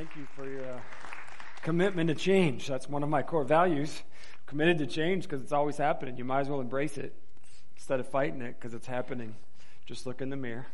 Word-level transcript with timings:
Thank 0.00 0.16
you 0.16 0.26
for 0.34 0.48
your 0.48 0.64
uh, 0.64 0.80
commitment 1.60 2.08
to 2.08 2.14
change. 2.14 2.66
That's 2.66 2.88
one 2.88 3.02
of 3.02 3.10
my 3.10 3.20
core 3.20 3.44
values. 3.44 4.02
Committed 4.46 4.78
to 4.78 4.86
change 4.86 5.24
because 5.24 5.42
it's 5.42 5.52
always 5.52 5.76
happening. 5.76 6.16
You 6.16 6.24
might 6.24 6.40
as 6.40 6.48
well 6.48 6.62
embrace 6.62 6.96
it 6.96 7.14
instead 7.76 8.00
of 8.00 8.08
fighting 8.08 8.40
it 8.40 8.56
because 8.58 8.72
it's 8.72 8.86
happening. 8.86 9.34
Just 9.84 10.06
look 10.06 10.22
in 10.22 10.30
the 10.30 10.38
mirror, 10.38 10.68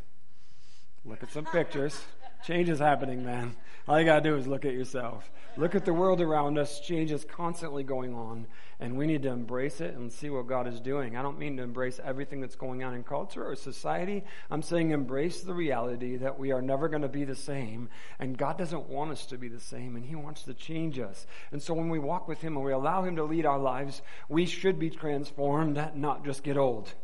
look 1.05 1.25
at 1.25 1.33
some 1.33 1.45
pictures. 1.45 2.01
Change 2.47 2.69
is 2.69 2.79
happening, 2.79 3.25
man. 3.25 3.57
All 3.89 3.99
you 3.99 4.05
got 4.05 4.23
to 4.23 4.31
do 4.31 4.37
is 4.37 4.47
look 4.47 4.65
at 4.65 4.73
yourself. 4.73 5.33
Look 5.57 5.75
at 5.75 5.85
the 5.85 5.93
world 5.93 6.21
around 6.21 6.59
us. 6.59 6.79
Change 6.79 7.11
is 7.11 7.25
constantly 7.25 7.83
going 7.83 8.15
on, 8.15 8.47
and 8.79 8.97
we 8.97 9.05
need 9.09 9.25
to 9.25 9.31
embrace 9.31 9.81
it 9.81 9.97
and 9.97 10.13
see 10.13 10.31
what 10.31 10.47
God 10.47 10.69
is 10.69 10.79
doing. 10.79 11.17
I 11.17 11.23
don't 11.23 11.41
mean 11.41 11.57
to 11.57 11.65
embrace 11.65 11.99
everything 12.05 12.41
that's 12.41 12.55
going 12.55 12.85
on 12.85 12.95
in 12.95 13.03
culture 13.03 13.45
or 13.45 13.57
society. 13.57 14.23
I'm 14.49 14.63
saying 14.63 14.93
embrace 14.93 15.41
the 15.41 15.55
reality 15.55 16.19
that 16.19 16.39
we 16.39 16.53
are 16.53 16.63
never 16.63 16.89
going 16.89 17.03
to 17.03 17.09
be 17.09 17.25
the 17.25 17.35
same, 17.35 17.89
and 18.21 18.39
God 18.39 18.59
doesn't 18.59 18.89
want 18.89 19.11
us 19.11 19.27
to 19.27 19.39
be 19.39 19.49
the 19.49 19.59
same, 19.59 19.97
and 19.97 20.07
He 20.07 20.15
wants 20.15 20.45
to 20.45 20.55
change 20.55 21.01
us. 21.01 21.27
And 21.51 21.61
so 21.61 21.75
when 21.75 21.89
we 21.89 21.99
walk 21.99 22.29
with 22.29 22.43
Him 22.43 22.55
and 22.57 22.65
we 22.65 22.71
allow 22.71 23.03
Him 23.03 23.17
to 23.17 23.25
lead 23.25 23.45
our 23.45 23.59
lives, 23.59 24.03
we 24.29 24.47
should 24.47 24.79
be 24.79 24.91
transformed, 24.91 25.85
not 25.97 26.25
just 26.25 26.45
get 26.45 26.57
old. 26.57 26.95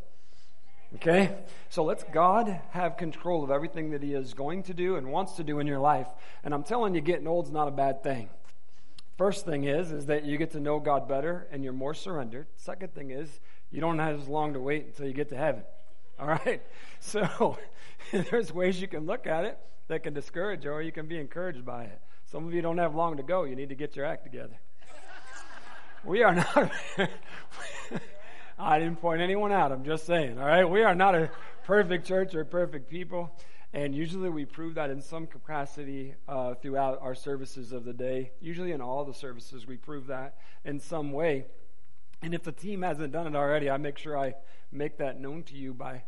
Okay? 0.95 1.35
So 1.69 1.83
let's 1.83 2.03
God 2.03 2.61
have 2.71 2.97
control 2.97 3.43
of 3.43 3.51
everything 3.51 3.91
that 3.91 4.03
He 4.03 4.13
is 4.13 4.33
going 4.33 4.63
to 4.63 4.73
do 4.73 4.95
and 4.95 5.11
wants 5.11 5.33
to 5.33 5.43
do 5.43 5.59
in 5.59 5.67
your 5.67 5.79
life. 5.79 6.07
And 6.43 6.53
I'm 6.53 6.63
telling 6.63 6.95
you, 6.95 7.01
getting 7.01 7.27
old 7.27 7.45
is 7.45 7.51
not 7.51 7.67
a 7.67 7.71
bad 7.71 8.03
thing. 8.03 8.29
First 9.17 9.45
thing 9.45 9.63
is, 9.63 9.91
is 9.91 10.07
that 10.07 10.25
you 10.25 10.37
get 10.37 10.51
to 10.51 10.59
know 10.59 10.79
God 10.79 11.07
better 11.07 11.47
and 11.51 11.63
you're 11.63 11.73
more 11.73 11.93
surrendered. 11.93 12.47
Second 12.55 12.93
thing 12.93 13.11
is, 13.11 13.39
you 13.71 13.79
don't 13.81 13.99
have 13.99 14.19
as 14.19 14.27
long 14.27 14.53
to 14.53 14.59
wait 14.59 14.85
until 14.85 15.07
you 15.07 15.13
get 15.13 15.29
to 15.29 15.37
heaven. 15.37 15.63
All 16.19 16.27
right? 16.27 16.61
So 17.05 17.57
there's 18.13 18.53
ways 18.53 18.79
you 18.79 18.87
can 18.87 19.05
look 19.05 19.27
at 19.27 19.43
it 19.43 19.59
that 19.89 20.03
can 20.03 20.13
discourage 20.13 20.63
you 20.63 20.71
or 20.71 20.81
you 20.81 20.93
can 20.93 21.05
be 21.05 21.19
encouraged 21.19 21.65
by 21.65 21.83
it. 21.83 21.99
Some 22.31 22.47
of 22.47 22.53
you 22.53 22.61
don't 22.61 22.77
have 22.77 22.95
long 22.95 23.17
to 23.17 23.23
go. 23.23 23.43
You 23.43 23.57
need 23.57 23.67
to 23.69 23.75
get 23.75 23.97
your 23.97 24.05
act 24.05 24.23
together. 24.23 24.57
we 26.05 26.23
are 26.23 26.33
not. 26.33 26.71
I 28.57 28.79
didn't 28.79 28.97
point 29.01 29.21
anyone 29.21 29.51
out. 29.51 29.71
I'm 29.71 29.83
just 29.83 30.05
saying. 30.05 30.37
All 30.37 30.45
right, 30.45 30.65
we 30.65 30.83
are 30.83 30.95
not 30.95 31.15
a 31.15 31.31
perfect 31.63 32.05
church 32.05 32.35
or 32.35 32.45
perfect 32.45 32.89
people, 32.89 33.35
and 33.73 33.95
usually 33.95 34.29
we 34.29 34.45
prove 34.45 34.75
that 34.75 34.89
in 34.89 35.01
some 35.01 35.25
capacity 35.25 36.13
uh, 36.27 36.53
throughout 36.55 36.99
our 37.01 37.15
services 37.15 37.71
of 37.71 37.83
the 37.83 37.93
day. 37.93 38.31
Usually 38.39 38.71
in 38.71 38.81
all 38.81 39.05
the 39.05 39.13
services, 39.13 39.65
we 39.65 39.77
prove 39.77 40.07
that 40.07 40.37
in 40.63 40.79
some 40.79 41.11
way. 41.11 41.45
And 42.21 42.33
if 42.33 42.43
the 42.43 42.51
team 42.51 42.83
hasn't 42.83 43.11
done 43.11 43.27
it 43.27 43.35
already, 43.35 43.69
I 43.69 43.77
make 43.77 43.97
sure 43.97 44.17
I 44.17 44.35
make 44.71 44.97
that 44.97 45.19
known 45.19 45.43
to 45.43 45.55
you 45.55 45.73
by 45.73 46.03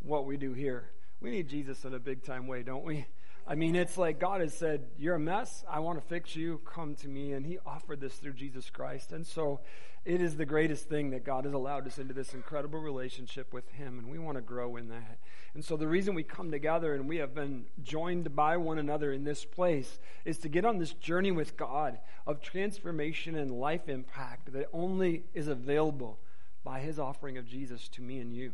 what 0.00 0.24
we 0.24 0.36
do 0.36 0.52
here. 0.52 0.90
We 1.20 1.30
need 1.30 1.48
Jesus 1.48 1.84
in 1.84 1.94
a 1.94 1.98
big 1.98 2.22
time 2.22 2.46
way, 2.46 2.62
don't 2.62 2.84
we? 2.84 3.06
I 3.50 3.54
mean, 3.54 3.76
it's 3.76 3.96
like 3.96 4.20
God 4.20 4.42
has 4.42 4.52
said, 4.52 4.84
You're 4.98 5.14
a 5.14 5.20
mess. 5.20 5.64
I 5.68 5.80
want 5.80 5.98
to 5.98 6.06
fix 6.06 6.36
you. 6.36 6.60
Come 6.66 6.94
to 6.96 7.08
me. 7.08 7.32
And 7.32 7.46
He 7.46 7.58
offered 7.64 7.98
this 7.98 8.16
through 8.16 8.34
Jesus 8.34 8.68
Christ. 8.68 9.10
And 9.10 9.26
so 9.26 9.60
it 10.04 10.20
is 10.20 10.36
the 10.36 10.44
greatest 10.44 10.90
thing 10.90 11.10
that 11.10 11.24
God 11.24 11.46
has 11.46 11.54
allowed 11.54 11.86
us 11.86 11.96
into 11.96 12.12
this 12.12 12.34
incredible 12.34 12.78
relationship 12.78 13.54
with 13.54 13.66
Him. 13.70 13.98
And 13.98 14.10
we 14.10 14.18
want 14.18 14.36
to 14.36 14.42
grow 14.42 14.76
in 14.76 14.90
that. 14.90 15.18
And 15.54 15.64
so 15.64 15.78
the 15.78 15.88
reason 15.88 16.14
we 16.14 16.24
come 16.24 16.50
together 16.50 16.92
and 16.92 17.08
we 17.08 17.16
have 17.16 17.34
been 17.34 17.64
joined 17.82 18.36
by 18.36 18.58
one 18.58 18.78
another 18.78 19.12
in 19.12 19.24
this 19.24 19.46
place 19.46 19.98
is 20.26 20.36
to 20.38 20.50
get 20.50 20.66
on 20.66 20.76
this 20.76 20.92
journey 20.92 21.30
with 21.30 21.56
God 21.56 21.98
of 22.26 22.42
transformation 22.42 23.34
and 23.34 23.50
life 23.50 23.88
impact 23.88 24.52
that 24.52 24.68
only 24.74 25.24
is 25.32 25.48
available 25.48 26.18
by 26.62 26.80
His 26.80 26.98
offering 26.98 27.38
of 27.38 27.46
Jesus 27.46 27.88
to 27.88 28.02
me 28.02 28.20
and 28.20 28.30
you. 28.30 28.52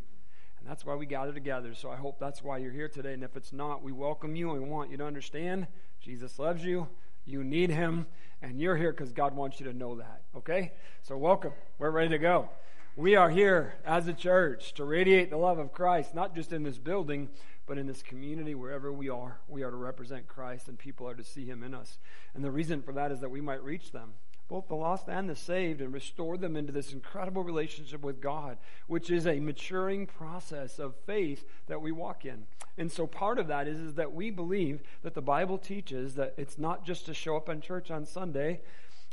And 0.64 0.70
that's 0.70 0.86
why 0.86 0.94
we 0.94 1.04
gather 1.04 1.34
together. 1.34 1.74
So 1.74 1.90
I 1.90 1.96
hope 1.96 2.18
that's 2.18 2.42
why 2.42 2.56
you're 2.56 2.72
here 2.72 2.88
today. 2.88 3.12
And 3.12 3.22
if 3.22 3.36
it's 3.36 3.52
not, 3.52 3.82
we 3.82 3.92
welcome 3.92 4.34
you 4.34 4.52
and 4.52 4.62
we 4.62 4.66
want 4.66 4.90
you 4.90 4.96
to 4.96 5.04
understand 5.04 5.66
Jesus 6.00 6.38
loves 6.38 6.64
you. 6.64 6.88
You 7.26 7.44
need 7.44 7.68
him. 7.68 8.06
And 8.40 8.58
you're 8.58 8.78
here 8.78 8.90
because 8.90 9.12
God 9.12 9.36
wants 9.36 9.60
you 9.60 9.66
to 9.66 9.74
know 9.74 9.96
that. 9.96 10.22
Okay? 10.34 10.72
So 11.02 11.18
welcome. 11.18 11.52
We're 11.78 11.90
ready 11.90 12.08
to 12.08 12.18
go. 12.18 12.48
We 12.96 13.14
are 13.14 13.28
here 13.28 13.74
as 13.84 14.08
a 14.08 14.14
church 14.14 14.72
to 14.74 14.84
radiate 14.84 15.28
the 15.28 15.36
love 15.36 15.58
of 15.58 15.70
Christ, 15.70 16.14
not 16.14 16.34
just 16.34 16.50
in 16.50 16.62
this 16.62 16.78
building, 16.78 17.28
but 17.66 17.76
in 17.76 17.86
this 17.86 18.02
community, 18.02 18.54
wherever 18.54 18.90
we 18.90 19.10
are. 19.10 19.40
We 19.48 19.64
are 19.64 19.70
to 19.70 19.76
represent 19.76 20.28
Christ 20.28 20.68
and 20.68 20.78
people 20.78 21.06
are 21.06 21.14
to 21.14 21.24
see 21.24 21.44
him 21.44 21.62
in 21.62 21.74
us. 21.74 21.98
And 22.34 22.42
the 22.42 22.50
reason 22.50 22.80
for 22.80 22.92
that 22.92 23.12
is 23.12 23.20
that 23.20 23.30
we 23.30 23.42
might 23.42 23.62
reach 23.62 23.92
them 23.92 24.14
both 24.48 24.68
the 24.68 24.74
lost 24.74 25.08
and 25.08 25.28
the 25.28 25.36
saved, 25.36 25.80
and 25.80 25.92
restore 25.92 26.36
them 26.36 26.56
into 26.56 26.72
this 26.72 26.92
incredible 26.92 27.42
relationship 27.42 28.02
with 28.02 28.20
God, 28.20 28.58
which 28.86 29.10
is 29.10 29.26
a 29.26 29.40
maturing 29.40 30.06
process 30.06 30.78
of 30.78 30.94
faith 31.06 31.44
that 31.66 31.80
we 31.80 31.92
walk 31.92 32.24
in. 32.24 32.44
And 32.76 32.90
so 32.90 33.06
part 33.06 33.38
of 33.38 33.48
that 33.48 33.66
is, 33.66 33.78
is 33.78 33.94
that 33.94 34.12
we 34.12 34.30
believe 34.30 34.82
that 35.02 35.14
the 35.14 35.22
Bible 35.22 35.58
teaches 35.58 36.14
that 36.16 36.34
it's 36.36 36.58
not 36.58 36.84
just 36.84 37.06
to 37.06 37.14
show 37.14 37.36
up 37.36 37.48
in 37.48 37.60
church 37.60 37.90
on 37.90 38.04
Sunday. 38.04 38.60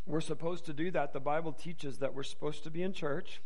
We're 0.06 0.22
supposed 0.22 0.66
to 0.66 0.74
do 0.74 0.92
that. 0.92 1.14
The 1.14 1.20
Bible 1.20 1.54
teaches 1.54 2.00
that 2.00 2.14
we're 2.14 2.24
supposed 2.24 2.64
to 2.64 2.72
be 2.72 2.84
in 2.84 2.92
church 2.92 3.42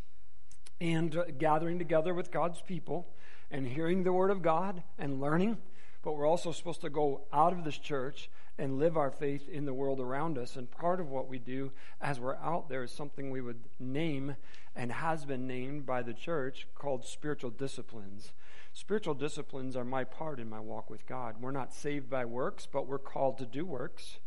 and 0.81 1.23
gathering 1.37 1.77
together 1.77 2.13
with 2.13 2.31
God's 2.31 2.61
people 2.61 3.07
and 3.51 3.67
hearing 3.67 4.03
the 4.03 4.13
Word 4.13 4.31
of 4.31 4.41
God 4.41 4.83
and 4.97 5.21
learning. 5.21 5.57
But 6.03 6.15
we're 6.15 6.27
also 6.27 6.51
supposed 6.51 6.81
to 6.81 6.89
go 6.89 7.21
out 7.33 7.53
of 7.53 7.63
this 7.63 7.77
church 7.77 8.29
and 8.57 8.79
live 8.79 8.95
our 8.97 9.11
faith 9.11 9.49
in 9.49 9.65
the 9.65 9.73
world 9.73 9.99
around 9.99 10.37
us. 10.37 10.55
And 10.55 10.69
part 10.69 10.99
of 10.99 11.09
what 11.09 11.27
we 11.27 11.39
do 11.39 11.71
as 12.01 12.19
we're 12.19 12.35
out 12.37 12.69
there 12.69 12.83
is 12.83 12.91
something 12.91 13.29
we 13.29 13.41
would 13.41 13.59
name 13.79 14.35
and 14.75 14.91
has 14.91 15.25
been 15.25 15.47
named 15.47 15.85
by 15.85 16.01
the 16.01 16.13
church 16.13 16.67
called 16.75 17.05
spiritual 17.05 17.49
disciplines. 17.49 18.31
Spiritual 18.73 19.13
disciplines 19.13 19.75
are 19.75 19.85
my 19.85 20.03
part 20.03 20.39
in 20.39 20.49
my 20.49 20.59
walk 20.59 20.89
with 20.89 21.05
God. 21.05 21.35
We're 21.39 21.51
not 21.51 21.73
saved 21.73 22.09
by 22.09 22.25
works, 22.25 22.67
but 22.69 22.87
we're 22.87 22.97
called 22.97 23.37
to 23.37 23.45
do 23.45 23.65
works. 23.65 24.17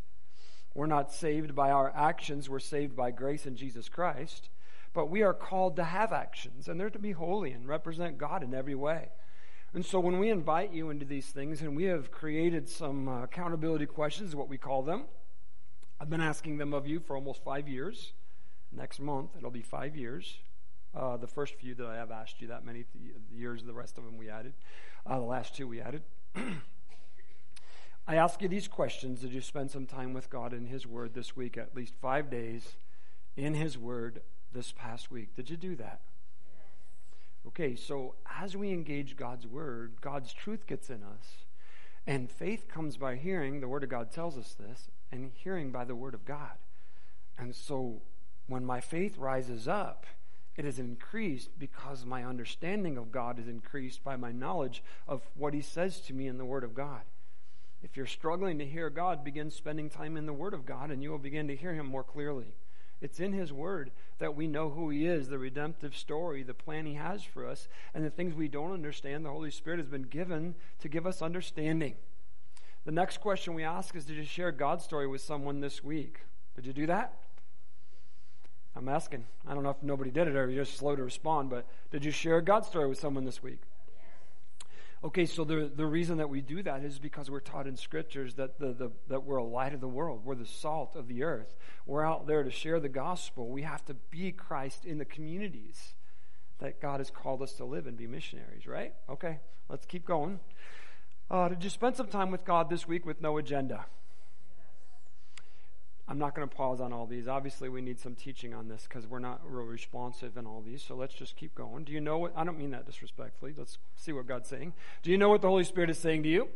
We're 0.75 0.87
not 0.87 1.12
saved 1.12 1.55
by 1.55 1.71
our 1.71 1.93
actions, 1.94 2.49
we're 2.49 2.59
saved 2.59 2.94
by 2.97 3.11
grace 3.11 3.47
in 3.47 3.56
Jesus 3.56 3.88
Christ. 3.88 4.49
But 4.94 5.11
we 5.11 5.22
are 5.22 5.34
called 5.34 5.77
to 5.77 5.84
have 5.84 6.12
actions, 6.12 6.67
and 6.67 6.81
they're 6.81 6.88
to 6.91 6.99
be 6.99 7.12
holy 7.12 7.53
and 7.53 7.69
represent 7.69 8.17
God 8.19 8.43
in 8.43 8.55
every 8.55 8.75
way. 8.75 9.09
And 9.75 9.84
so 9.84 10.01
when 10.01 10.19
we 10.19 10.31
invite 10.31 10.73
you 10.73 10.89
into 10.89 11.05
these 11.05 11.27
things, 11.27 11.61
and 11.61 11.77
we 11.77 11.84
have 11.84 12.11
created 12.11 12.69
some 12.69 13.06
uh, 13.06 13.25
accountability 13.25 13.87
questions, 13.87 14.34
what 14.34 14.49
we 14.49 14.56
call 14.56 14.83
them, 14.83 15.05
I've 16.01 16.09
been 16.09 16.23
asking 16.23 16.56
them 16.56 16.73
of 16.73 16.87
you 16.87 17.01
for 17.01 17.17
almost 17.17 17.45
five 17.45 17.69
years. 17.69 18.12
Next 18.73 18.99
month, 18.99 19.31
it'll 19.37 19.51
be 19.51 19.62
five 19.62 19.95
years. 19.95 20.39
Uh, 20.95 21.17
the 21.19 21.27
first 21.27 21.55
few 21.56 21.75
that 21.75 21.87
I 21.87 21.97
have 21.97 22.11
asked 22.11 22.41
you 22.41 22.49
that 22.49 22.65
many 22.65 22.84
th- 22.84 23.15
years, 23.31 23.62
the 23.62 23.75
rest 23.75 23.99
of 23.99 24.05
them 24.05 24.17
we 24.17 24.31
added. 24.31 24.55
Uh, 25.05 25.19
the 25.19 25.27
last 25.27 25.55
two 25.55 25.69
we 25.69 25.81
added. 25.81 26.03
I 28.06 28.15
ask 28.15 28.41
you 28.41 28.49
these 28.49 28.69
questions 28.69 29.21
Did 29.21 29.33
you 29.33 29.43
spend 29.43 29.71
some 29.71 29.85
time 29.85 30.15
with 30.15 30.31
God 30.31 30.55
in 30.55 30.65
His 30.65 30.87
Word 30.87 31.12
this 31.12 31.37
week, 31.37 31.59
at 31.59 31.77
least 31.77 31.95
five 32.00 32.31
days 32.31 32.77
in 33.37 33.55
His 33.55 33.77
Word 33.77 34.23
this 34.53 34.73
past 34.73 35.11
week? 35.11 35.37
Did 35.37 35.50
you 35.50 35.59
do 35.59 35.77
that? 35.77 36.00
Okay, 37.49 37.75
so 37.75 38.15
as 38.39 38.57
we 38.57 38.71
engage 38.71 39.17
God's 39.17 39.47
word, 39.47 39.95
God's 40.01 40.33
truth 40.33 40.67
gets 40.67 40.91
in 40.91 41.03
us. 41.03 41.47
And 42.07 42.31
faith 42.31 42.69
comes 42.69 42.97
by 42.97 43.17
hearing, 43.17 43.61
the 43.61 43.69
word 43.69 43.85
of 43.85 43.91
God 43.91 44.11
tells 44.11 44.37
us 44.37 44.55
this, 44.55 44.91
and 45.11 45.33
hearing 45.35 45.71
by 45.71 45.85
the 45.85 45.95
word 45.95 46.15
of 46.15 46.25
God. 46.25 46.59
And 47.39 47.55
so 47.55 48.03
when 48.49 48.65
my 48.65 48.81
faith 48.81 49.17
rises 49.19 49.67
up, 49.67 50.07
it 50.57 50.65
is 50.65 50.79
increased 50.79 51.59
because 51.59 52.05
my 52.05 52.25
understanding 52.25 52.99
of 52.99 53.13
God 53.13 53.39
is 53.39 53.47
increased 53.47 54.03
by 54.03 54.17
my 54.17 54.33
knowledge 54.33 54.83
of 55.07 55.23
what 55.37 55.55
He 55.55 55.63
says 55.63 56.01
to 56.01 56.13
me 56.13 56.27
in 56.27 56.37
the 56.37 56.45
Word 56.45 56.65
of 56.65 56.75
God. 56.75 57.03
If 57.81 57.97
you're 57.97 58.07
struggling 58.07 58.59
to 58.59 58.67
hear 58.67 58.91
God, 58.91 59.23
begin 59.23 59.53
spending 59.53 59.89
time 59.89 60.17
in 60.17 60.27
the 60.27 60.33
Word 60.33 60.55
of 60.55 60.67
God, 60.67 60.91
and 60.91 61.01
you 61.01 61.11
will 61.11 61.19
begin 61.19 61.47
to 61.47 61.55
hear 61.55 61.75
Him 61.75 61.87
more 61.87 62.03
clearly. 62.03 62.57
It's 63.01 63.21
in 63.21 63.33
His 63.33 63.53
Word 63.53 63.93
that 64.19 64.34
we 64.34 64.47
know 64.47 64.71
who 64.71 64.91
He 64.91 65.06
is, 65.06 65.29
the 65.29 65.39
redemptive 65.39 65.97
story, 65.97 66.43
the 66.43 66.55
plan 66.55 66.87
He 66.87 66.95
has 66.95 67.23
for 67.23 67.47
us, 67.47 67.69
and 67.95 68.05
the 68.05 68.11
things 68.11 68.34
we 68.34 68.49
don't 68.49 68.73
understand, 68.73 69.25
the 69.25 69.31
Holy 69.31 69.51
Spirit 69.51 69.79
has 69.79 69.89
been 69.89 70.03
given 70.03 70.55
to 70.81 70.89
give 70.89 71.06
us 71.06 71.23
understanding. 71.23 71.95
The 72.84 72.93
next 72.93 73.21
question 73.21 73.55
we 73.55 73.65
ask 73.65 73.95
is 73.95 74.05
Did 74.05 74.17
you 74.17 74.25
share 74.25 74.53
God's 74.53 74.85
story 74.85 75.06
with 75.06 75.20
someone 75.20 75.61
this 75.61 75.85
week? 75.85 76.20
Did 76.56 76.67
you 76.67 76.73
do 76.73 76.87
that? 76.87 77.15
I'm 78.75 78.88
asking. 78.88 79.25
I 79.47 79.55
don't 79.55 79.62
know 79.62 79.70
if 79.70 79.82
nobody 79.82 80.11
did 80.11 80.29
it 80.29 80.37
or 80.37 80.49
you're 80.49 80.65
just 80.65 80.79
slow 80.79 80.94
to 80.94 81.03
respond, 81.03 81.50
but 81.50 81.67
did 81.91 82.05
you 82.05 82.11
share 82.12 82.41
God's 82.41 82.69
story 82.69 82.88
with 82.88 82.99
someone 82.99 83.25
this 83.25 83.43
week? 83.43 83.61
Okay, 85.05 85.27
so 85.27 85.45
the, 85.45 85.71
the 85.73 85.87
reason 85.87 86.19
that 86.19 86.29
we 86.29 86.41
do 86.41 86.61
that 86.65 86.83
is 86.83 86.99
because 86.99 87.31
we're 87.31 87.39
taught 87.39 87.69
in 87.69 87.77
scriptures 87.77 88.35
that, 88.35 88.59
the, 88.59 88.73
the, 88.73 88.91
that 89.09 89.23
we're 89.23 89.37
a 89.37 89.45
light 89.45 89.73
of 89.73 89.81
the 89.81 89.89
world. 89.89 90.25
We're 90.25 90.35
the 90.35 90.45
salt 90.45 90.97
of 90.97 91.06
the 91.06 91.23
earth. 91.23 91.55
We're 91.87 92.05
out 92.05 92.27
there 92.27 92.43
to 92.43 92.50
share 92.50 92.81
the 92.81 92.89
gospel. 92.89 93.49
We 93.49 93.62
have 93.62 93.85
to 93.85 93.95
be 93.95 94.33
Christ 94.33 94.85
in 94.85 94.99
the 94.99 95.05
communities 95.05 95.95
that 96.59 96.81
God 96.81 96.99
has 96.99 97.11
called 97.11 97.43
us 97.43 97.53
to 97.55 97.65
live 97.65 97.87
and 97.87 97.97
be 97.97 98.09
missionaries, 98.09 98.67
right? 98.67 98.93
Okay, 99.09 99.39
let's 99.69 99.87
keep 99.87 100.05
going. 100.05 100.41
Uh, 101.31 101.49
did 101.49 101.62
you 101.62 101.71
spend 101.71 101.94
some 101.94 102.09
time 102.09 102.33
with 102.33 102.44
God 102.44 102.69
this 102.69 102.89
week 102.89 103.06
with 103.06 103.21
no 103.21 103.39
agenda? 103.39 103.87
I'm 106.10 106.19
not 106.19 106.34
going 106.34 106.49
to 106.49 106.55
pause 106.55 106.81
on 106.81 106.93
all 106.93 107.05
these. 107.05 107.28
Obviously, 107.28 107.69
we 107.69 107.82
need 107.82 108.00
some 108.00 108.14
teaching 108.14 108.55
on 108.55 108.69
this 108.69 108.87
because 108.88 109.06
we're 109.06 109.19
not 109.19 109.40
real 109.44 109.66
responsive 109.66 110.38
in 110.38 110.46
all 110.46 110.62
these. 110.64 110.82
So 110.82 110.94
let's 110.94 111.14
just 111.14 111.37
keep 111.37 111.55
going. 111.55 111.84
Do 111.84 111.93
you 111.93 112.00
know 112.00 112.16
what? 112.16 112.32
I 112.34 112.44
don't 112.44 112.58
mean 112.58 112.70
that 112.70 112.87
disrespectfully. 112.87 113.52
Let's 113.56 113.76
see 113.94 114.12
what 114.12 114.26
God's 114.26 114.49
saying. 114.49 114.72
Do 115.02 115.10
you 115.10 115.19
know 115.19 115.28
what 115.28 115.43
the 115.43 115.49
Holy 115.49 115.64
Spirit 115.64 115.90
is 115.90 115.99
saying 115.99 116.22
to 116.22 116.28
you? 116.28 116.49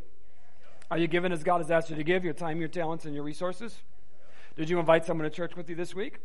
Are 0.90 0.96
you 0.96 1.06
giving 1.06 1.32
as 1.32 1.42
God 1.42 1.58
has 1.58 1.70
asked 1.70 1.90
you 1.90 1.96
to 1.96 2.04
give 2.04 2.24
your 2.24 2.32
time, 2.32 2.60
your 2.60 2.68
talents, 2.68 3.04
and 3.04 3.14
your 3.14 3.24
resources? 3.24 3.76
Did 4.56 4.70
you 4.70 4.78
invite 4.78 5.04
someone 5.04 5.24
to 5.24 5.34
church 5.34 5.54
with 5.54 5.68
you 5.68 5.74
this 5.74 5.94
week? 5.94 6.20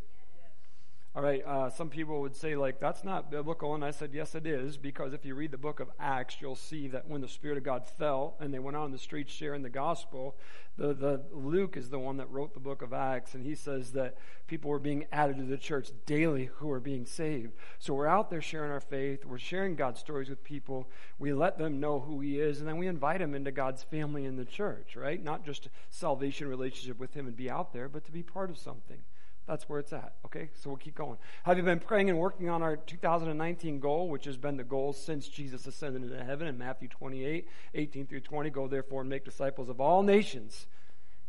All 1.16 1.24
right, 1.24 1.44
uh, 1.44 1.70
some 1.72 1.90
people 1.90 2.22
would 2.22 2.36
say, 2.36 2.56
like, 2.56 2.80
that's 2.80 3.04
not 3.04 3.32
biblical. 3.32 3.74
And 3.74 3.84
I 3.84 3.90
said, 3.90 4.12
yes, 4.14 4.36
it 4.36 4.46
is, 4.46 4.78
because 4.78 5.14
if 5.14 5.26
you 5.26 5.34
read 5.34 5.50
the 5.50 5.58
book 5.58 5.80
of 5.80 5.90
Acts, 6.00 6.38
you'll 6.40 6.56
see 6.56 6.88
that 6.90 7.08
when 7.08 7.22
the 7.22 7.28
Spirit 7.28 7.58
of 7.58 7.64
God 7.64 7.88
fell 7.88 8.36
and 8.40 8.54
they 8.54 8.60
went 8.60 8.78
out 8.78 8.84
on 8.84 8.92
the 8.92 9.00
streets 9.00 9.34
sharing 9.34 9.64
the 9.64 9.70
gospel, 9.70 10.36
the, 10.78 10.94
the 10.94 11.24
Luke 11.32 11.76
is 11.76 11.90
the 11.90 11.98
one 11.98 12.18
that 12.18 12.30
wrote 12.30 12.54
the 12.54 12.60
book 12.60 12.84
of 12.84 12.94
Acts, 12.94 13.34
and 13.34 13.44
he 13.44 13.56
says 13.56 13.94
that 13.94 14.16
people 14.46 14.70
were 14.70 14.78
being 14.78 15.08
added 15.12 15.38
to 15.38 15.44
the 15.44 15.58
church 15.58 15.90
daily 16.06 16.52
who 16.58 16.68
were 16.68 16.80
being 16.80 17.08
saved. 17.08 17.54
So 17.80 17.96
we're 17.96 18.06
out 18.06 18.30
there 18.30 18.42
sharing 18.42 18.72
our 18.72 18.80
faith, 18.80 19.26
we're 19.26 19.40
sharing 19.40 19.76
God's 19.76 20.00
stories 20.00 20.30
with 20.30 20.44
people, 20.44 20.88
we 21.18 21.34
let 21.34 21.58
them 21.58 21.80
know 21.80 22.00
who 22.00 22.20
He 22.20 22.40
is, 22.40 22.60
and 22.60 22.68
then 22.68 22.78
we 22.78 22.86
invite 22.86 23.22
them 23.22 23.34
into 23.34 23.52
God's 23.52 23.82
family 23.82 24.26
in 24.26 24.36
the 24.36 24.46
church, 24.46 24.96
right? 24.96 25.24
Not 25.24 25.44
just 25.44 25.66
a 25.66 25.70
salvation 25.90 26.48
relationship 26.48 27.00
with 27.00 27.16
Him 27.16 27.26
and 27.26 27.36
be 27.36 27.50
out 27.50 27.74
there, 27.74 27.90
but 27.90 28.06
to 28.06 28.12
be 28.12 28.22
part 28.22 28.52
of 28.52 28.60
something. 28.60 29.00
That's 29.48 29.70
where 29.70 29.80
it's 29.80 29.94
at. 29.94 30.14
Okay, 30.26 30.50
so 30.56 30.70
we'll 30.70 30.78
keep 30.78 30.96
going. 30.96 31.18
Have 31.44 31.58
you 31.58 31.64
been 31.64 31.80
praying 31.80 32.10
and 32.10 32.20
working 32.20 32.50
on 32.50 32.62
our 32.62 32.76
2019 32.76 33.80
goal, 33.80 34.10
which 34.10 34.26
has 34.26 34.36
been 34.36 34.58
the 34.58 34.64
goal 34.64 34.92
since 34.92 35.30
Jesus 35.30 35.66
ascended 35.66 36.04
into 36.04 36.22
heaven 36.22 36.48
in 36.48 36.58
Matthew 36.58 36.90
28, 36.90 37.48
18 37.74 38.08
through 38.08 38.20
20? 38.20 38.50
Go 38.50 38.68
therefore 38.68 39.02
and 39.02 39.10
make 39.10 39.24
disciples 39.24 39.70
of 39.70 39.80
all 39.80 40.04
nations, 40.04 40.68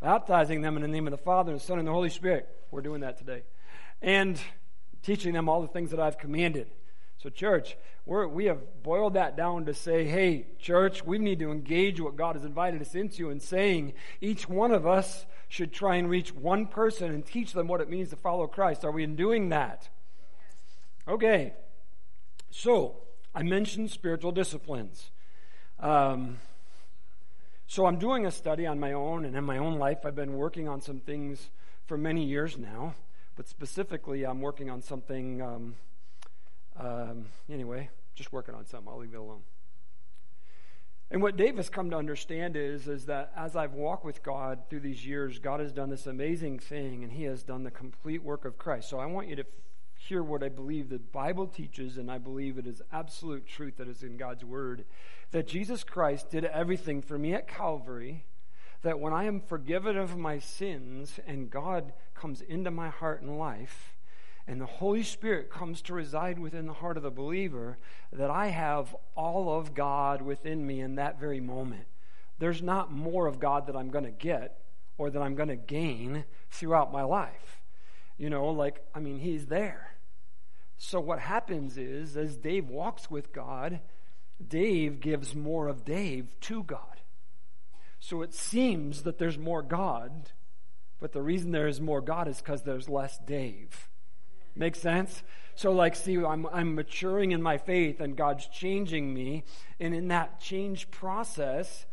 baptizing 0.00 0.62
them 0.62 0.75
in 0.75 0.82
the 0.82 0.88
name 0.88 1.06
of 1.06 1.12
the 1.12 1.17
Father 1.17 1.53
and 1.53 1.61
the 1.61 1.65
Son 1.65 1.79
and 1.79 1.87
the 1.87 1.93
Holy 1.93 2.11
Spirit. 2.11 2.49
We're 2.73 2.81
doing 2.81 3.03
that 3.03 3.19
today. 3.19 3.44
And 4.03 4.41
teaching 5.03 5.32
them 5.32 5.49
all 5.49 5.62
the 5.62 5.69
things 5.69 5.93
that 5.93 6.00
I've 6.00 6.19
commanded. 6.19 6.69
So, 7.19 7.31
church, 7.31 7.76
we're, 8.05 8.26
we 8.26 8.47
have 8.47 8.82
boiled 8.82 9.15
that 9.15 9.37
down 9.37 9.67
to 9.67 9.75
say, 9.75 10.05
hey, 10.05 10.47
church, 10.59 11.05
we 11.05 11.19
need 11.19 11.38
to 11.38 11.53
engage 11.53 12.00
what 12.00 12.17
God 12.17 12.35
has 12.37 12.44
invited 12.44 12.81
us 12.81 12.94
into 12.94 13.31
and 13.31 13.41
saying 13.41 13.93
each 14.20 14.49
one 14.49 14.73
of 14.73 14.87
us 14.87 15.26
should 15.48 15.72
try 15.72 15.96
and 15.96 16.08
reach 16.08 16.34
one 16.34 16.66
person 16.66 17.12
and 17.12 17.24
teach 17.24 17.52
them 17.52 17.68
what 17.68 17.80
it 17.80 17.88
means 17.88 18.10
to 18.10 18.16
follow 18.16 18.46
Christ. 18.46 18.84
Are 18.84 18.92
we 18.92 19.02
in 19.02 19.16
doing 19.16 19.48
that? 19.48 19.88
Okay. 21.06 21.54
So, 22.50 22.96
I 23.34 23.42
mentioned 23.42 23.90
spiritual 23.90 24.32
disciplines. 24.32 25.10
Um, 25.80 26.38
so, 27.66 27.86
I'm 27.86 27.98
doing 27.98 28.26
a 28.26 28.30
study 28.30 28.66
on 28.66 28.78
my 28.78 28.92
own, 28.92 29.24
and 29.24 29.36
in 29.36 29.44
my 29.44 29.58
own 29.58 29.78
life, 29.78 30.04
I've 30.04 30.14
been 30.14 30.34
working 30.34 30.68
on 30.68 30.80
some 30.80 31.00
things 31.00 31.48
for 31.86 31.96
many 31.96 32.24
years 32.24 32.58
now. 32.58 32.94
But 33.36 33.48
specifically, 33.48 34.24
I'm 34.24 34.40
working 34.40 34.68
on 34.68 34.82
something. 34.82 35.40
Um, 35.40 35.76
um, 36.78 37.26
anyway, 37.50 37.88
just 38.14 38.32
working 38.32 38.54
on 38.54 38.66
something. 38.66 38.88
I'll 38.88 38.98
leave 38.98 39.14
it 39.14 39.16
alone. 39.16 39.42
And 41.10 41.22
what 41.22 41.38
Dave 41.38 41.56
has 41.56 41.70
come 41.70 41.88
to 41.90 41.96
understand 41.96 42.55
is, 42.55 42.87
is 42.87 43.06
that 43.06 43.32
as 43.34 43.56
I've 43.56 43.72
walked 43.72 44.05
with 44.05 44.22
God 44.22 44.60
through 44.69 44.81
these 44.81 45.06
years, 45.06 45.38
God 45.38 45.60
has 45.60 45.72
done 45.72 45.88
this 45.88 46.06
amazing 46.06 46.58
thing, 46.58 47.02
and 47.02 47.12
He 47.12 47.25
has 47.25 47.43
done 47.43 47.62
the 47.64 47.70
complete 47.70 48.22
work 48.22 48.44
of 48.44 48.58
Christ. 48.58 48.90
So 48.90 48.99
I 48.99 49.06
want 49.06 49.28
you 49.28 49.37
to 49.37 49.46
hear 49.94 50.22
what 50.22 50.43
I 50.43 50.50
believe 50.50 50.90
the 50.90 50.99
Bible 50.99 51.46
teaches, 51.46 51.96
and 51.96 52.10
I 52.10 52.19
believe 52.19 52.58
it 52.58 52.66
is 52.66 52.82
absolute 52.93 53.46
truth 53.46 53.78
that 53.78 53.88
is 53.88 54.02
in 54.02 54.19
God's 54.19 54.44
Word, 54.44 54.84
that 55.31 55.49
Jesus 55.49 55.82
Christ 55.82 56.31
did 56.31 56.44
everything 56.44 57.00
for 57.00 57.19
me 57.19 57.32
at 57.32 57.49
Calvary, 57.49 58.26
that 58.82 59.00
when 59.00 59.14
I 59.14 59.25
am 59.25 59.40
forgiven 59.40 59.96
of 59.96 60.16
my 60.16 60.38
sins 60.38 61.19
and 61.26 61.50
God 61.50 61.94
comes 62.14 62.43
into 62.43 62.70
my 62.70 62.90
heart 62.90 63.22
and 63.22 63.38
life, 63.38 63.94
and 64.48 64.58
the 64.58 64.66
Holy 64.66 65.02
Spirit 65.02 65.50
comes 65.50 65.82
to 65.82 65.92
reside 65.92 66.38
within 66.38 66.66
the 66.66 66.72
heart 66.72 66.96
of 66.96 67.02
the 67.02 67.10
believer, 67.10 67.76
that 68.10 68.30
I 68.30 68.46
have 68.46 68.96
all 69.14 69.58
of 69.58 69.74
God 69.74 70.22
within 70.22 70.66
me 70.66 70.80
in 70.80 70.94
that 70.94 71.20
very 71.20 71.38
moment. 71.38 71.84
There's 72.38 72.62
not 72.62 72.90
more 72.90 73.26
of 73.26 73.40
God 73.40 73.66
that 73.66 73.76
I'm 73.76 73.90
going 73.90 74.06
to 74.06 74.10
get 74.10 74.64
or 74.96 75.10
that 75.10 75.20
I'm 75.20 75.34
going 75.34 75.50
to 75.50 75.56
gain 75.56 76.24
throughout 76.50 76.90
my 76.90 77.02
life. 77.02 77.60
You 78.16 78.30
know, 78.30 78.46
like, 78.46 78.82
I 78.94 79.00
mean, 79.00 79.18
He's 79.18 79.46
there. 79.46 79.96
So 80.78 80.98
what 80.98 81.18
happens 81.18 81.76
is, 81.76 82.16
as 82.16 82.38
Dave 82.38 82.70
walks 82.70 83.10
with 83.10 83.34
God, 83.34 83.80
Dave 84.44 85.00
gives 85.00 85.34
more 85.34 85.68
of 85.68 85.84
Dave 85.84 86.28
to 86.42 86.62
God. 86.62 87.02
So 88.00 88.22
it 88.22 88.32
seems 88.32 89.02
that 89.02 89.18
there's 89.18 89.36
more 89.36 89.60
God, 89.60 90.30
but 91.00 91.12
the 91.12 91.20
reason 91.20 91.50
there 91.50 91.68
is 91.68 91.82
more 91.82 92.00
God 92.00 92.28
is 92.28 92.38
because 92.38 92.62
there's 92.62 92.88
less 92.88 93.18
Dave. 93.18 93.90
Make 94.58 94.75
sense? 94.75 95.22
So, 95.55 95.72
like, 95.72 95.94
see, 95.94 96.16
I'm, 96.19 96.46
I'm 96.52 96.75
maturing 96.75 97.31
in 97.31 97.40
my 97.40 97.58
faith 97.58 98.00
and 98.00 98.16
God's 98.16 98.46
changing 98.49 99.14
me. 99.14 99.44
And 99.78 99.94
in 99.94 100.08
that 100.08 100.40
change 100.40 100.90
process, 100.90 101.87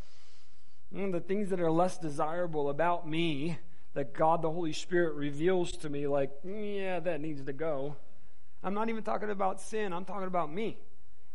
mm, 0.94 1.12
the 1.12 1.20
things 1.20 1.50
that 1.50 1.60
are 1.60 1.72
less 1.72 1.98
desirable 2.00 2.70
about 2.70 3.08
me 3.08 3.60
that 3.94 4.14
God 4.14 4.42
the 4.42 4.52
Holy 4.52 4.74
Spirit 4.74 5.14
reveals 5.14 5.72
to 5.78 5.90
me, 5.90 6.08
like, 6.08 6.32
mm, 6.44 6.76
yeah, 6.76 7.00
that 7.00 7.22
needs 7.22 7.44
to 7.44 7.54
go. 7.54 7.96
I'm 8.64 8.74
not 8.74 8.90
even 8.90 9.04
talking 9.04 9.30
about 9.30 9.62
sin, 9.62 9.94
I'm 9.94 10.06
talking 10.06 10.28
about 10.28 10.52
me. 10.52 10.78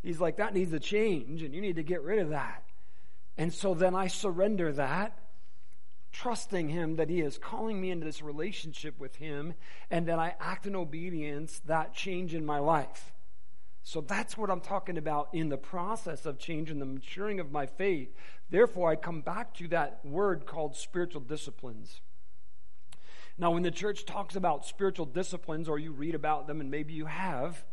He's 0.03 0.21
like, 0.21 0.39
that 0.39 0.53
needs 0.53 0.73
to 0.73 0.81
change, 0.81 1.43
and 1.43 1.55
you 1.55 1.61
need 1.61 1.77
to 1.77 1.83
get 1.83 2.03
rid 2.03 2.19
of 2.19 2.31
that. 2.31 2.65
And 3.39 3.55
so 3.55 3.73
then 3.73 3.95
I 3.95 4.09
surrender 4.09 4.73
that 4.73 5.17
trusting 6.13 6.69
Him 6.69 6.97
that 6.97 7.11
He 7.11 7.21
is 7.21 7.39
calling 7.39 7.81
me 7.81 7.91
into 7.91 8.07
this 8.07 8.23
relationship 8.23 8.99
with 8.99 9.17
Him, 9.17 9.55
and 9.91 10.07
that 10.09 10.19
I 10.19 10.35
act 10.41 10.67
in 10.67 10.77
obedience, 10.77 11.61
that 11.67 11.95
change 11.95 12.35
in 12.35 12.45
my 12.45 12.59
life. 12.59 13.13
So 13.83 14.01
that's 14.01 14.37
what 14.37 14.51
I'm 14.51 14.61
talking 14.61 14.99
about 14.99 15.29
in 15.33 15.49
the 15.49 15.57
process 15.57 16.27
of 16.27 16.39
change 16.39 16.71
and 16.71 16.81
the 16.81 16.87
maturing 16.87 17.41
of 17.41 17.51
my 17.51 17.67
faith. 17.67 18.15
Therefore, 18.51 18.91
I 18.91 18.97
come 18.97 19.21
back 19.23 19.55
to 19.55 19.69
that 19.69 20.01
word 20.05 20.47
called 20.47 20.77
spiritual 20.77 21.23
disciplines. 21.23 22.01
Now, 23.39 23.53
when 23.53 23.63
the 23.63 23.71
church 23.71 24.05
talks 24.05 24.37
about 24.37 24.67
spiritual 24.67 25.07
disciplines, 25.07 25.69
or 25.69 25.79
you 25.79 25.93
read 25.93 26.15
about 26.15 26.47
them, 26.47 26.61
and 26.61 26.71
maybe 26.71 26.93
you 26.93 27.07
have, 27.07 27.65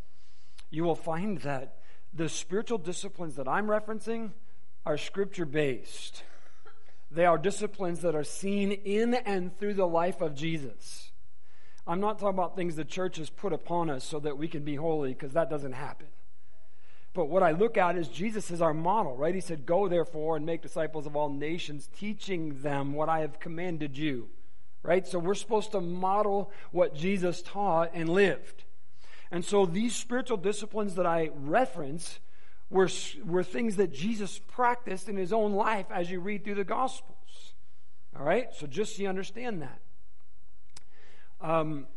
you 0.69 0.83
will 0.83 0.95
find 0.95 1.39
that 1.39 1.79
the 2.13 2.29
spiritual 2.29 2.77
disciplines 2.77 3.35
that 3.35 3.47
I'm 3.47 3.67
referencing 3.67 4.31
are 4.85 4.97
scripture 4.97 5.45
based. 5.45 6.23
They 7.09 7.25
are 7.25 7.37
disciplines 7.37 8.01
that 8.01 8.15
are 8.15 8.23
seen 8.23 8.71
in 8.71 9.13
and 9.13 9.57
through 9.57 9.75
the 9.75 9.87
life 9.87 10.21
of 10.21 10.35
Jesus. 10.35 11.11
I'm 11.85 12.01
not 12.01 12.19
talking 12.19 12.37
about 12.37 12.55
things 12.55 12.75
the 12.75 12.83
church 12.83 13.17
has 13.17 13.29
put 13.29 13.53
upon 13.53 13.89
us 13.89 14.03
so 14.03 14.19
that 14.19 14.37
we 14.37 14.49
can 14.49 14.63
be 14.63 14.75
holy, 14.75 15.13
because 15.13 15.33
that 15.33 15.49
doesn't 15.49 15.73
happen. 15.73 16.07
But 17.13 17.29
what 17.29 17.43
I 17.43 17.51
look 17.51 17.77
at 17.77 17.97
is 17.97 18.09
Jesus 18.09 18.51
is 18.51 18.61
our 18.61 18.73
model, 18.73 19.15
right? 19.15 19.33
He 19.33 19.41
said, 19.41 19.65
Go 19.65 19.87
therefore 19.87 20.35
and 20.35 20.45
make 20.45 20.61
disciples 20.61 21.07
of 21.07 21.15
all 21.15 21.29
nations, 21.29 21.89
teaching 21.97 22.61
them 22.61 22.93
what 22.93 23.09
I 23.09 23.21
have 23.21 23.39
commanded 23.39 23.97
you, 23.97 24.27
right? 24.83 25.07
So 25.07 25.17
we're 25.17 25.33
supposed 25.33 25.71
to 25.71 25.81
model 25.81 26.51
what 26.71 26.93
Jesus 26.93 27.41
taught 27.41 27.91
and 27.93 28.09
lived. 28.09 28.65
And 29.31 29.43
so 29.43 29.65
these 29.65 29.95
spiritual 29.95 30.37
disciplines 30.37 30.95
that 30.95 31.05
I 31.05 31.31
reference 31.33 32.19
were, 32.69 32.89
were 33.25 33.43
things 33.43 33.77
that 33.77 33.93
Jesus 33.93 34.39
practiced 34.39 35.07
in 35.07 35.15
his 35.15 35.31
own 35.31 35.53
life 35.53 35.85
as 35.89 36.11
you 36.11 36.19
read 36.19 36.43
through 36.43 36.55
the 36.55 36.63
Gospels. 36.63 37.53
All 38.17 38.25
right? 38.25 38.47
So 38.53 38.67
just 38.67 38.95
so 38.95 39.03
you 39.03 39.09
understand 39.09 39.61
that. 39.61 39.79
Um, 41.39 41.87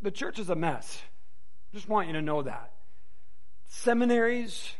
the 0.00 0.10
church 0.10 0.38
is 0.38 0.48
a 0.48 0.54
mess. 0.54 1.02
Just 1.72 1.88
want 1.88 2.06
you 2.06 2.12
to 2.14 2.22
know 2.22 2.42
that. 2.42 2.72
Seminaries, 3.66 4.70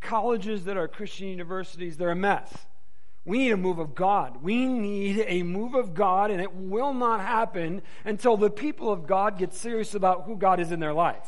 colleges 0.00 0.66
that 0.66 0.76
are 0.76 0.86
Christian 0.86 1.28
universities, 1.28 1.96
they're 1.96 2.10
a 2.10 2.16
mess. 2.16 2.52
We 3.24 3.38
need 3.38 3.52
a 3.52 3.56
move 3.56 3.78
of 3.78 3.94
God. 3.94 4.42
We 4.42 4.66
need 4.66 5.24
a 5.26 5.42
move 5.42 5.74
of 5.74 5.94
God, 5.94 6.30
and 6.30 6.42
it 6.42 6.54
will 6.54 6.92
not 6.92 7.20
happen 7.20 7.80
until 8.04 8.36
the 8.36 8.50
people 8.50 8.92
of 8.92 9.06
God 9.06 9.38
get 9.38 9.54
serious 9.54 9.94
about 9.94 10.24
who 10.24 10.36
God 10.36 10.60
is 10.60 10.70
in 10.70 10.78
their 10.78 10.92
life. 10.92 11.26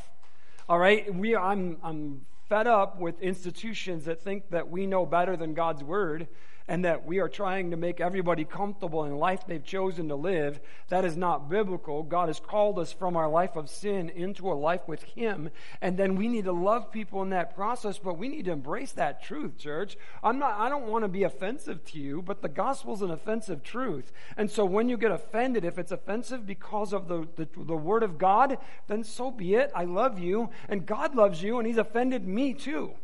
All 0.68 0.80
right, 0.80 1.14
we 1.14 1.36
I'm 1.36 1.76
I'm 1.84 2.22
fed 2.48 2.66
up 2.66 2.98
with 2.98 3.20
institutions 3.22 4.06
that 4.06 4.20
think 4.20 4.50
that 4.50 4.68
we 4.68 4.84
know 4.84 5.06
better 5.06 5.36
than 5.36 5.54
God's 5.54 5.84
word 5.84 6.26
and 6.68 6.84
that 6.84 7.06
we 7.06 7.18
are 7.18 7.28
trying 7.28 7.70
to 7.70 7.76
make 7.76 8.00
everybody 8.00 8.44
comfortable 8.44 9.04
in 9.04 9.16
life 9.16 9.46
they've 9.46 9.64
chosen 9.64 10.08
to 10.08 10.16
live. 10.16 10.60
That 10.88 11.04
is 11.04 11.16
not 11.16 11.48
biblical. 11.48 12.02
God 12.02 12.28
has 12.28 12.40
called 12.40 12.78
us 12.78 12.92
from 12.92 13.16
our 13.16 13.28
life 13.28 13.54
of 13.56 13.70
sin 13.70 14.08
into 14.10 14.50
a 14.50 14.54
life 14.54 14.82
with 14.88 15.02
Him. 15.04 15.50
And 15.80 15.96
then 15.96 16.16
we 16.16 16.26
need 16.26 16.44
to 16.44 16.52
love 16.52 16.90
people 16.90 17.22
in 17.22 17.30
that 17.30 17.54
process, 17.54 17.98
but 17.98 18.18
we 18.18 18.28
need 18.28 18.46
to 18.46 18.52
embrace 18.52 18.92
that 18.92 19.22
truth, 19.22 19.58
church. 19.58 19.96
I'm 20.24 20.38
not, 20.38 20.58
I 20.58 20.68
don't 20.68 20.88
want 20.88 21.04
to 21.04 21.08
be 21.08 21.22
offensive 21.22 21.84
to 21.86 21.98
you, 21.98 22.20
but 22.20 22.42
the 22.42 22.48
gospel's 22.48 23.02
an 23.02 23.10
offensive 23.10 23.62
truth. 23.62 24.12
And 24.36 24.50
so 24.50 24.64
when 24.64 24.88
you 24.88 24.96
get 24.96 25.12
offended, 25.12 25.64
if 25.64 25.78
it's 25.78 25.92
offensive 25.92 26.46
because 26.46 26.92
of 26.92 27.06
the, 27.06 27.28
the, 27.36 27.48
the 27.56 27.76
word 27.76 28.02
of 28.02 28.18
God, 28.18 28.58
then 28.88 29.04
so 29.04 29.30
be 29.30 29.54
it. 29.54 29.70
I 29.74 29.84
love 29.84 30.18
you, 30.18 30.50
and 30.68 30.84
God 30.84 31.14
loves 31.14 31.42
you, 31.42 31.58
and 31.58 31.66
He's 31.66 31.78
offended 31.78 32.26
me 32.26 32.54
too. 32.54 32.94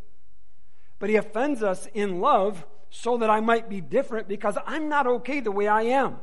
But 0.98 1.10
He 1.10 1.16
offends 1.16 1.62
us 1.62 1.86
in 1.94 2.20
love 2.20 2.66
so 2.94 3.16
that 3.16 3.30
I 3.30 3.40
might 3.40 3.70
be 3.70 3.80
different 3.80 4.28
because 4.28 4.56
I'm 4.66 4.90
not 4.90 5.06
okay 5.06 5.40
the 5.40 5.50
way 5.50 5.66
I 5.66 5.82
am. 5.82 6.18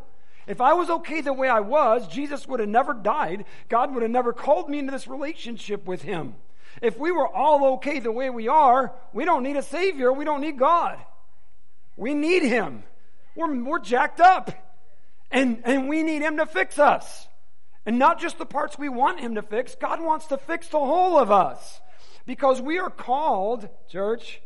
If 0.45 0.61
I 0.61 0.73
was 0.73 0.89
okay 0.89 1.21
the 1.21 1.33
way 1.33 1.49
I 1.49 1.61
was, 1.61 2.07
Jesus 2.07 2.47
would 2.47 2.59
have 2.59 2.69
never 2.69 2.93
died. 2.93 3.45
God 3.69 3.91
would 3.93 4.03
have 4.03 4.11
never 4.11 4.33
called 4.33 4.69
me 4.69 4.77
into 4.77 4.91
this 4.91 5.07
relationship 5.07 5.85
with 5.87 6.03
Him. 6.03 6.35
If 6.79 6.97
we 6.97 7.11
were 7.11 7.27
all 7.27 7.73
okay 7.73 7.99
the 7.99 8.11
way 8.11 8.29
we 8.29 8.47
are, 8.47 8.93
we 9.13 9.25
don't 9.25 9.41
need 9.41 9.57
a 9.57 9.63
Savior. 9.63 10.13
We 10.13 10.25
don't 10.25 10.41
need 10.41 10.59
God. 10.59 10.99
We 11.97 12.13
need 12.13 12.43
Him. 12.43 12.83
We're, 13.35 13.63
we're 13.63 13.79
jacked 13.79 14.21
up. 14.21 14.51
And, 15.31 15.61
and 15.65 15.89
we 15.89 16.03
need 16.03 16.21
Him 16.21 16.37
to 16.37 16.45
fix 16.45 16.77
us. 16.77 17.27
And 17.83 17.97
not 17.97 18.19
just 18.19 18.37
the 18.37 18.45
parts 18.45 18.77
we 18.77 18.89
want 18.89 19.19
Him 19.19 19.35
to 19.35 19.41
fix. 19.41 19.73
God 19.73 20.01
wants 20.01 20.27
to 20.27 20.37
fix 20.37 20.67
the 20.67 20.77
whole 20.77 21.17
of 21.17 21.31
us. 21.31 21.81
Because 22.27 22.61
we 22.61 22.77
are 22.77 22.91
called, 22.91 23.67
church, 23.89 24.39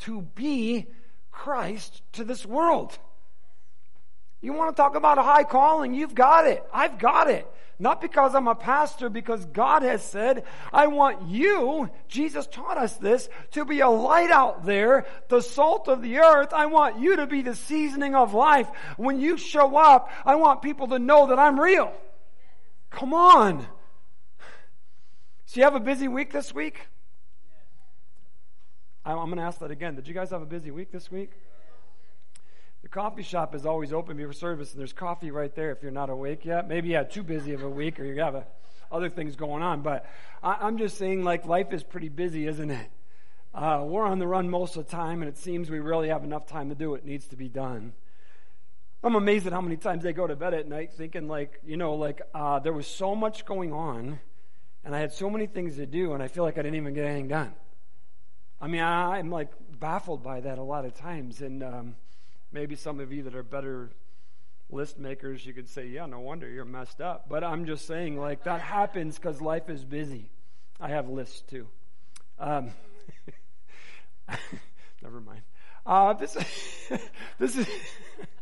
to 0.00 0.22
be 0.22 0.86
Christ 1.36 2.02
to 2.12 2.24
this 2.24 2.46
world. 2.46 2.98
You 4.40 4.54
want 4.54 4.74
to 4.74 4.82
talk 4.82 4.96
about 4.96 5.18
a 5.18 5.22
high 5.22 5.44
calling? 5.44 5.94
You've 5.94 6.14
got 6.14 6.46
it. 6.46 6.64
I've 6.72 6.98
got 6.98 7.28
it. 7.30 7.46
Not 7.78 8.00
because 8.00 8.34
I'm 8.34 8.48
a 8.48 8.54
pastor, 8.54 9.10
because 9.10 9.44
God 9.44 9.82
has 9.82 10.02
said, 10.02 10.44
I 10.72 10.86
want 10.86 11.28
you, 11.28 11.90
Jesus 12.08 12.46
taught 12.46 12.78
us 12.78 12.96
this, 12.96 13.28
to 13.50 13.66
be 13.66 13.80
a 13.80 13.88
light 13.88 14.30
out 14.30 14.64
there, 14.64 15.04
the 15.28 15.42
salt 15.42 15.88
of 15.88 16.00
the 16.00 16.18
earth. 16.18 16.54
I 16.54 16.66
want 16.66 17.00
you 17.00 17.16
to 17.16 17.26
be 17.26 17.42
the 17.42 17.54
seasoning 17.54 18.14
of 18.14 18.32
life. 18.32 18.68
When 18.96 19.20
you 19.20 19.36
show 19.36 19.76
up, 19.76 20.10
I 20.24 20.36
want 20.36 20.62
people 20.62 20.88
to 20.88 20.98
know 20.98 21.26
that 21.26 21.38
I'm 21.38 21.60
real. 21.60 21.92
Come 22.90 23.12
on. 23.12 23.66
So 25.44 25.60
you 25.60 25.64
have 25.64 25.74
a 25.74 25.80
busy 25.80 26.08
week 26.08 26.32
this 26.32 26.54
week? 26.54 26.88
I'm 29.12 29.26
going 29.26 29.36
to 29.36 29.44
ask 29.44 29.60
that 29.60 29.70
again. 29.70 29.94
Did 29.94 30.08
you 30.08 30.14
guys 30.14 30.30
have 30.30 30.42
a 30.42 30.46
busy 30.46 30.72
week 30.72 30.90
this 30.90 31.10
week? 31.10 31.30
The 32.82 32.88
coffee 32.88 33.22
shop 33.22 33.54
is 33.54 33.64
always 33.64 33.92
open 33.92 34.16
before 34.16 34.32
service, 34.32 34.72
and 34.72 34.80
there's 34.80 34.92
coffee 34.92 35.30
right 35.30 35.54
there 35.54 35.70
if 35.70 35.82
you're 35.82 35.92
not 35.92 36.10
awake 36.10 36.44
yet. 36.44 36.68
Maybe 36.68 36.88
you 36.88 36.96
had 36.96 37.10
too 37.10 37.22
busy 37.22 37.52
of 37.52 37.62
a 37.62 37.68
week 37.68 38.00
or 38.00 38.04
you 38.04 38.20
have 38.20 38.34
a, 38.34 38.46
other 38.90 39.08
things 39.08 39.36
going 39.36 39.62
on. 39.62 39.82
But 39.82 40.06
I, 40.42 40.66
am 40.66 40.76
just 40.76 40.98
saying, 40.98 41.22
like, 41.22 41.46
life 41.46 41.72
is 41.72 41.84
pretty 41.84 42.08
busy, 42.08 42.48
isn't 42.48 42.70
it? 42.70 42.90
Uh, 43.54 43.84
we're 43.84 44.04
on 44.04 44.18
the 44.18 44.26
run 44.26 44.50
most 44.50 44.76
of 44.76 44.86
the 44.86 44.90
time, 44.90 45.22
and 45.22 45.28
it 45.28 45.38
seems 45.38 45.70
we 45.70 45.78
really 45.78 46.08
have 46.08 46.24
enough 46.24 46.46
time 46.46 46.68
to 46.68 46.74
do 46.74 46.90
what 46.90 47.04
needs 47.04 47.28
to 47.28 47.36
be 47.36 47.48
done. 47.48 47.92
I'm 49.04 49.14
amazed 49.14 49.46
at 49.46 49.52
how 49.52 49.60
many 49.60 49.76
times 49.76 50.02
they 50.02 50.12
go 50.12 50.26
to 50.26 50.34
bed 50.34 50.52
at 50.52 50.68
night 50.68 50.92
thinking, 50.94 51.28
like, 51.28 51.60
you 51.64 51.76
know, 51.76 51.94
like 51.94 52.22
uh, 52.34 52.58
there 52.58 52.72
was 52.72 52.88
so 52.88 53.14
much 53.14 53.46
going 53.46 53.72
on, 53.72 54.18
and 54.84 54.96
I 54.96 54.98
had 54.98 55.12
so 55.12 55.30
many 55.30 55.46
things 55.46 55.76
to 55.76 55.86
do, 55.86 56.12
and 56.12 56.22
I 56.22 56.28
feel 56.28 56.42
like 56.42 56.58
I 56.58 56.62
didn't 56.62 56.76
even 56.76 56.92
get 56.92 57.04
anything 57.04 57.28
done. 57.28 57.54
I 58.60 58.66
mean, 58.68 58.80
I, 58.80 59.18
am 59.18 59.30
like 59.30 59.50
baffled 59.78 60.22
by 60.22 60.40
that 60.40 60.58
a 60.58 60.62
lot 60.62 60.84
of 60.84 60.94
times, 60.94 61.42
and 61.42 61.62
um, 61.62 61.96
Maybe 62.52 62.76
some 62.76 63.00
of 63.00 63.12
you 63.12 63.22
that 63.24 63.34
are 63.34 63.42
better 63.42 63.90
list 64.70 64.98
makers, 64.98 65.44
you 65.44 65.52
could 65.52 65.68
say, 65.68 65.88
yeah, 65.88 66.06
no 66.06 66.20
wonder 66.20 66.48
you're 66.48 66.64
messed 66.64 67.00
up. 67.00 67.28
But 67.28 67.44
I'm 67.44 67.66
just 67.66 67.86
saying, 67.86 68.18
like, 68.18 68.44
that 68.44 68.60
happens 68.60 69.16
because 69.16 69.40
life 69.40 69.68
is 69.68 69.84
busy. 69.84 70.30
I 70.80 70.88
have 70.88 71.08
lists 71.08 71.42
too. 71.42 71.68
Um, 72.38 72.70
never 75.02 75.20
mind. 75.20 75.42
Uh, 75.84 76.14
this, 76.14 76.32
this 77.38 77.56
is 77.56 77.66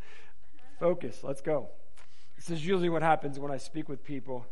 focus. 0.79 1.21
Let's 1.23 1.41
go. 1.41 1.69
This 2.37 2.51
is 2.51 2.65
usually 2.65 2.91
what 2.91 3.03
happens 3.03 3.39
when 3.39 3.51
I 3.51 3.57
speak 3.57 3.89
with 3.89 4.05
people 4.05 4.47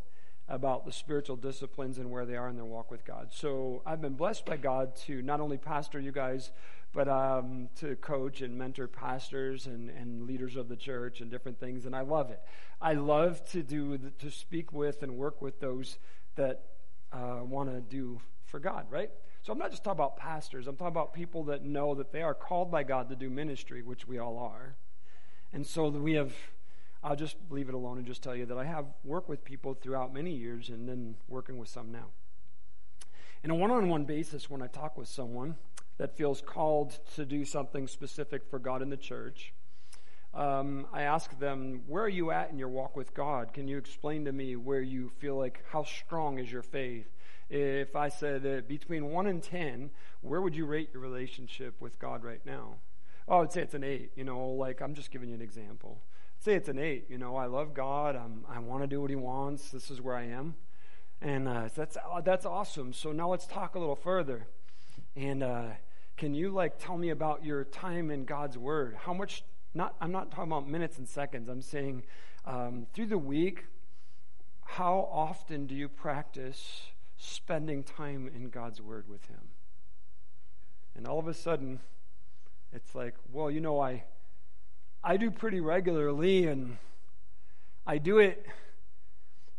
about 0.53 0.85
the 0.85 0.93
spiritual 0.93 1.35
disciplines 1.35 1.97
and 1.97 2.11
where 2.11 2.27
they 2.27 2.37
are 2.37 2.47
in 2.47 2.57
their 2.57 2.65
walk 2.65 2.91
with 2.91 3.07
God. 3.07 3.29
So 3.33 3.81
I've 3.87 4.03
been 4.03 4.13
blessed 4.13 4.45
by 4.45 4.59
God 4.59 4.95
to 5.07 5.23
not 5.23 5.41
only 5.41 5.57
pastor 5.57 5.99
you 5.99 6.13
guys, 6.13 6.51
but 6.93 7.09
um, 7.09 7.71
to 7.77 7.97
coach 7.97 8.43
and 8.43 8.59
mentor 8.59 8.87
pastors 8.87 9.67
and, 9.67 9.89
and 9.89 10.27
leaders 10.27 10.57
of 10.57 10.69
the 10.69 10.77
church 10.77 11.23
and 11.23 11.31
different 11.31 11.59
things, 11.59 11.87
and 11.87 11.97
I 11.97 12.03
love 12.03 12.31
it. 12.31 12.39
I 12.83 12.93
love 12.93 13.43
to 13.53 13.63
do 13.63 13.97
to 13.97 14.31
speak 14.31 14.75
with 14.75 15.03
and 15.03 15.17
work 15.17 15.41
with 15.41 15.59
those 15.59 15.97
that 16.37 16.65
uh, 17.13 17.41
want 17.43 17.71
to 17.71 17.81
do 17.81 18.21
for 18.45 18.61
God, 18.61 18.85
right? 18.91 19.11
So 19.43 19.55
I'm 19.55 19.59
not 19.59 19.71
just 19.71 19.83
talking 19.83 19.99
about 19.99 20.19
pastors. 20.19 20.67
I'm 20.67 20.77
talking 20.77 20.93
about 20.93 21.15
people 21.15 21.45
that 21.45 21.65
know 21.65 21.95
that 21.95 22.13
they 22.13 22.21
are 22.21 22.35
called 22.35 22.71
by 22.71 22.83
God 22.83 23.09
to 23.09 23.17
do 23.17 23.31
ministry, 23.31 23.83
which 23.83 24.07
we 24.07 24.19
all 24.19 24.37
are, 24.37 24.77
and 25.51 25.67
so 25.67 25.89
we 25.89 26.13
have. 26.13 26.35
I'll 27.05 27.17
just 27.17 27.37
leave 27.51 27.69
it 27.69 27.75
alone 27.75 27.99
and 27.99 28.07
just 28.07 28.23
tell 28.23 28.37
you 28.37 28.47
that 28.47 28.57
I 28.57 28.65
have 28.65 28.87
worked 29.03 29.29
with 29.29 29.45
people 29.45 29.75
throughout 29.75 30.15
many 30.15 30.35
years, 30.35 30.69
and 30.69 30.89
then 30.89 31.17
working 31.29 31.59
with 31.59 31.69
some 31.69 31.91
now. 31.91 32.07
In 33.43 33.51
a 33.51 33.55
one-on-one 33.57 34.05
basis, 34.05 34.49
when 34.49 34.63
I 34.63 34.69
talk 34.69 34.97
with 34.97 35.09
someone 35.09 35.57
that 35.99 36.17
feels 36.17 36.41
called 36.41 36.99
to 37.17 37.25
do 37.25 37.45
something 37.45 37.89
specific 37.89 38.43
for 38.49 38.61
God 38.61 38.83
in 38.83 38.89
the 38.89 38.97
church, 38.97 39.53
um, 40.33 40.87
I 40.93 41.03
ask 41.03 41.39
them, 41.39 41.83
Where 41.89 42.05
are 42.05 42.09
you 42.09 42.31
at 42.31 42.51
in 42.51 42.59
your 42.59 42.69
walk 42.69 42.97
with 42.97 43.15
God? 43.15 43.53
Can 43.53 43.67
you 43.67 43.79
explain 43.79 44.25
to 44.25 44.33
me 44.33 44.55
where 44.55 44.81
you 44.81 45.11
feel 45.19 45.37
like, 45.37 45.63
how 45.71 45.83
strong 45.83 46.39
is 46.39 46.51
your 46.51 46.63
faith? 46.63 47.09
If 47.51 47.97
I 47.97 48.09
said 48.09 48.47
uh, 48.47 48.63
between 48.67 49.11
1 49.11 49.27
and 49.27 49.43
10, 49.43 49.91
where 50.23 50.41
would 50.41 50.55
you 50.55 50.65
rate 50.65 50.91
your 50.95 51.03
relationship 51.03 51.75
with 51.81 51.99
God 51.99 52.25
right 52.25 52.41
now? 52.47 52.77
Oh, 53.29 53.43
I'd 53.43 53.53
say 53.53 53.63
it's 53.63 53.75
an 53.75 53.85
8. 53.85 54.13
You 54.17 54.25
know, 54.25 54.49
like 54.51 54.81
I'm 54.81 54.95
just 54.95 55.11
giving 55.11 55.29
you 55.29 55.35
an 55.35 55.43
example. 55.43 56.01
Say 56.45 56.55
it's 56.55 56.69
an 56.69 56.77
8. 56.77 57.05
You 57.09 57.19
know, 57.19 57.37
I 57.37 57.47
love 57.47 57.73
God. 57.73 58.17
I'm, 58.17 58.45
I 58.49 58.59
want 58.59 58.83
to 58.83 58.89
do 58.89 59.01
what 59.01 59.11
He 59.11 59.15
wants. 59.17 59.71
This 59.71 59.93
is 59.93 60.01
where 60.01 60.17
I 60.17 60.25
am. 60.25 60.57
And 61.21 61.47
uh, 61.47 61.69
that's, 61.73 61.97
uh, 61.97 62.21
that's 62.21 62.45
awesome. 62.45 62.93
So 62.93 63.13
now 63.13 63.31
let's 63.31 63.47
talk 63.47 63.77
a 63.77 63.79
little 63.79 63.95
further. 63.95 64.49
And 65.15 65.45
uh, 65.45 65.67
can 66.17 66.35
you 66.35 66.51
like 66.51 66.81
tell 66.81 66.99
me 66.99 67.11
about 67.11 67.45
your 67.45 67.63
time 67.63 68.11
in 68.11 68.25
God's 68.25 68.59
Word? 68.59 68.97
How 69.05 69.15
much? 69.15 69.45
Not 69.73 69.95
I'm 70.01 70.11
not 70.11 70.33
talking 70.33 70.51
about 70.51 70.69
minutes 70.69 70.99
and 70.99 71.09
seconds. 71.09 71.49
I'm 71.49 71.63
saying 71.63 72.03
um, 72.45 72.89
through 72.93 73.07
the 73.07 73.19
week. 73.19 73.67
How 74.65 75.09
often 75.13 75.67
do 75.67 75.77
you 75.77 75.89
practice 75.89 76.87
spending 77.19 77.85
time 77.85 78.29
in 78.35 78.49
God's 78.49 78.81
Word 78.81 79.09
with 79.09 79.27
Him? 79.27 79.51
And 80.97 81.07
all 81.07 81.21
of 81.21 81.29
a 81.29 81.35
sudden, 81.35 81.79
it's 82.73 82.97
like, 82.97 83.15
well, 83.31 83.49
you 83.49 83.61
know, 83.61 83.81
I 83.81 84.05
I 85.05 85.17
do 85.17 85.31
pretty 85.31 85.61
regularly, 85.61 86.47
and 86.47 86.77
I 87.87 87.99
do 87.99 88.19
it. 88.19 88.47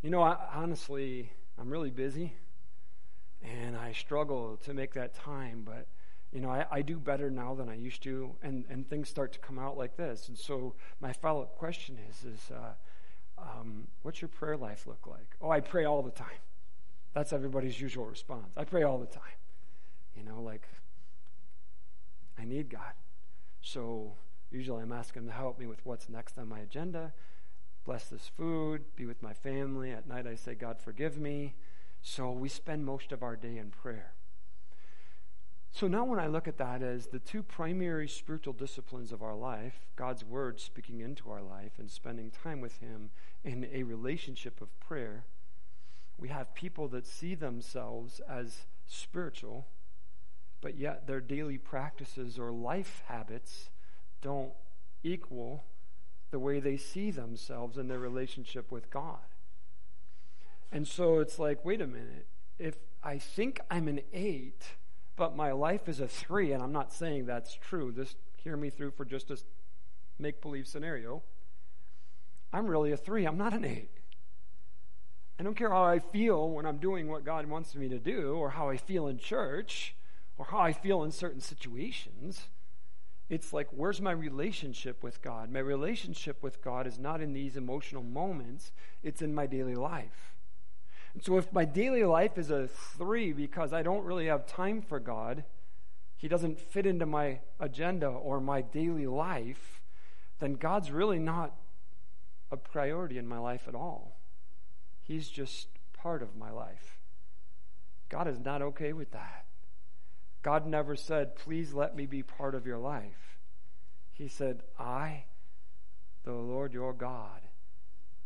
You 0.02 0.10
know, 0.10 0.22
I, 0.22 0.36
honestly, 0.54 1.30
I'm 1.58 1.70
really 1.70 1.90
busy 1.90 2.34
and 3.42 3.76
I 3.76 3.92
struggle 3.92 4.58
to 4.64 4.72
make 4.72 4.94
that 4.94 5.14
time, 5.14 5.62
but 5.64 5.86
you 6.32 6.40
know, 6.40 6.50
I, 6.50 6.66
I, 6.70 6.82
do 6.82 6.98
better 6.98 7.30
now 7.30 7.54
than 7.54 7.68
I 7.68 7.74
used 7.74 8.02
to, 8.04 8.34
and, 8.42 8.64
and 8.68 8.88
things 8.88 9.08
start 9.08 9.32
to 9.34 9.38
come 9.38 9.56
out 9.56 9.78
like 9.78 9.96
this. 9.96 10.26
And 10.26 10.36
so 10.36 10.74
my 11.00 11.12
follow-up 11.12 11.56
question 11.56 11.96
is, 12.10 12.24
is 12.24 12.50
uh, 12.50 13.40
um, 13.40 13.86
what's 14.02 14.20
your 14.20 14.28
prayer 14.28 14.56
life 14.56 14.86
look 14.88 15.06
like? 15.06 15.36
Oh, 15.40 15.50
I 15.50 15.60
pray 15.60 15.84
all 15.84 16.02
the 16.02 16.10
time. 16.10 16.26
That's 17.12 17.32
everybody's 17.32 17.80
usual 17.80 18.06
response. 18.06 18.52
I 18.56 18.64
pray 18.64 18.82
all 18.82 18.98
the 18.98 19.06
time. 19.06 19.22
You 20.16 20.24
know, 20.24 20.40
like, 20.40 20.66
I 22.36 22.44
need 22.44 22.68
God. 22.68 22.94
So 23.62 24.14
usually 24.54 24.82
I'm 24.82 24.92
asking 24.92 25.22
him 25.22 25.28
to 25.28 25.34
help 25.34 25.58
me 25.58 25.66
with 25.66 25.84
what's 25.84 26.08
next 26.08 26.38
on 26.38 26.48
my 26.48 26.60
agenda. 26.60 27.12
Bless 27.84 28.08
this 28.08 28.30
food, 28.34 28.84
be 28.96 29.04
with 29.04 29.22
my 29.22 29.34
family. 29.34 29.90
At 29.90 30.08
night 30.08 30.26
I 30.26 30.36
say, 30.36 30.54
God, 30.54 30.78
forgive 30.78 31.18
me. 31.18 31.54
So 32.00 32.30
we 32.30 32.48
spend 32.48 32.84
most 32.84 33.12
of 33.12 33.22
our 33.22 33.36
day 33.36 33.56
in 33.58 33.70
prayer. 33.70 34.12
So 35.72 35.88
now, 35.88 36.04
when 36.04 36.20
I 36.20 36.28
look 36.28 36.46
at 36.46 36.58
that 36.58 36.82
as 36.82 37.08
the 37.08 37.18
two 37.18 37.42
primary 37.42 38.06
spiritual 38.06 38.52
disciplines 38.52 39.10
of 39.10 39.22
our 39.22 39.34
life 39.34 39.86
God's 39.96 40.24
Word 40.24 40.60
speaking 40.60 41.00
into 41.00 41.30
our 41.30 41.42
life 41.42 41.72
and 41.78 41.90
spending 41.90 42.30
time 42.30 42.60
with 42.60 42.78
Him 42.78 43.10
in 43.42 43.66
a 43.72 43.82
relationship 43.82 44.60
of 44.60 44.78
prayer, 44.78 45.24
we 46.16 46.28
have 46.28 46.54
people 46.54 46.86
that 46.88 47.08
see 47.08 47.34
themselves 47.34 48.20
as 48.28 48.66
spiritual, 48.86 49.66
but 50.60 50.78
yet 50.78 51.08
their 51.08 51.20
daily 51.20 51.58
practices 51.58 52.38
or 52.38 52.52
life 52.52 53.02
habits 53.08 53.70
don't 54.24 54.52
equal 55.04 55.64
the 56.32 56.38
way 56.40 56.58
they 56.58 56.76
see 56.76 57.12
themselves 57.12 57.78
in 57.78 57.86
their 57.86 58.00
relationship 58.00 58.72
with 58.72 58.90
God. 58.90 59.18
And 60.72 60.88
so 60.88 61.20
it's 61.20 61.38
like, 61.38 61.64
wait 61.64 61.80
a 61.80 61.86
minute. 61.86 62.26
If 62.58 62.74
I 63.04 63.18
think 63.18 63.60
I'm 63.70 63.86
an 63.86 64.00
eight, 64.12 64.64
but 65.14 65.36
my 65.36 65.52
life 65.52 65.88
is 65.88 66.00
a 66.00 66.08
three, 66.08 66.52
and 66.52 66.62
I'm 66.62 66.72
not 66.72 66.92
saying 66.92 67.26
that's 67.26 67.54
true, 67.54 67.92
just 67.92 68.16
hear 68.42 68.56
me 68.56 68.70
through 68.70 68.92
for 68.92 69.04
just 69.04 69.30
a 69.30 69.38
make 70.18 70.40
believe 70.40 70.66
scenario. 70.66 71.22
I'm 72.52 72.66
really 72.66 72.92
a 72.92 72.96
three, 72.96 73.26
I'm 73.26 73.38
not 73.38 73.52
an 73.52 73.64
eight. 73.64 73.90
I 75.38 75.42
don't 75.42 75.56
care 75.56 75.70
how 75.70 75.84
I 75.84 75.98
feel 75.98 76.48
when 76.50 76.64
I'm 76.64 76.78
doing 76.78 77.08
what 77.08 77.24
God 77.24 77.46
wants 77.46 77.74
me 77.74 77.88
to 77.88 77.98
do, 77.98 78.34
or 78.34 78.50
how 78.50 78.70
I 78.70 78.76
feel 78.76 79.06
in 79.06 79.18
church, 79.18 79.94
or 80.38 80.46
how 80.46 80.58
I 80.58 80.72
feel 80.72 81.02
in 81.02 81.12
certain 81.12 81.40
situations. 81.40 82.48
It's 83.28 83.52
like, 83.52 83.68
where's 83.70 84.00
my 84.00 84.12
relationship 84.12 85.02
with 85.02 85.22
God? 85.22 85.50
My 85.50 85.60
relationship 85.60 86.42
with 86.42 86.62
God 86.62 86.86
is 86.86 86.98
not 86.98 87.20
in 87.20 87.32
these 87.32 87.56
emotional 87.56 88.02
moments, 88.02 88.72
it's 89.02 89.22
in 89.22 89.34
my 89.34 89.46
daily 89.46 89.74
life. 89.74 90.34
And 91.14 91.22
so 91.22 91.38
if 91.38 91.52
my 91.52 91.64
daily 91.64 92.04
life 92.04 92.36
is 92.36 92.50
a 92.50 92.68
three 92.68 93.32
because 93.32 93.72
I 93.72 93.82
don't 93.82 94.04
really 94.04 94.26
have 94.26 94.46
time 94.46 94.82
for 94.82 95.00
God, 95.00 95.44
He 96.16 96.28
doesn't 96.28 96.60
fit 96.60 96.86
into 96.86 97.06
my 97.06 97.40
agenda 97.58 98.08
or 98.08 98.40
my 98.40 98.60
daily 98.60 99.06
life, 99.06 99.80
then 100.40 100.54
God's 100.54 100.90
really 100.90 101.18
not 101.18 101.54
a 102.50 102.56
priority 102.56 103.16
in 103.16 103.26
my 103.26 103.38
life 103.38 103.66
at 103.68 103.74
all. 103.74 104.18
He's 105.02 105.28
just 105.28 105.68
part 105.92 106.22
of 106.22 106.36
my 106.36 106.50
life. 106.50 106.98
God 108.08 108.28
is 108.28 108.38
not 108.38 108.60
okay 108.60 108.92
with 108.92 109.12
that. 109.12 109.43
God 110.44 110.66
never 110.66 110.94
said, 110.94 111.36
please 111.36 111.72
let 111.72 111.96
me 111.96 112.04
be 112.04 112.22
part 112.22 112.54
of 112.54 112.66
your 112.66 112.76
life. 112.76 113.38
He 114.12 114.28
said, 114.28 114.62
I, 114.78 115.24
the 116.22 116.34
Lord 116.34 116.74
your 116.74 116.92
God, 116.92 117.40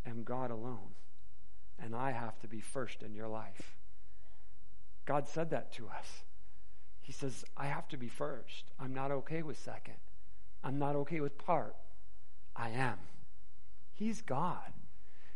am 0.04 0.24
God 0.24 0.50
alone, 0.50 0.96
and 1.80 1.94
I 1.94 2.10
have 2.10 2.36
to 2.40 2.48
be 2.48 2.60
first 2.60 3.04
in 3.04 3.14
your 3.14 3.28
life. 3.28 3.76
God 5.06 5.28
said 5.28 5.50
that 5.50 5.72
to 5.74 5.86
us. 5.86 6.24
He 7.00 7.12
says, 7.12 7.44
I 7.56 7.66
have 7.66 7.86
to 7.88 7.96
be 7.96 8.08
first. 8.08 8.64
I'm 8.80 8.92
not 8.92 9.12
okay 9.12 9.42
with 9.42 9.56
second. 9.56 9.94
I'm 10.64 10.78
not 10.80 10.96
okay 10.96 11.20
with 11.20 11.38
part. 11.38 11.76
I 12.56 12.70
am. 12.70 12.98
He's 13.94 14.22
God. 14.22 14.72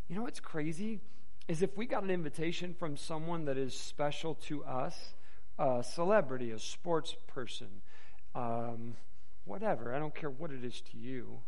You 0.09 0.17
know 0.17 0.23
what's 0.23 0.41
crazy? 0.41 1.01
Is 1.47 1.63
if 1.63 1.77
we 1.77 1.87
got 1.87 2.03
an 2.03 2.11
invitation 2.11 2.75
from 2.75 2.97
someone 2.97 3.45
that 3.45 3.57
is 3.57 3.73
special 3.79 4.35
to 4.47 4.65
us, 4.65 5.15
a 5.59 5.83
celebrity, 5.83 6.51
a 6.51 6.59
sports 6.59 7.17
person, 7.27 7.69
um, 8.35 8.95
whatever, 9.45 9.95
I 9.95 9.99
don't 9.99 10.15
care 10.15 10.31
what 10.31 10.51
it 10.51 10.65
is 10.65 10.81
to 10.93 10.97
you, 10.97 11.41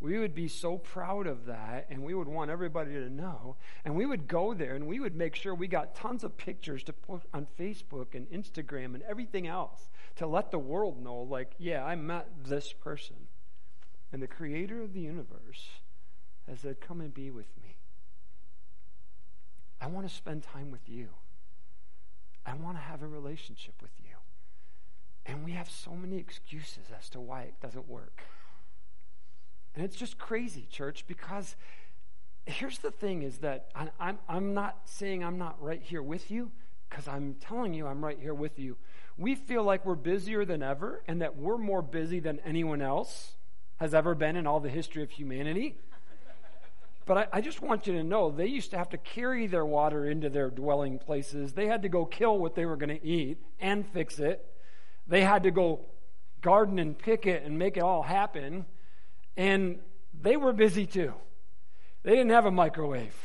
we 0.00 0.18
would 0.18 0.34
be 0.34 0.46
so 0.46 0.78
proud 0.78 1.26
of 1.26 1.46
that 1.46 1.86
and 1.90 2.04
we 2.04 2.14
would 2.14 2.28
want 2.28 2.50
everybody 2.50 2.92
to 2.92 3.10
know. 3.10 3.56
And 3.84 3.96
we 3.96 4.06
would 4.06 4.28
go 4.28 4.54
there 4.54 4.74
and 4.74 4.86
we 4.86 5.00
would 5.00 5.16
make 5.16 5.34
sure 5.34 5.54
we 5.54 5.66
got 5.66 5.96
tons 5.96 6.22
of 6.22 6.36
pictures 6.36 6.84
to 6.84 6.92
put 6.92 7.22
on 7.34 7.48
Facebook 7.58 8.14
and 8.14 8.30
Instagram 8.30 8.94
and 8.94 9.02
everything 9.02 9.48
else 9.48 9.88
to 10.16 10.26
let 10.26 10.50
the 10.50 10.58
world 10.58 11.02
know, 11.02 11.16
like, 11.16 11.52
yeah, 11.58 11.84
I 11.84 11.96
met 11.96 12.28
this 12.44 12.72
person. 12.72 13.16
And 14.12 14.22
the 14.22 14.28
creator 14.28 14.82
of 14.82 14.92
the 14.92 15.00
universe 15.00 15.68
has 16.48 16.60
said, 16.60 16.80
Come 16.80 17.00
and 17.00 17.12
be 17.12 17.30
with 17.30 17.48
me. 17.62 17.76
I 19.80 19.86
want 19.88 20.08
to 20.08 20.14
spend 20.14 20.44
time 20.44 20.70
with 20.70 20.88
you. 20.88 21.08
I 22.48 22.54
want 22.54 22.76
to 22.76 22.82
have 22.82 23.02
a 23.02 23.06
relationship 23.06 23.74
with 23.82 23.90
you. 23.98 24.14
And 25.26 25.44
we 25.44 25.52
have 25.52 25.70
so 25.70 25.92
many 25.92 26.18
excuses 26.18 26.84
as 26.98 27.08
to 27.10 27.20
why 27.20 27.42
it 27.42 27.54
doesn't 27.60 27.88
work. 27.88 28.22
And 29.74 29.84
it's 29.84 29.96
just 29.96 30.18
crazy, 30.18 30.66
church, 30.70 31.04
because 31.06 31.54
here's 32.46 32.78
the 32.78 32.90
thing 32.90 33.22
is 33.22 33.38
that 33.38 33.70
I'm, 34.00 34.18
I'm 34.28 34.54
not 34.54 34.78
saying 34.86 35.22
I'm 35.22 35.38
not 35.38 35.62
right 35.62 35.82
here 35.82 36.02
with 36.02 36.30
you, 36.30 36.50
because 36.88 37.06
I'm 37.06 37.34
telling 37.34 37.74
you 37.74 37.86
I'm 37.86 38.02
right 38.04 38.18
here 38.18 38.34
with 38.34 38.58
you. 38.58 38.76
We 39.16 39.34
feel 39.34 39.62
like 39.62 39.84
we're 39.84 39.94
busier 39.94 40.44
than 40.44 40.62
ever 40.62 41.02
and 41.06 41.20
that 41.20 41.36
we're 41.36 41.58
more 41.58 41.82
busy 41.82 42.20
than 42.20 42.40
anyone 42.44 42.80
else 42.80 43.34
has 43.76 43.94
ever 43.94 44.14
been 44.14 44.36
in 44.36 44.46
all 44.46 44.60
the 44.60 44.70
history 44.70 45.02
of 45.02 45.10
humanity. 45.10 45.76
But 47.08 47.16
I, 47.16 47.38
I, 47.38 47.40
just 47.40 47.62
want 47.62 47.86
you 47.86 47.94
to 47.94 48.04
know 48.04 48.30
they 48.30 48.48
used 48.48 48.72
to 48.72 48.76
have 48.76 48.90
to 48.90 48.98
carry 48.98 49.46
their 49.46 49.64
water 49.64 50.04
into 50.04 50.28
their 50.28 50.50
dwelling 50.50 50.98
places. 50.98 51.54
They 51.54 51.66
had 51.66 51.80
to 51.82 51.88
go 51.88 52.04
kill 52.04 52.38
what 52.38 52.54
they 52.54 52.66
were 52.66 52.76
going 52.76 52.90
to 52.90 53.04
eat 53.04 53.38
and 53.58 53.86
fix 53.88 54.18
it. 54.18 54.44
They 55.06 55.22
had 55.22 55.44
to 55.44 55.50
go 55.50 55.80
garden 56.42 56.78
and 56.78 56.96
pick 56.96 57.26
it 57.26 57.44
and 57.44 57.58
make 57.58 57.78
it 57.78 57.82
all 57.82 58.02
happen. 58.02 58.66
And 59.38 59.78
they 60.20 60.36
were 60.36 60.52
busy 60.52 60.84
too. 60.84 61.14
They 62.02 62.10
didn't 62.10 62.28
have 62.28 62.44
a 62.44 62.50
microwave. 62.50 63.16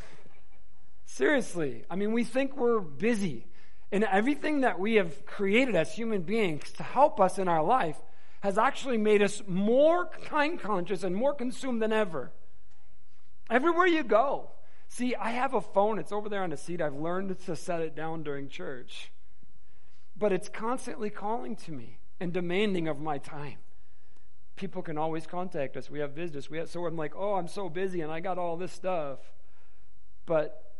Seriously. 1.04 1.84
I 1.90 1.96
mean, 1.96 2.12
we 2.12 2.24
think 2.24 2.56
we're 2.56 2.80
busy. 2.80 3.46
And 3.92 4.02
everything 4.04 4.62
that 4.62 4.80
we 4.80 4.94
have 4.94 5.26
created 5.26 5.76
as 5.76 5.92
human 5.92 6.22
beings 6.22 6.72
to 6.78 6.82
help 6.84 7.20
us 7.20 7.38
in 7.38 7.48
our 7.48 7.62
life 7.62 8.00
has 8.40 8.56
actually 8.56 8.96
made 8.96 9.20
us 9.20 9.42
more 9.46 10.08
time 10.24 10.56
conscious 10.56 11.02
and 11.02 11.14
more 11.14 11.34
consumed 11.34 11.82
than 11.82 11.92
ever. 11.92 12.32
Everywhere 13.50 13.86
you 13.86 14.02
go. 14.02 14.50
See, 14.88 15.14
I 15.14 15.30
have 15.30 15.54
a 15.54 15.60
phone. 15.60 15.98
It's 15.98 16.12
over 16.12 16.28
there 16.28 16.42
on 16.42 16.50
the 16.50 16.56
seat. 16.56 16.80
I've 16.80 16.94
learned 16.94 17.38
to 17.46 17.56
set 17.56 17.80
it 17.80 17.94
down 17.94 18.22
during 18.22 18.48
church. 18.48 19.10
But 20.16 20.32
it's 20.32 20.48
constantly 20.48 21.10
calling 21.10 21.56
to 21.56 21.72
me 21.72 21.98
and 22.18 22.32
demanding 22.32 22.88
of 22.88 22.98
my 22.98 23.18
time 23.18 23.58
people 24.58 24.82
can 24.82 24.98
always 24.98 25.26
contact 25.26 25.76
us. 25.76 25.88
We 25.88 26.00
have 26.00 26.14
business. 26.14 26.50
We 26.50 26.58
have, 26.58 26.68
so 26.68 26.84
I'm 26.84 26.96
like, 26.96 27.14
oh, 27.16 27.34
I'm 27.34 27.48
so 27.48 27.70
busy 27.70 28.02
and 28.02 28.12
I 28.12 28.20
got 28.20 28.36
all 28.36 28.56
this 28.56 28.72
stuff. 28.72 29.20
But 30.26 30.72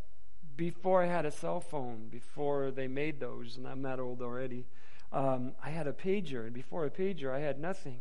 before 0.56 1.02
I 1.02 1.06
had 1.06 1.24
a 1.24 1.30
cell 1.30 1.60
phone, 1.60 2.08
before 2.10 2.70
they 2.70 2.88
made 2.88 3.20
those, 3.20 3.56
and 3.56 3.66
I'm 3.66 3.82
that 3.82 4.00
old 4.00 4.20
already, 4.20 4.66
um, 5.12 5.52
I 5.64 5.70
had 5.70 5.86
a 5.86 5.92
pager. 5.92 6.44
And 6.44 6.52
before 6.52 6.84
a 6.84 6.90
pager, 6.90 7.32
I 7.32 7.40
had 7.40 7.58
nothing. 7.58 8.00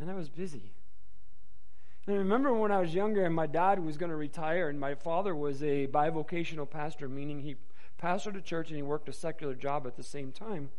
And 0.00 0.10
I 0.10 0.14
was 0.14 0.28
busy. 0.28 0.72
And 2.08 2.16
I 2.16 2.20
remember 2.20 2.54
when 2.54 2.72
I 2.72 2.80
was 2.80 2.94
younger 2.94 3.26
and 3.26 3.34
my 3.34 3.46
dad 3.46 3.84
was 3.84 3.98
going 3.98 4.08
to 4.08 4.16
retire, 4.16 4.70
and 4.70 4.80
my 4.80 4.94
father 4.94 5.36
was 5.36 5.62
a 5.62 5.86
bivocational 5.88 6.68
pastor, 6.68 7.06
meaning 7.06 7.40
he 7.40 7.56
pastored 8.02 8.34
a 8.34 8.40
church 8.40 8.68
and 8.68 8.76
he 8.76 8.82
worked 8.82 9.10
a 9.10 9.12
secular 9.12 9.54
job 9.54 9.86
at 9.86 9.94
the 9.94 10.02
same 10.02 10.32
time. 10.32 10.70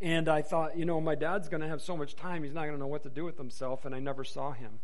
And 0.00 0.28
I 0.28 0.42
thought, 0.42 0.76
you 0.76 0.84
know, 0.84 1.00
my 1.00 1.14
dad's 1.14 1.48
going 1.48 1.60
to 1.60 1.68
have 1.68 1.80
so 1.80 1.96
much 1.96 2.16
time, 2.16 2.42
he's 2.42 2.52
not 2.52 2.62
going 2.62 2.72
to 2.72 2.80
know 2.80 2.88
what 2.88 3.04
to 3.04 3.08
do 3.08 3.24
with 3.24 3.38
himself, 3.38 3.84
and 3.84 3.94
I 3.94 4.00
never 4.00 4.24
saw 4.24 4.50
him. 4.50 4.80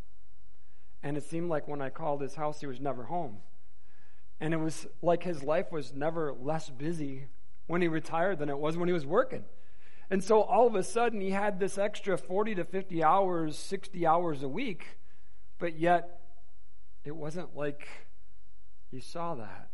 And 1.03 1.17
it 1.17 1.25
seemed 1.25 1.51
like 1.51 1.67
when 1.67 1.83
I 1.83 1.91
called 1.91 2.21
his 2.21 2.37
house, 2.37 2.61
he 2.61 2.69
was 2.69 2.79
never 2.79 3.07
home. 3.07 3.39
And 4.39 4.55
it 4.55 4.59
was 4.59 4.87
like 5.03 5.25
his 5.25 5.43
life 5.43 5.73
was 5.73 5.93
never 5.93 6.33
less 6.33 6.71
busy 6.71 7.27
when 7.67 7.83
he 7.83 7.89
retired 7.89 8.39
than 8.39 8.49
it 8.49 8.59
was 8.59 8.77
when 8.77 8.89
he 8.89 8.95
was 8.95 9.05
working. 9.05 9.45
And 10.09 10.23
so 10.23 10.43
all 10.43 10.69
of 10.69 10.77
a 10.77 10.85
sudden, 10.85 11.21
he 11.21 11.31
had 11.31 11.59
this 11.59 11.79
extra 11.79 12.17
40 12.17 12.55
to 12.55 12.65
50 12.65 13.03
hours, 13.03 13.59
60 13.59 14.07
hours 14.07 14.45
a 14.45 14.49
week, 14.49 14.99
but 15.59 15.79
yet 15.79 16.21
it 17.05 17.14
wasn't 17.14 17.57
like 17.57 17.88
you 18.90 19.01
saw 19.01 19.35
that. 19.35 19.71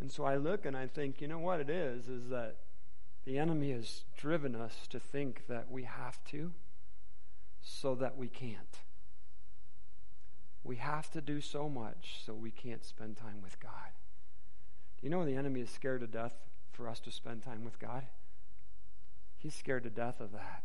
And 0.00 0.10
so 0.10 0.24
I 0.24 0.36
look 0.36 0.66
and 0.66 0.76
I 0.76 0.86
think, 0.86 1.20
you 1.20 1.28
know 1.28 1.38
what 1.38 1.60
it 1.60 1.70
is, 1.70 2.08
is 2.08 2.28
that 2.28 2.56
the 3.24 3.38
enemy 3.38 3.70
has 3.72 4.04
driven 4.16 4.54
us 4.54 4.74
to 4.90 4.98
think 4.98 5.46
that 5.48 5.70
we 5.70 5.84
have 5.84 6.22
to 6.24 6.52
so 7.60 7.94
that 7.94 8.16
we 8.16 8.28
can't. 8.28 8.78
We 10.64 10.76
have 10.76 11.10
to 11.12 11.20
do 11.20 11.40
so 11.40 11.68
much 11.68 12.20
so 12.24 12.34
we 12.34 12.50
can't 12.50 12.84
spend 12.84 13.16
time 13.16 13.40
with 13.42 13.60
God. 13.60 13.92
Do 15.00 15.06
you 15.06 15.10
know 15.10 15.24
the 15.24 15.36
enemy 15.36 15.60
is 15.60 15.70
scared 15.70 16.00
to 16.00 16.06
death 16.06 16.34
for 16.72 16.88
us 16.88 17.00
to 17.00 17.10
spend 17.10 17.42
time 17.42 17.64
with 17.64 17.78
God? 17.78 18.06
He's 19.38 19.54
scared 19.54 19.84
to 19.84 19.90
death 19.90 20.20
of 20.20 20.32
that. 20.32 20.64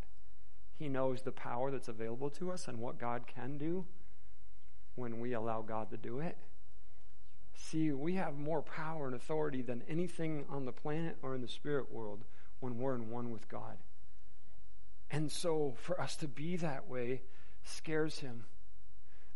He 0.77 0.87
knows 0.87 1.21
the 1.21 1.31
power 1.31 1.71
that's 1.71 1.87
available 1.87 2.29
to 2.31 2.51
us 2.51 2.67
and 2.67 2.79
what 2.79 2.99
God 2.99 3.25
can 3.27 3.57
do 3.57 3.85
when 4.95 5.19
we 5.19 5.33
allow 5.33 5.61
God 5.61 5.89
to 5.91 5.97
do 5.97 6.19
it. 6.19 6.37
See, 7.55 7.91
we 7.91 8.13
have 8.15 8.37
more 8.37 8.61
power 8.61 9.07
and 9.07 9.15
authority 9.15 9.63
than 9.63 9.83
anything 9.89 10.45
on 10.49 10.65
the 10.65 10.71
planet 10.71 11.17
or 11.23 11.33
in 11.33 11.41
the 11.41 11.47
spirit 11.47 11.91
world 11.91 12.23
when 12.59 12.77
we're 12.77 12.95
in 12.95 13.09
one 13.09 13.31
with 13.31 13.49
God. 13.49 13.77
And 15.09 15.31
so 15.31 15.75
for 15.77 15.99
us 15.99 16.15
to 16.17 16.27
be 16.27 16.55
that 16.57 16.87
way 16.87 17.21
scares 17.63 18.19
him. 18.19 18.45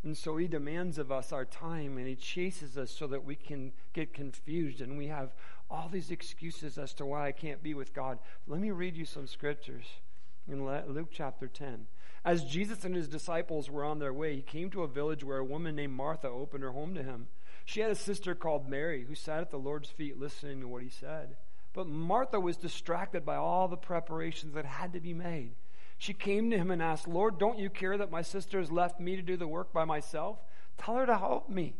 And 0.03 0.17
so 0.17 0.37
he 0.37 0.47
demands 0.47 0.97
of 0.97 1.11
us 1.11 1.31
our 1.31 1.45
time 1.45 1.97
and 1.97 2.07
he 2.07 2.15
chases 2.15 2.77
us 2.77 2.91
so 2.91 3.07
that 3.07 3.23
we 3.23 3.35
can 3.35 3.71
get 3.93 4.13
confused 4.13 4.81
and 4.81 4.97
we 4.97 5.07
have 5.07 5.33
all 5.69 5.89
these 5.89 6.11
excuses 6.11 6.77
as 6.77 6.93
to 6.95 7.05
why 7.05 7.27
I 7.27 7.31
can't 7.31 7.63
be 7.63 7.73
with 7.73 7.93
God. 7.93 8.19
Let 8.47 8.59
me 8.59 8.71
read 8.71 8.97
you 8.97 9.05
some 9.05 9.27
scriptures 9.27 9.85
in 10.47 10.65
Luke 10.65 11.09
chapter 11.11 11.47
10. 11.47 11.87
As 12.23 12.43
Jesus 12.43 12.85
and 12.85 12.95
his 12.95 13.07
disciples 13.07 13.69
were 13.69 13.83
on 13.83 13.99
their 13.99 14.13
way, 14.13 14.35
he 14.35 14.41
came 14.41 14.69
to 14.71 14.83
a 14.83 14.87
village 14.87 15.23
where 15.23 15.39
a 15.39 15.45
woman 15.45 15.75
named 15.75 15.93
Martha 15.93 16.27
opened 16.27 16.63
her 16.63 16.71
home 16.71 16.93
to 16.93 17.03
him. 17.03 17.27
She 17.65 17.79
had 17.79 17.91
a 17.91 17.95
sister 17.95 18.35
called 18.35 18.69
Mary 18.69 19.05
who 19.07 19.15
sat 19.15 19.41
at 19.41 19.49
the 19.49 19.57
Lord's 19.57 19.89
feet 19.89 20.19
listening 20.19 20.61
to 20.61 20.67
what 20.67 20.83
he 20.83 20.89
said. 20.89 21.35
But 21.73 21.87
Martha 21.87 22.39
was 22.39 22.57
distracted 22.57 23.25
by 23.25 23.37
all 23.37 23.67
the 23.67 23.77
preparations 23.77 24.53
that 24.53 24.65
had 24.65 24.93
to 24.93 24.99
be 24.99 25.13
made. 25.13 25.55
She 25.97 26.13
came 26.13 26.49
to 26.49 26.57
him 26.57 26.71
and 26.71 26.81
asked, 26.81 27.07
Lord, 27.07 27.37
don't 27.37 27.59
you 27.59 27.69
care 27.69 27.97
that 27.97 28.11
my 28.11 28.23
sister 28.23 28.59
has 28.59 28.71
left 28.71 28.99
me 28.99 29.15
to 29.15 29.21
do 29.21 29.37
the 29.37 29.47
work 29.47 29.71
by 29.71 29.85
myself? 29.85 30.39
Tell 30.77 30.95
her 30.95 31.05
to 31.05 31.17
help 31.17 31.49
me. 31.49 31.75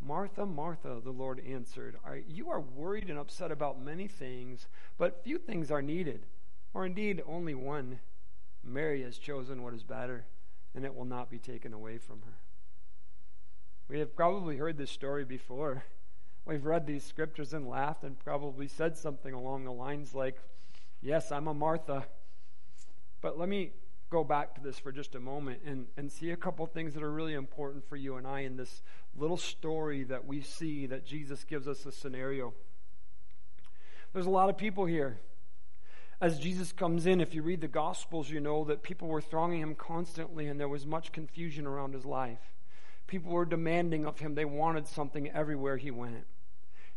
Martha, 0.00 0.44
Martha, 0.44 1.00
the 1.02 1.12
Lord 1.12 1.40
answered, 1.48 1.96
You 2.26 2.50
are 2.50 2.60
worried 2.60 3.08
and 3.08 3.18
upset 3.18 3.52
about 3.52 3.80
many 3.80 4.08
things, 4.08 4.66
but 4.98 5.22
few 5.22 5.38
things 5.38 5.70
are 5.70 5.80
needed, 5.80 6.26
or 6.74 6.86
indeed 6.86 7.22
only 7.26 7.54
one. 7.54 8.00
Mary 8.64 9.02
has 9.02 9.18
chosen 9.18 9.62
what 9.62 9.74
is 9.74 9.82
better, 9.82 10.24
and 10.74 10.84
it 10.84 10.94
will 10.94 11.04
not 11.04 11.30
be 11.30 11.38
taken 11.38 11.72
away 11.72 11.98
from 11.98 12.22
her. 12.22 12.38
We 13.88 13.98
have 13.98 14.14
probably 14.14 14.56
heard 14.56 14.78
this 14.78 14.90
story 14.90 15.24
before. 15.24 15.84
We've 16.46 16.64
read 16.64 16.86
these 16.86 17.04
scriptures 17.04 17.52
and 17.52 17.68
laughed 17.68 18.04
and 18.04 18.18
probably 18.18 18.66
said 18.66 18.96
something 18.96 19.34
along 19.34 19.64
the 19.64 19.72
lines 19.72 20.14
like, 20.14 20.38
Yes, 21.00 21.32
I'm 21.32 21.48
a 21.48 21.54
Martha. 21.54 22.04
But 23.20 23.38
let 23.38 23.48
me 23.48 23.72
go 24.08 24.22
back 24.22 24.54
to 24.54 24.60
this 24.60 24.78
for 24.78 24.92
just 24.92 25.14
a 25.14 25.20
moment 25.20 25.62
and, 25.66 25.86
and 25.96 26.12
see 26.12 26.30
a 26.30 26.36
couple 26.36 26.64
things 26.66 26.94
that 26.94 27.02
are 27.02 27.10
really 27.10 27.34
important 27.34 27.88
for 27.88 27.96
you 27.96 28.16
and 28.16 28.26
I 28.26 28.40
in 28.40 28.56
this 28.56 28.82
little 29.16 29.36
story 29.36 30.04
that 30.04 30.26
we 30.26 30.42
see 30.42 30.86
that 30.86 31.04
Jesus 31.04 31.44
gives 31.44 31.66
us 31.66 31.86
a 31.86 31.92
scenario. 31.92 32.54
There's 34.12 34.26
a 34.26 34.30
lot 34.30 34.48
of 34.48 34.56
people 34.56 34.84
here. 34.84 35.18
As 36.22 36.38
Jesus 36.38 36.70
comes 36.70 37.04
in, 37.06 37.20
if 37.20 37.34
you 37.34 37.42
read 37.42 37.62
the 37.62 37.66
Gospels, 37.66 38.30
you 38.30 38.38
know 38.38 38.62
that 38.66 38.84
people 38.84 39.08
were 39.08 39.20
thronging 39.20 39.60
him 39.60 39.74
constantly 39.74 40.46
and 40.46 40.58
there 40.58 40.68
was 40.68 40.86
much 40.86 41.10
confusion 41.10 41.66
around 41.66 41.94
his 41.94 42.04
life. 42.04 42.38
People 43.08 43.32
were 43.32 43.44
demanding 43.44 44.06
of 44.06 44.20
him, 44.20 44.36
they 44.36 44.44
wanted 44.44 44.86
something 44.86 45.28
everywhere 45.32 45.78
he 45.78 45.90
went. 45.90 46.24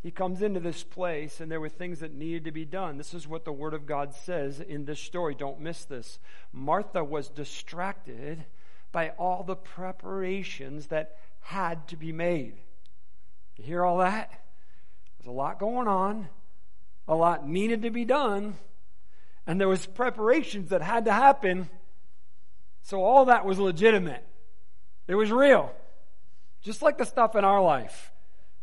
he 0.03 0.11
comes 0.11 0.43
into 0.43 0.59
this 0.59 0.83
place 0.83 1.41
and 1.41 1.51
there 1.51 1.59
were 1.59 1.69
things 1.69 2.01
that 2.01 2.13
needed 2.13 2.45
to 2.45 2.51
be 2.51 2.65
done. 2.65 2.97
This 2.97 3.15
is 3.15 3.27
what 3.27 3.45
the 3.45 3.51
Word 3.51 3.73
of 3.73 3.87
God 3.87 4.13
says 4.13 4.59
in 4.59 4.85
this 4.85 4.99
story. 4.99 5.33
Don't 5.33 5.59
miss 5.59 5.85
this. 5.85 6.19
Martha 6.53 7.03
was 7.03 7.27
distracted 7.29 8.45
by 8.91 9.09
all 9.17 9.41
the 9.41 9.55
preparations 9.55 10.85
that 10.87 11.17
had 11.39 11.87
to 11.87 11.97
be 11.97 12.11
made. 12.11 12.59
You 13.57 13.63
hear 13.63 13.83
all 13.83 13.97
that? 13.97 14.43
There's 15.17 15.27
a 15.27 15.31
lot 15.31 15.57
going 15.57 15.87
on, 15.87 16.29
a 17.07 17.15
lot 17.15 17.49
needed 17.49 17.81
to 17.81 17.89
be 17.89 18.05
done, 18.05 18.57
and 19.47 19.59
there 19.59 19.67
was 19.67 19.85
preparations 19.85 20.69
that 20.69 20.81
had 20.81 21.05
to 21.05 21.13
happen. 21.13 21.69
So 22.81 23.03
all 23.03 23.25
that 23.25 23.45
was 23.45 23.59
legitimate. 23.59 24.25
It 25.07 25.15
was 25.15 25.31
real. 25.31 25.71
Just 26.61 26.81
like 26.81 26.97
the 26.97 27.05
stuff 27.05 27.35
in 27.35 27.45
our 27.45 27.61
life. 27.61 28.11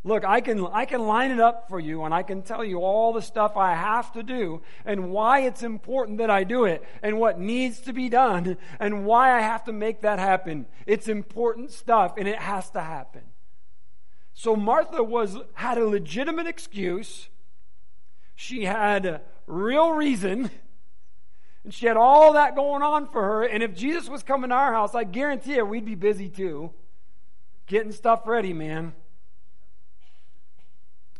Look, 0.04 0.24
I 0.24 0.40
can, 0.40 0.66
I 0.66 0.84
can 0.84 1.06
line 1.06 1.30
it 1.30 1.38
up 1.38 1.68
for 1.68 1.78
you 1.78 2.02
and 2.02 2.12
I 2.12 2.24
can 2.24 2.42
tell 2.42 2.64
you 2.64 2.80
all 2.80 3.12
the 3.12 3.22
stuff 3.22 3.56
I 3.56 3.74
have 3.74 4.10
to 4.12 4.24
do 4.24 4.60
and 4.84 5.12
why 5.12 5.40
it's 5.40 5.62
important 5.62 6.18
that 6.18 6.28
I 6.28 6.42
do 6.42 6.64
it 6.64 6.82
and 7.02 7.20
what 7.20 7.38
needs 7.38 7.80
to 7.82 7.92
be 7.92 8.08
done 8.08 8.56
and 8.80 9.04
why 9.04 9.36
I 9.36 9.40
have 9.40 9.62
to 9.64 9.72
make 9.72 10.00
that 10.00 10.18
happen. 10.18 10.66
It's 10.86 11.06
important 11.06 11.70
stuff 11.70 12.14
and 12.18 12.26
it 12.26 12.38
has 12.38 12.68
to 12.70 12.80
happen. 12.80 13.22
So 14.34 14.56
Martha 14.56 15.04
was, 15.04 15.36
had 15.54 15.78
a 15.78 15.86
legitimate 15.86 16.48
excuse. 16.48 17.28
She 18.34 18.64
had 18.64 19.06
a 19.06 19.20
real 19.46 19.92
reason. 19.92 20.50
And 21.64 21.72
she 21.72 21.86
had 21.86 21.96
all 21.96 22.32
that 22.32 22.56
going 22.56 22.82
on 22.82 23.06
for 23.06 23.22
her. 23.22 23.44
And 23.44 23.62
if 23.62 23.74
Jesus 23.74 24.08
was 24.08 24.22
coming 24.22 24.50
to 24.50 24.56
our 24.56 24.72
house, 24.72 24.94
I 24.94 25.04
guarantee 25.04 25.54
you 25.54 25.64
we'd 25.64 25.84
be 25.84 25.94
busy 25.94 26.28
too. 26.28 26.72
Getting 27.66 27.92
stuff 27.92 28.26
ready, 28.26 28.52
man. 28.52 28.94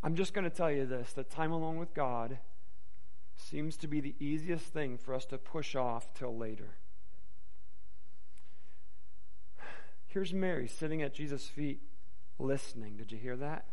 I'm 0.03 0.17
just 0.17 0.35
going 0.35 0.45
to 0.45 0.51
tell 0.51 0.71
you 0.71 0.85
this 0.85 1.13
that 1.13 1.31
time 1.31 1.53
alone 1.53 1.79
with 1.79 1.95
God 1.95 2.39
seems 3.37 3.77
to 3.79 3.87
be 3.87 4.01
the 4.01 4.15
easiest 4.19 4.67
thing 4.67 4.99
for 4.99 5.15
us 5.15 5.25
to 5.27 5.39
push 5.39 5.77
off 5.77 6.13
till 6.15 6.37
later. 6.37 6.77
Here's 10.07 10.35
Mary 10.35 10.69
sitting 10.69 11.03
at 11.03 11.15
Jesus' 11.15 11.47
feet 11.47 11.81
listening. 12.39 12.97
Did 12.97 13.13
you 13.13 13.19
hear 13.19 13.37
that? 13.37 13.65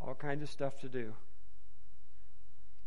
All 0.00 0.14
kinds 0.14 0.42
of 0.42 0.50
stuff 0.50 0.78
to 0.80 0.88
do. 0.88 1.14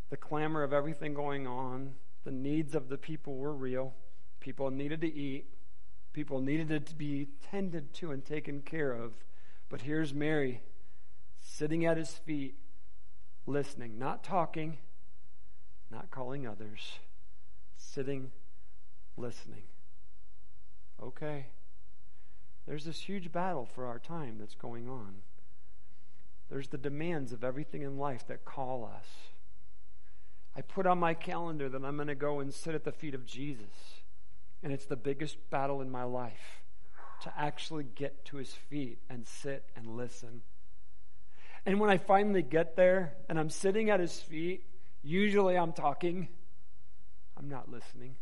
The 0.10 0.18
clamor 0.18 0.62
of 0.62 0.74
everything 0.74 1.14
going 1.14 1.48
on, 1.48 1.94
the 2.24 2.32
needs 2.32 2.76
of 2.76 2.90
the 2.90 2.98
people 2.98 3.38
were 3.38 3.54
real. 3.54 3.94
People 4.40 4.70
needed 4.72 5.02
to 5.02 5.14
eat, 5.14 5.46
people 6.14 6.42
needed 6.42 6.86
to 6.88 6.96
be 6.96 7.28
tended 7.50 7.94
to 7.96 8.12
and 8.12 8.26
taken 8.26 8.62
care 8.62 8.92
of. 8.92 9.14
But 9.70 9.82
here's 9.82 10.14
Mary 10.14 10.62
sitting 11.44 11.86
at 11.86 11.98
his 11.98 12.12
feet, 12.12 12.56
listening, 13.46 13.98
not 13.98 14.24
talking, 14.24 14.78
not 15.92 16.12
calling 16.12 16.48
others, 16.48 17.00
sitting, 17.78 18.32
listening. 19.18 19.64
Okay. 21.02 21.48
There's 22.68 22.86
this 22.86 23.02
huge 23.02 23.32
battle 23.32 23.66
for 23.66 23.86
our 23.86 24.00
time 24.00 24.38
that's 24.40 24.56
going 24.56 24.88
on. 24.88 25.16
There's 26.50 26.68
the 26.68 26.78
demands 26.78 27.32
of 27.32 27.44
everything 27.44 27.82
in 27.82 27.98
life 27.98 28.28
that 28.28 28.46
call 28.46 28.86
us. 28.86 29.08
I 30.56 30.62
put 30.62 30.86
on 30.86 31.00
my 31.00 31.14
calendar 31.14 31.70
that 31.70 31.84
I'm 31.84 31.96
going 31.96 32.08
to 32.08 32.16
go 32.16 32.40
and 32.40 32.54
sit 32.54 32.76
at 32.76 32.84
the 32.84 32.92
feet 32.92 33.16
of 33.16 33.26
Jesus. 33.26 34.02
And 34.64 34.72
it's 34.72 34.86
the 34.86 34.96
biggest 34.96 35.38
battle 35.50 35.82
in 35.82 35.90
my 35.90 36.04
life 36.04 36.62
to 37.24 37.34
actually 37.38 37.86
get 37.96 38.26
to 38.26 38.38
his 38.38 38.54
feet 38.54 39.00
and 39.10 39.26
sit 39.28 39.64
and 39.76 39.96
listen 39.96 40.42
and 41.66 41.80
when 41.80 41.90
I 41.90 41.98
finally 41.98 42.42
get 42.42 42.76
there 42.76 43.14
and 43.30 43.40
I'm 43.40 43.50
sitting 43.50 43.90
at 43.90 44.00
his 44.00 44.20
feet, 44.20 44.64
usually 45.04 45.58
I'm 45.58 45.74
talking. 45.74 46.28
I'm 47.38 47.50
not 47.50 47.70
listening. 47.70 48.16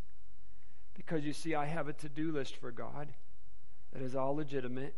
Because 0.93 1.23
you 1.23 1.33
see, 1.33 1.55
I 1.55 1.65
have 1.65 1.87
a 1.87 1.93
to 1.93 2.09
do 2.09 2.31
list 2.31 2.57
for 2.57 2.71
God 2.71 3.13
that 3.93 4.01
is 4.01 4.15
all 4.15 4.35
legitimate. 4.35 4.93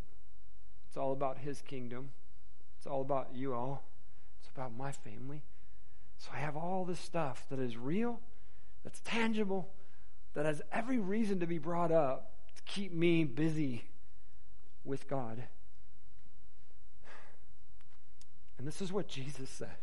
It's 0.88 0.98
all 0.98 1.14
about 1.14 1.38
his 1.38 1.62
kingdom. 1.62 2.12
It's 2.78 2.88
all 2.88 3.02
about 3.02 3.30
you 3.36 3.54
all. 3.54 3.84
It's 4.40 4.50
about 4.50 4.76
my 4.76 4.92
family. 4.92 5.44
So 6.22 6.30
I 6.36 6.38
have 6.38 6.56
all 6.56 6.86
this 6.86 7.00
stuff 7.00 7.48
that 7.50 7.58
is 7.58 7.78
real, 7.78 8.20
that's 8.84 9.02
tangible, 9.04 9.74
that 10.36 10.46
has 10.46 10.62
every 10.72 11.00
reason 11.00 11.40
to 11.40 11.48
be 11.48 11.58
brought 11.58 11.92
up 11.92 12.32
to 12.56 12.62
keep 12.72 12.94
me 12.94 13.24
busy 13.24 13.86
with 14.84 15.10
God. 15.10 15.42
And 18.60 18.68
this 18.68 18.84
is 18.84 18.94
what 18.94 19.08
Jesus 19.08 19.50
said 19.50 19.78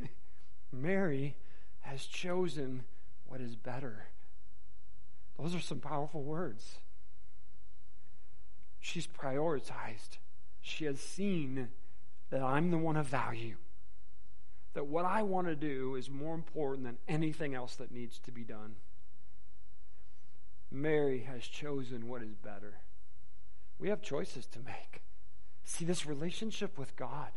Mary 0.72 1.36
has 1.80 2.06
chosen 2.06 2.84
what 3.26 3.42
is 3.42 3.56
better. 3.56 4.06
Those 5.38 5.54
are 5.54 5.60
some 5.60 5.80
powerful 5.80 6.22
words. 6.22 6.76
She's 8.80 9.06
prioritized. 9.06 10.16
She 10.62 10.86
has 10.86 10.98
seen 10.98 11.68
that 12.30 12.40
I'm 12.40 12.70
the 12.70 12.78
one 12.78 12.96
of 12.96 13.04
value. 13.04 13.56
That 14.74 14.86
what 14.86 15.04
I 15.04 15.22
want 15.22 15.48
to 15.48 15.56
do 15.56 15.96
is 15.96 16.08
more 16.08 16.34
important 16.34 16.84
than 16.84 16.98
anything 17.08 17.54
else 17.54 17.74
that 17.76 17.90
needs 17.90 18.18
to 18.20 18.30
be 18.30 18.44
done. 18.44 18.76
Mary 20.70 21.20
has 21.20 21.44
chosen 21.44 22.08
what 22.08 22.22
is 22.22 22.34
better. 22.34 22.78
We 23.78 23.88
have 23.88 24.02
choices 24.02 24.46
to 24.46 24.60
make. 24.60 25.02
See, 25.64 25.84
this 25.84 26.06
relationship 26.06 26.78
with 26.78 26.94
God 26.96 27.30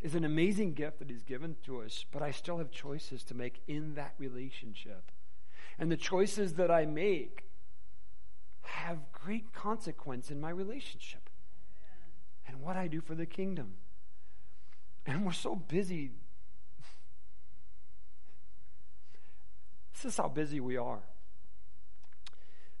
is 0.00 0.14
an 0.14 0.24
amazing 0.24 0.74
gift 0.74 1.00
that 1.00 1.10
He's 1.10 1.24
given 1.24 1.56
to 1.64 1.82
us, 1.82 2.04
but 2.10 2.22
I 2.22 2.30
still 2.30 2.58
have 2.58 2.70
choices 2.70 3.22
to 3.24 3.34
make 3.34 3.60
in 3.66 3.94
that 3.94 4.14
relationship. 4.18 5.10
And 5.78 5.90
the 5.90 5.96
choices 5.96 6.54
that 6.54 6.70
I 6.70 6.86
make 6.86 7.44
have 8.62 9.12
great 9.12 9.52
consequence 9.52 10.30
in 10.30 10.40
my 10.40 10.50
relationship 10.50 11.28
and 12.46 12.60
what 12.60 12.76
I 12.76 12.86
do 12.86 13.00
for 13.00 13.14
the 13.14 13.26
kingdom. 13.26 13.74
And 15.06 15.24
we're 15.24 15.32
so 15.32 15.54
busy. 15.54 16.12
This 19.98 20.12
is 20.12 20.16
how 20.16 20.28
busy 20.28 20.60
we 20.60 20.76
are. 20.76 21.00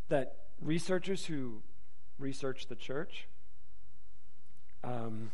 That 0.08 0.36
researchers 0.60 1.26
who 1.26 1.62
research 2.16 2.68
the 2.68 2.76
church 2.76 3.26
um, 4.84 5.32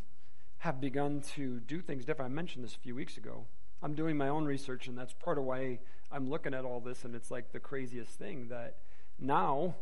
have 0.60 0.80
begun 0.80 1.20
to 1.34 1.60
do 1.60 1.82
things 1.82 2.06
different. 2.06 2.32
I 2.32 2.34
mentioned 2.34 2.64
this 2.64 2.74
a 2.74 2.78
few 2.78 2.94
weeks 2.94 3.18
ago. 3.18 3.44
I'm 3.82 3.94
doing 3.94 4.16
my 4.16 4.30
own 4.30 4.46
research, 4.46 4.86
and 4.86 4.96
that's 4.96 5.12
part 5.12 5.36
of 5.36 5.44
why 5.44 5.78
I'm 6.10 6.30
looking 6.30 6.54
at 6.54 6.64
all 6.64 6.80
this, 6.80 7.04
and 7.04 7.14
it's 7.14 7.30
like 7.30 7.52
the 7.52 7.60
craziest 7.60 8.12
thing 8.12 8.48
that 8.48 8.78
now 9.18 9.74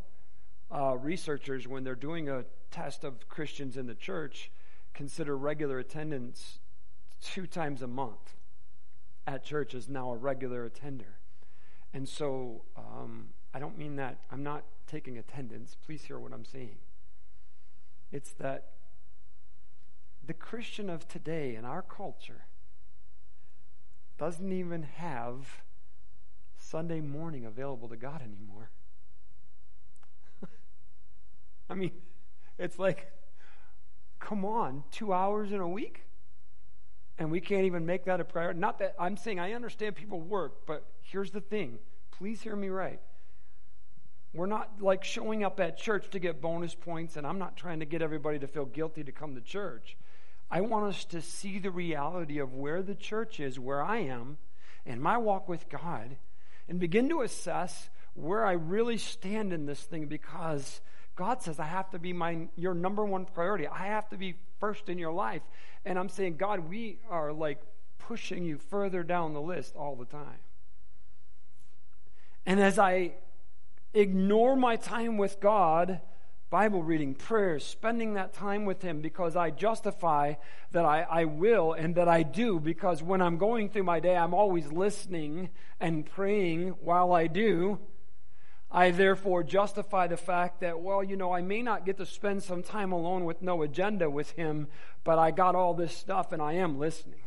uh, 0.73 0.97
researchers, 1.01 1.69
when 1.69 1.85
they're 1.85 1.95
doing 1.95 2.29
a 2.29 2.45
test 2.73 3.05
of 3.05 3.29
Christians 3.29 3.77
in 3.77 3.87
the 3.87 3.95
church, 3.95 4.51
consider 4.93 5.37
regular 5.37 5.79
attendance 5.79 6.59
two 7.21 7.47
times 7.47 7.81
a 7.81 7.87
month 7.87 8.35
at 9.25 9.45
church 9.45 9.73
as 9.73 9.89
now 9.89 10.11
a 10.11 10.17
regular 10.17 10.65
attender. 10.65 11.19
And 11.95 12.09
so 12.09 12.63
um, 12.77 13.29
I 13.55 13.59
don't 13.59 13.77
mean 13.77 13.97
that, 13.97 14.19
I'm 14.31 14.43
not 14.43 14.65
taking 14.87 15.19
attendance. 15.19 15.77
Please 15.85 16.05
hear 16.05 16.19
what 16.19 16.33
I'm 16.33 16.45
saying. 16.45 16.77
It's 18.11 18.33
that 18.33 18.73
the 20.25 20.35
Christian 20.35 20.89
of 20.89 21.09
today 21.09 21.57
in 21.57 21.65
our 21.65 21.83
culture 21.83 22.45
doesn't 24.19 24.53
even 24.53 24.85
have 24.85 25.63
Sunday 26.57 27.01
morning 27.01 27.45
available 27.45 27.89
to 27.89 27.97
God 27.97 28.23
anymore. 28.23 28.71
I 31.71 31.75
mean, 31.75 31.93
it's 32.59 32.79
like, 32.79 33.11
come 34.21 34.45
on, 34.45 34.85
two 34.91 35.13
hours 35.13 35.53
in 35.53 35.61
a 35.61 35.69
week? 35.69 36.03
And 37.19 37.31
we 37.31 37.41
can't 37.41 37.65
even 37.65 37.85
make 37.85 38.05
that 38.05 38.21
a 38.21 38.25
priority. 38.25 38.61
Not 38.61 38.79
that 38.79 38.95
I'm 38.99 39.17
saying 39.17 39.39
I 39.39 39.53
understand 39.53 39.97
people 39.97 40.21
work, 40.21 40.67
but 40.67 40.87
here's 41.03 41.31
the 41.31 41.41
thing. 41.41 41.79
Please 42.11 42.43
hear 42.43 42.57
me 42.57 42.69
right. 42.69 43.01
We're 44.35 44.47
not 44.47 44.81
like 44.81 45.05
showing 45.05 45.45
up 45.45 45.61
at 45.61 45.77
church 45.77 46.09
to 46.11 46.19
get 46.19 46.41
bonus 46.41 46.75
points, 46.75 47.17
and 47.17 47.27
I'm 47.27 47.39
not 47.39 47.57
trying 47.57 47.81
to 47.81 47.87
get 47.87 48.01
everybody 48.01 48.39
to 48.39 48.47
feel 48.47 48.65
guilty 48.65 49.05
to 49.05 49.13
come 49.13 49.35
to 49.35 49.41
church. 49.41 49.97
I 50.51 50.63
want 50.63 50.87
us 50.87 51.05
to 51.07 51.21
see 51.21 51.59
the 51.59 51.71
reality 51.71 52.39
of 52.39 52.55
where 52.55 52.83
the 52.83 52.95
church 52.95 53.41
is, 53.41 53.59
where 53.59 53.83
I 53.83 53.99
am, 53.99 54.39
and 54.87 55.01
my 55.01 55.19
walk 55.19 55.49
with 55.49 55.69
God, 55.69 56.17
and 56.69 56.81
begin 56.81 57.09
to 57.11 57.23
assess 57.23 57.91
where 58.15 58.45
I 58.45 58.53
really 58.53 58.99
stand 58.99 59.53
in 59.53 59.67
this 59.67 59.83
thing 59.83 60.07
because 60.07 60.81
God 61.15 61.43
says 61.43 61.59
I 61.59 61.65
have 61.65 61.91
to 61.91 61.99
be 61.99 62.13
my 62.13 62.49
your 62.57 62.75
number 62.75 63.05
one 63.05 63.27
priority. 63.27 63.67
I 63.67 63.87
have 63.87 64.09
to 64.11 64.17
be 64.17 64.37
first 64.61 64.89
in 64.89 64.99
your 64.99 65.13
life. 65.13 65.43
And 65.85 65.99
I'm 65.99 66.09
saying, 66.09 66.37
God, 66.37 66.61
we 66.69 66.99
are 67.11 67.33
like 67.33 67.61
pushing 67.99 68.45
you 68.45 68.59
further 68.59 69.03
down 69.03 69.33
the 69.33 69.41
list 69.41 69.75
all 69.77 69.97
the 69.97 70.05
time. 70.05 70.41
And 72.45 72.61
as 72.61 72.79
I 72.79 73.13
ignore 73.95 74.57
my 74.57 74.77
time 74.77 75.17
with 75.17 75.41
God, 75.41 76.01
Bible 76.51 76.83
reading, 76.83 77.15
prayers, 77.15 77.65
spending 77.65 78.13
that 78.15 78.35
time 78.35 78.67
with 78.67 78.83
Him 78.83 79.01
because 79.01 79.37
I 79.37 79.51
justify 79.51 80.35
that 80.73 80.85
I, 80.85 81.01
I 81.01 81.25
will 81.25 81.73
and 81.73 81.95
that 81.95 82.09
I 82.09 82.23
do 82.23 82.61
because 82.61 83.03
when 83.03 83.23
I'm 83.23 83.39
going 83.39 83.71
through 83.71 83.85
my 83.85 84.01
day, 84.01 84.15
I'm 84.15 84.35
always 84.35 84.71
listening 84.71 85.49
and 85.81 86.05
praying 86.05 86.75
while 86.83 87.13
I 87.13 87.27
do. 87.27 87.79
I 88.71 88.91
therefore 88.91 89.43
justify 89.45 90.09
the 90.09 90.19
fact 90.19 90.61
that, 90.61 90.81
well, 90.81 91.03
you 91.03 91.17
know, 91.17 91.33
I 91.33 91.41
may 91.41 91.63
not 91.63 91.87
get 91.87 91.97
to 91.99 92.07
spend 92.07 92.43
some 92.43 92.63
time 92.63 92.93
alone 92.93 93.25
with 93.25 93.41
no 93.41 93.63
agenda 93.63 94.11
with 94.11 94.33
Him, 94.33 94.69
but 95.05 95.19
I 95.19 95.31
got 95.31 95.55
all 95.55 95.73
this 95.73 95.97
stuff 95.97 96.33
and 96.33 96.43
I 96.43 96.55
am 96.55 96.79
listening. 96.79 97.21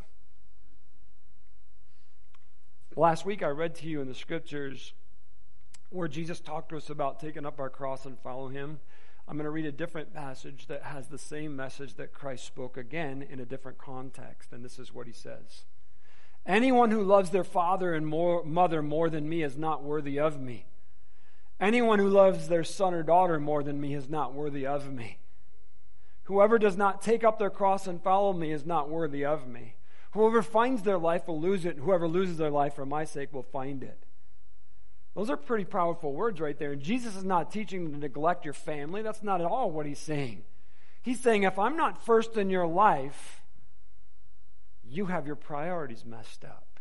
Last 2.94 3.26
week 3.26 3.42
I 3.42 3.48
read 3.48 3.74
to 3.76 3.86
you 3.86 4.00
in 4.00 4.06
the 4.06 4.14
scriptures 4.14 4.92
where 5.90 6.08
Jesus 6.08 6.40
talked 6.40 6.70
to 6.70 6.76
us 6.76 6.90
about 6.90 7.20
taking 7.20 7.46
up 7.46 7.60
our 7.60 7.70
cross 7.70 8.06
and 8.06 8.18
follow 8.18 8.48
Him. 8.48 8.80
I'm 9.28 9.36
going 9.36 9.44
to 9.44 9.50
read 9.50 9.66
a 9.66 9.72
different 9.72 10.14
passage 10.14 10.66
that 10.68 10.84
has 10.84 11.08
the 11.08 11.18
same 11.18 11.56
message 11.56 11.94
that 11.94 12.12
Christ 12.12 12.44
spoke 12.44 12.76
again 12.76 13.26
in 13.28 13.40
a 13.40 13.44
different 13.44 13.78
context. 13.78 14.52
And 14.52 14.64
this 14.64 14.78
is 14.78 14.94
what 14.94 15.06
he 15.08 15.12
says 15.12 15.64
Anyone 16.46 16.92
who 16.92 17.02
loves 17.02 17.30
their 17.30 17.44
father 17.44 17.92
and 17.92 18.06
more, 18.06 18.44
mother 18.44 18.82
more 18.82 19.10
than 19.10 19.28
me 19.28 19.42
is 19.42 19.56
not 19.56 19.82
worthy 19.82 20.18
of 20.18 20.40
me. 20.40 20.66
Anyone 21.58 21.98
who 21.98 22.08
loves 22.08 22.48
their 22.48 22.62
son 22.62 22.94
or 22.94 23.02
daughter 23.02 23.40
more 23.40 23.62
than 23.62 23.80
me 23.80 23.94
is 23.94 24.08
not 24.08 24.32
worthy 24.32 24.66
of 24.66 24.92
me. 24.92 25.18
Whoever 26.24 26.58
does 26.58 26.76
not 26.76 27.02
take 27.02 27.24
up 27.24 27.38
their 27.38 27.50
cross 27.50 27.86
and 27.86 28.02
follow 28.02 28.32
me 28.32 28.52
is 28.52 28.66
not 28.66 28.90
worthy 28.90 29.24
of 29.24 29.48
me. 29.48 29.74
Whoever 30.12 30.42
finds 30.42 30.82
their 30.82 30.98
life 30.98 31.26
will 31.26 31.40
lose 31.40 31.64
it, 31.64 31.76
and 31.76 31.84
whoever 31.84 32.06
loses 32.06 32.36
their 32.36 32.50
life 32.50 32.74
for 32.74 32.86
my 32.86 33.04
sake 33.04 33.32
will 33.32 33.42
find 33.42 33.82
it. 33.82 34.05
Those 35.16 35.30
are 35.30 35.36
pretty 35.38 35.64
powerful 35.64 36.12
words 36.12 36.42
right 36.42 36.58
there. 36.58 36.72
And 36.72 36.82
Jesus 36.82 37.16
is 37.16 37.24
not 37.24 37.50
teaching 37.50 37.90
to 37.90 37.98
neglect 37.98 38.44
your 38.44 38.52
family. 38.52 39.00
That's 39.00 39.22
not 39.22 39.40
at 39.40 39.46
all 39.46 39.70
what 39.70 39.86
he's 39.86 39.98
saying. 39.98 40.42
He's 41.02 41.20
saying, 41.20 41.44
if 41.44 41.58
I'm 41.58 41.74
not 41.74 42.04
first 42.04 42.36
in 42.36 42.50
your 42.50 42.66
life, 42.66 43.42
you 44.84 45.06
have 45.06 45.26
your 45.26 45.36
priorities 45.36 46.04
messed 46.04 46.44
up. 46.44 46.80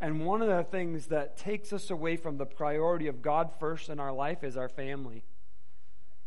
And 0.00 0.24
one 0.24 0.40
of 0.40 0.48
the 0.48 0.64
things 0.64 1.08
that 1.08 1.36
takes 1.36 1.70
us 1.70 1.90
away 1.90 2.16
from 2.16 2.38
the 2.38 2.46
priority 2.46 3.08
of 3.08 3.20
God 3.20 3.50
first 3.60 3.90
in 3.90 4.00
our 4.00 4.12
life 4.12 4.42
is 4.42 4.56
our 4.56 4.70
family. 4.70 5.22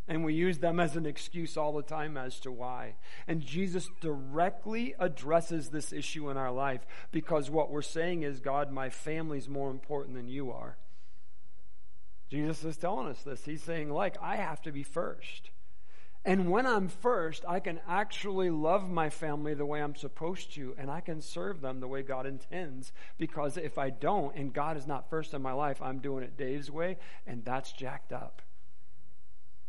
And 0.08 0.23
we 0.23 0.36
use 0.36 0.60
them 0.60 0.80
as 0.80 0.95
an 0.95 1.08
excuse 1.08 1.58
all 1.58 1.73
the 1.73 1.82
time 1.82 2.15
as 2.15 2.39
to 2.41 2.51
why. 2.51 2.93
And 3.27 3.41
Jesus 3.41 3.89
directly 4.01 4.93
addresses 4.99 5.69
this 5.69 5.91
issue 5.91 6.30
in 6.30 6.38
our 6.38 6.51
life 6.51 6.86
because 7.12 7.49
what 7.49 7.71
we're 7.71 7.82
saying 7.82 8.21
is, 8.21 8.39
God, 8.39 8.71
my 8.71 8.91
family's 8.91 9.49
more 9.49 9.71
important 9.71 10.15
than 10.15 10.27
you 10.27 10.51
are. 10.51 10.77
Jesus 12.30 12.63
is 12.63 12.78
telling 12.78 13.08
us 13.08 13.22
this. 13.24 13.46
He's 13.46 13.63
saying, 13.63 13.90
like, 13.90 14.18
I 14.22 14.36
have 14.36 14.62
to 14.63 14.72
be 14.72 14.84
first. 14.84 15.50
And 16.26 16.52
when 16.52 16.66
I'm 16.66 16.90
first, 16.90 17.46
I 17.48 17.62
can 17.62 17.80
actually 17.88 18.50
love 18.50 18.90
my 18.90 19.10
family 19.10 19.54
the 19.54 19.66
way 19.66 19.82
I'm 19.82 19.96
supposed 19.96 20.54
to, 20.56 20.76
and 20.78 20.92
I 20.92 21.00
can 21.00 21.22
serve 21.22 21.62
them 21.62 21.80
the 21.80 21.88
way 21.88 22.02
God 22.02 22.26
intends. 22.26 22.92
Because 23.18 23.56
if 23.56 23.78
I 23.78 23.92
don't, 23.92 24.36
and 24.36 24.54
God 24.54 24.76
is 24.76 24.86
not 24.86 25.10
first 25.10 25.34
in 25.34 25.42
my 25.42 25.54
life, 25.54 25.82
I'm 25.82 26.00
doing 26.00 26.26
it 26.26 26.36
Dave's 26.36 26.70
way, 26.70 26.98
and 27.26 27.46
that's 27.46 27.72
jacked 27.72 28.12
up. 28.12 28.42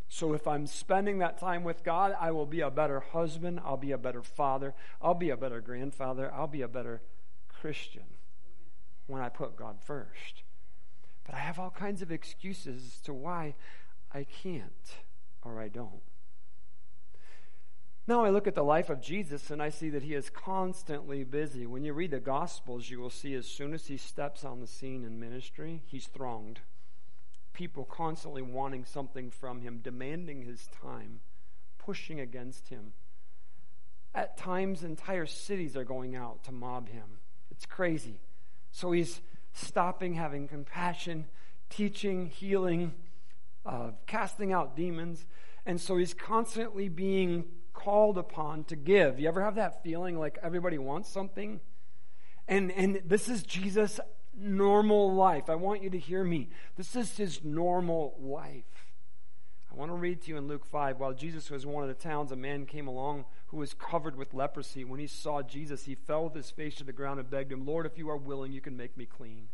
So 0.09 0.33
if 0.33 0.49
I'm 0.49 0.67
spending 0.67 1.19
that 1.19 1.39
time 1.39 1.63
with 1.65 1.85
God, 1.85 2.17
I 2.19 2.31
will 2.33 2.47
be 2.47 2.63
a 2.63 2.71
better 2.71 3.01
husband, 3.01 3.61
I'll 3.65 3.77
be 3.77 3.93
a 3.93 3.99
better 3.99 4.23
father, 4.23 4.75
I'll 5.01 5.15
be 5.15 5.31
a 5.31 5.37
better 5.37 5.61
grandfather, 5.61 6.33
I'll 6.35 6.47
be 6.49 6.63
a 6.63 6.69
better 6.69 7.03
Christian 7.49 8.05
when 9.07 9.23
I 9.23 9.29
put 9.29 9.55
God 9.55 9.77
first. 9.81 10.43
But 11.29 11.37
I 11.37 11.41
have 11.41 11.59
all 11.59 11.71
kinds 11.71 12.01
of 12.01 12.11
excuses 12.11 12.83
as 12.87 13.01
to 13.03 13.13
why 13.13 13.55
I 14.15 14.25
can't 14.25 14.97
or 15.43 15.61
I 15.61 15.69
don't. 15.69 16.01
Now 18.07 18.25
I 18.25 18.31
look 18.31 18.47
at 18.47 18.55
the 18.55 18.65
life 18.65 18.89
of 18.89 19.03
Jesus 19.03 19.51
and 19.51 19.63
I 19.63 19.69
see 19.69 19.91
that 19.91 20.03
he 20.03 20.15
is 20.15 20.31
constantly 20.31 21.25
busy. 21.25 21.67
When 21.67 21.85
you 21.85 21.93
read 21.93 22.13
the 22.13 22.19
Gospels, 22.21 22.89
you 22.89 22.99
will 22.99 23.11
see 23.11 23.35
as 23.35 23.45
soon 23.45 23.75
as 23.75 23.89
he 23.89 23.99
steps 23.99 24.43
on 24.43 24.61
the 24.61 24.67
scene 24.67 25.05
in 25.05 25.21
ministry, 25.21 25.83
he's 25.85 26.07
thronged. 26.07 26.61
People 27.53 27.85
constantly 27.85 28.41
wanting 28.41 28.87
something 28.87 29.31
from 29.31 29.61
him, 29.61 29.81
demanding 29.83 30.41
his 30.41 30.67
time, 30.81 31.21
pushing 31.77 32.19
against 32.19 32.69
him. 32.69 32.95
At 34.15 34.39
times, 34.39 34.83
entire 34.83 35.27
cities 35.27 35.77
are 35.77 35.85
going 35.85 36.17
out 36.17 36.43
to 36.45 36.53
mob 36.53 36.89
him. 36.89 37.19
It's 37.51 37.67
crazy. 37.67 38.21
So 38.71 38.93
he's 38.93 39.21
stopping, 39.59 40.15
having 40.15 40.49
compassion, 40.49 41.27
teaching, 41.71 42.27
healing, 42.27 42.95
uh, 43.67 43.91
casting 44.07 44.53
out 44.53 44.77
demons. 44.77 45.27
And 45.67 45.81
so 45.81 45.97
he's 45.97 46.15
constantly 46.15 46.89
being 46.89 47.45
called 47.73 48.19
upon 48.19 48.65
to 48.65 48.77
give. 48.77 49.21
You 49.21 49.29
ever 49.29 49.43
have 49.43 49.57
that 49.57 49.83
feeling 49.83 50.19
like 50.19 50.39
everybody 50.43 50.79
wants 50.79 51.09
something? 51.09 51.61
And, 52.47 52.73
and 52.73 53.03
this 53.05 53.29
is 53.29 53.43
Jesus' 53.43 54.01
normal 54.35 55.15
life. 55.15 55.51
I 55.51 55.55
want 55.55 55.83
you 55.83 55.91
to 55.91 55.99
hear 55.99 56.25
me. 56.25 56.49
This 56.77 56.97
is 56.97 57.17
his 57.17 57.45
normal 57.45 58.17
life. 58.19 58.78
I 59.79 59.81
want 59.81 59.93
to 59.93 59.97
read 59.97 60.23
to 60.23 60.31
you 60.31 60.37
in 60.37 60.49
Luke 60.49 60.67
5. 60.67 60.99
While 60.99 61.13
Jesus 61.13 61.53
was 61.53 61.63
in 61.63 61.71
one 61.71 61.85
of 61.85 61.89
the 61.89 61.95
towns, 61.95 62.33
a 62.33 62.37
man 62.37 62.67
came 62.67 62.89
along 62.89 63.27
who 63.47 63.59
was 63.59 63.75
covered 63.75 64.17
with 64.17 64.35
leprosy. 64.35 64.83
When 64.83 64.99
he 64.99 65.07
saw 65.07 65.41
Jesus, 65.41 65.85
he 65.85 65.95
fell 65.95 66.25
with 66.25 66.35
his 66.35 66.51
face 66.51 66.75
to 66.77 66.85
the 66.85 66.93
ground 66.93 67.21
and 67.21 67.31
begged 67.31 67.53
him, 67.53 67.65
Lord, 67.65 67.87
if 67.87 67.97
you 67.97 68.11
are 68.11 68.17
willing, 68.17 68.51
you 68.51 68.61
can 68.61 68.77
make 68.77 68.97
me 68.97 69.07
clean. 69.07 69.51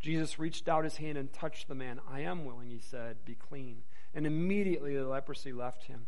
Jesus 0.00 0.38
reached 0.38 0.70
out 0.70 0.84
his 0.84 0.96
hand 0.96 1.18
and 1.18 1.30
touched 1.34 1.68
the 1.68 1.74
man. 1.74 2.00
I 2.10 2.20
am 2.20 2.46
willing, 2.46 2.70
he 2.70 2.78
said, 2.78 3.18
be 3.26 3.34
clean. 3.34 3.82
And 4.14 4.26
immediately 4.26 4.96
the 4.96 5.06
leprosy 5.06 5.52
left 5.52 5.84
him. 5.84 6.06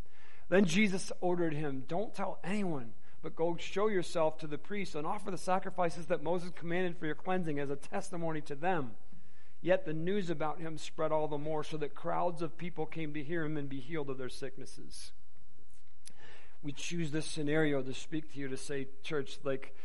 Then 0.49 0.65
Jesus 0.65 1.11
ordered 1.21 1.53
him, 1.53 1.83
Don't 1.87 2.15
tell 2.15 2.39
anyone, 2.43 2.93
but 3.21 3.35
go 3.35 3.55
show 3.59 3.89
yourself 3.89 4.39
to 4.39 4.47
the 4.47 4.57
priests 4.57 4.95
and 4.95 5.05
offer 5.05 5.29
the 5.29 5.37
sacrifices 5.37 6.07
that 6.07 6.23
Moses 6.23 6.49
commanded 6.55 6.97
for 6.97 7.05
your 7.05 7.13
cleansing 7.13 7.59
as 7.59 7.69
a 7.69 7.75
testimony 7.75 8.41
to 8.41 8.55
them. 8.55 8.93
Yet 9.61 9.85
the 9.85 9.93
news 9.93 10.29
about 10.29 10.59
him 10.59 10.77
spread 10.77 11.11
all 11.11 11.27
the 11.27 11.37
more, 11.37 11.63
so 11.63 11.77
that 11.77 11.93
crowds 11.93 12.41
of 12.41 12.57
people 12.57 12.85
came 12.85 13.13
to 13.13 13.23
hear 13.23 13.45
him 13.45 13.57
and 13.57 13.69
be 13.69 13.79
healed 13.79 14.09
of 14.09 14.17
their 14.17 14.29
sicknesses 14.29 15.11
we 16.63 16.71
choose 16.71 17.11
this 17.11 17.25
scenario 17.25 17.81
to 17.81 17.93
speak 17.93 18.31
to 18.33 18.39
you 18.39 18.47
to 18.47 18.57
say, 18.57 18.87
church, 19.03 19.39
like 19.43 19.75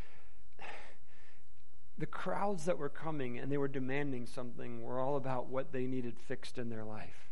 the 1.98 2.06
crowds 2.06 2.66
that 2.66 2.78
were 2.78 2.88
coming 2.88 3.38
and 3.38 3.50
they 3.50 3.56
were 3.56 3.68
demanding 3.68 4.26
something 4.26 4.82
were 4.82 5.00
all 5.00 5.16
about 5.16 5.48
what 5.48 5.72
they 5.72 5.86
needed 5.86 6.18
fixed 6.18 6.58
in 6.58 6.68
their 6.68 6.84
life. 6.84 7.30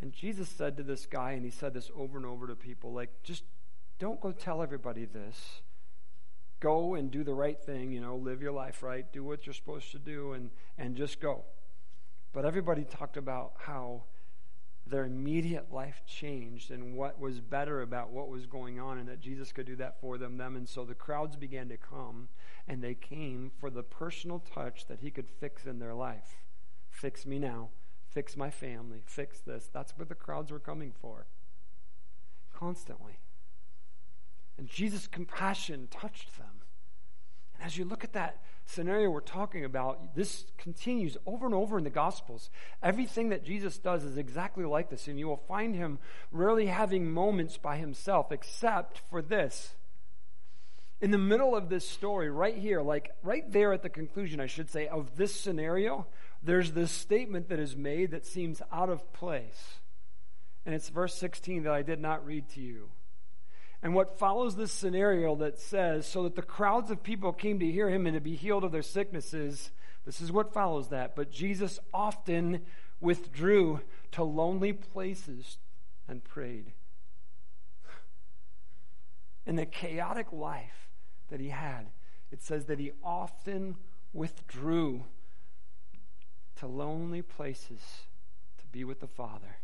And 0.00 0.12
Jesus 0.12 0.48
said 0.48 0.76
to 0.76 0.82
this 0.82 1.06
guy, 1.06 1.32
and 1.32 1.44
he 1.44 1.50
said 1.50 1.74
this 1.74 1.90
over 1.96 2.16
and 2.16 2.26
over 2.26 2.46
to 2.46 2.56
people, 2.56 2.92
like, 2.92 3.10
just 3.22 3.44
don't 3.98 4.20
go 4.20 4.32
tell 4.32 4.62
everybody 4.62 5.04
this. 5.04 5.60
Go 6.64 6.94
and 6.94 7.10
do 7.10 7.22
the 7.22 7.34
right 7.34 7.60
thing, 7.60 7.92
you 7.92 8.00
know, 8.00 8.16
live 8.16 8.40
your 8.40 8.50
life 8.50 8.82
right, 8.82 9.04
do 9.12 9.22
what 9.22 9.44
you're 9.44 9.52
supposed 9.52 9.92
to 9.92 9.98
do, 9.98 10.32
and, 10.32 10.48
and 10.78 10.96
just 10.96 11.20
go. 11.20 11.44
But 12.32 12.46
everybody 12.46 12.84
talked 12.84 13.18
about 13.18 13.52
how 13.58 14.04
their 14.86 15.04
immediate 15.04 15.70
life 15.70 16.00
changed 16.06 16.70
and 16.70 16.96
what 16.96 17.20
was 17.20 17.38
better 17.40 17.82
about 17.82 18.12
what 18.12 18.30
was 18.30 18.46
going 18.46 18.80
on 18.80 18.96
and 18.96 19.06
that 19.10 19.20
Jesus 19.20 19.52
could 19.52 19.66
do 19.66 19.76
that 19.76 20.00
for 20.00 20.16
them 20.16 20.38
them. 20.38 20.56
And 20.56 20.66
so 20.66 20.86
the 20.86 20.94
crowds 20.94 21.36
began 21.36 21.68
to 21.68 21.76
come 21.76 22.28
and 22.66 22.82
they 22.82 22.94
came 22.94 23.52
for 23.60 23.68
the 23.68 23.82
personal 23.82 24.38
touch 24.38 24.86
that 24.86 25.00
he 25.00 25.10
could 25.10 25.28
fix 25.28 25.66
in 25.66 25.80
their 25.80 25.94
life. 25.94 26.46
Fix 26.88 27.26
me 27.26 27.38
now. 27.38 27.68
Fix 28.08 28.38
my 28.38 28.48
family. 28.48 29.02
Fix 29.04 29.40
this. 29.40 29.68
That's 29.70 29.92
what 29.98 30.08
the 30.08 30.14
crowds 30.14 30.50
were 30.50 30.58
coming 30.58 30.94
for. 30.98 31.26
Constantly. 32.54 33.18
And 34.56 34.66
Jesus 34.66 35.06
compassion 35.06 35.88
touched 35.90 36.38
them 36.38 36.53
and 37.54 37.66
as 37.66 37.76
you 37.76 37.84
look 37.84 38.04
at 38.04 38.12
that 38.12 38.40
scenario 38.66 39.10
we're 39.10 39.20
talking 39.20 39.64
about, 39.64 40.14
this 40.14 40.44
continues 40.58 41.16
over 41.26 41.46
and 41.46 41.54
over 41.54 41.78
in 41.78 41.84
the 41.84 41.90
Gospels. 41.90 42.50
Everything 42.82 43.28
that 43.28 43.44
Jesus 43.44 43.78
does 43.78 44.04
is 44.04 44.16
exactly 44.16 44.64
like 44.64 44.90
this, 44.90 45.08
and 45.08 45.18
you 45.18 45.28
will 45.28 45.44
find 45.48 45.74
him 45.74 45.98
rarely 46.32 46.66
having 46.66 47.10
moments 47.10 47.56
by 47.56 47.76
himself, 47.76 48.32
except 48.32 49.00
for 49.10 49.22
this. 49.22 49.74
In 51.00 51.10
the 51.10 51.18
middle 51.18 51.54
of 51.54 51.68
this 51.68 51.86
story, 51.86 52.30
right 52.30 52.56
here, 52.56 52.80
like 52.80 53.14
right 53.22 53.50
there 53.52 53.72
at 53.72 53.82
the 53.82 53.90
conclusion, 53.90 54.40
I 54.40 54.46
should 54.46 54.70
say, 54.70 54.86
of 54.86 55.16
this 55.16 55.38
scenario, 55.38 56.06
there's 56.42 56.72
this 56.72 56.90
statement 56.90 57.48
that 57.48 57.58
is 57.58 57.76
made 57.76 58.12
that 58.12 58.24
seems 58.24 58.62
out 58.72 58.88
of 58.88 59.12
place. 59.12 59.80
And 60.64 60.74
it's 60.74 60.88
verse 60.88 61.14
16 61.14 61.64
that 61.64 61.72
I 61.72 61.82
did 61.82 62.00
not 62.00 62.24
read 62.24 62.48
to 62.50 62.60
you. 62.60 62.88
And 63.84 63.94
what 63.94 64.18
follows 64.18 64.56
this 64.56 64.72
scenario 64.72 65.36
that 65.36 65.60
says, 65.60 66.06
so 66.06 66.22
that 66.22 66.34
the 66.34 66.42
crowds 66.42 66.90
of 66.90 67.02
people 67.02 67.34
came 67.34 67.58
to 67.58 67.70
hear 67.70 67.90
him 67.90 68.06
and 68.06 68.14
to 68.14 68.20
be 68.20 68.34
healed 68.34 68.64
of 68.64 68.72
their 68.72 68.80
sicknesses, 68.80 69.70
this 70.06 70.22
is 70.22 70.32
what 70.32 70.54
follows 70.54 70.88
that. 70.88 71.14
But 71.14 71.30
Jesus 71.30 71.78
often 71.92 72.62
withdrew 73.02 73.82
to 74.12 74.24
lonely 74.24 74.72
places 74.72 75.58
and 76.08 76.24
prayed. 76.24 76.72
In 79.44 79.56
the 79.56 79.66
chaotic 79.66 80.32
life 80.32 80.88
that 81.28 81.40
he 81.40 81.50
had, 81.50 81.88
it 82.32 82.42
says 82.42 82.64
that 82.64 82.78
he 82.78 82.92
often 83.04 83.76
withdrew 84.14 85.04
to 86.56 86.66
lonely 86.66 87.20
places 87.20 87.80
to 88.56 88.66
be 88.72 88.82
with 88.82 89.00
the 89.00 89.06
Father. 89.06 89.58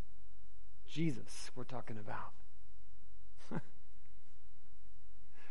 Jesus 0.87 1.51
we're 1.57 1.65
talking 1.65 1.97
about. 1.97 2.33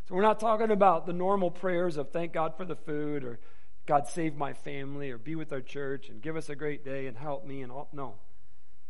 so 0.10 0.16
we're 0.16 0.24
not 0.24 0.40
talking 0.40 0.72
about 0.72 1.06
the 1.06 1.14
normal 1.14 1.52
prayers 1.52 1.96
of 1.96 2.10
thank 2.10 2.34
God 2.34 2.56
for 2.58 2.66
the 2.66 2.76
food 2.76 3.24
or 3.24 3.40
God 3.86 4.08
save 4.08 4.36
my 4.36 4.54
family 4.54 5.12
or 5.12 5.20
be 5.20 5.36
with 5.36 5.54
our 5.54 5.62
church 5.62 6.10
and 6.10 6.20
give 6.20 6.36
us 6.36 6.50
a 6.50 6.56
great 6.56 6.84
day 6.84 7.06
and 7.06 7.16
help 7.16 7.46
me 7.46 7.62
and 7.62 7.72
all. 7.72 7.90
No. 7.94 8.16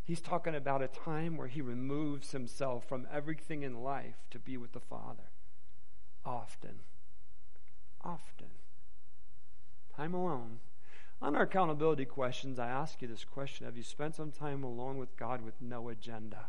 He's 0.06 0.22
talking 0.22 0.56
about 0.56 0.82
a 0.82 0.88
time 0.88 1.36
where 1.36 1.50
he 1.50 1.62
removes 1.62 2.32
himself 2.32 2.88
from 2.88 3.06
everything 3.12 3.64
in 3.64 3.84
life 3.84 4.16
to 4.32 4.40
be 4.40 4.56
with 4.56 4.72
the 4.72 4.80
Father. 4.80 5.30
Often. 6.26 6.80
Often. 8.02 8.48
Time 9.98 10.14
alone. 10.14 10.60
On 11.22 11.36
our 11.36 11.42
accountability 11.42 12.06
questions, 12.06 12.60
I 12.60 12.70
ask 12.70 13.02
you 13.02 13.10
this 13.10 13.26
question 13.26 13.66
Have 13.66 13.76
you 13.76 13.84
spent 13.84 14.16
some 14.16 14.32
time 14.32 14.64
alone 14.64 14.98
with 14.98 15.18
God 15.18 15.42
with 15.42 15.62
no 15.62 15.90
agenda? 15.90 16.48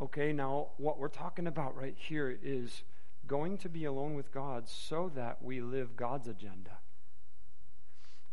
Okay, 0.00 0.32
now 0.32 0.70
what 0.76 0.98
we're 0.98 1.06
talking 1.06 1.46
about 1.46 1.76
right 1.76 1.94
here 1.96 2.36
is 2.42 2.82
going 3.26 3.58
to 3.58 3.68
be 3.68 3.84
alone 3.84 4.14
with 4.14 4.32
God 4.32 4.68
so 4.68 5.10
that 5.14 5.42
we 5.42 5.60
live 5.60 5.96
God's 5.96 6.28
agenda. 6.28 6.78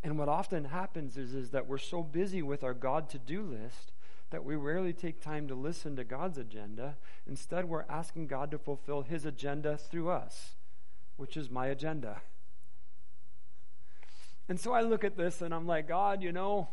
And 0.04 0.17
what 0.17 0.30
often 0.30 0.65
happens 0.65 1.17
is, 1.17 1.34
is 1.34 1.51
that 1.51 1.67
we're 1.67 1.77
so 1.77 2.01
busy 2.01 2.41
with 2.41 2.63
our 2.63 2.73
God 2.73 3.10
to 3.10 3.19
do 3.19 3.43
list 3.43 3.91
that 4.32 4.43
we 4.43 4.56
rarely 4.56 4.93
take 4.93 5.21
time 5.21 5.47
to 5.47 5.56
listen 5.56 5.95
to 5.97 6.04
God's 6.04 6.38
agenda. 6.38 6.95
Instead, 7.27 7.65
we're 7.65 7.86
asking 7.89 8.27
God 8.27 8.49
to 8.51 8.58
fulfill 8.58 9.04
His 9.04 9.25
agenda 9.25 9.77
through 9.77 10.10
us, 10.10 10.56
which 11.17 11.38
is 11.38 11.49
my 11.49 11.67
agenda. 11.67 12.21
And 14.49 14.60
so 14.60 14.73
I 14.73 14.82
look 14.82 15.04
at 15.04 15.17
this 15.17 15.41
and 15.41 15.54
I'm 15.54 15.67
like, 15.67 15.88
God, 15.88 16.23
you 16.23 16.32
know, 16.32 16.69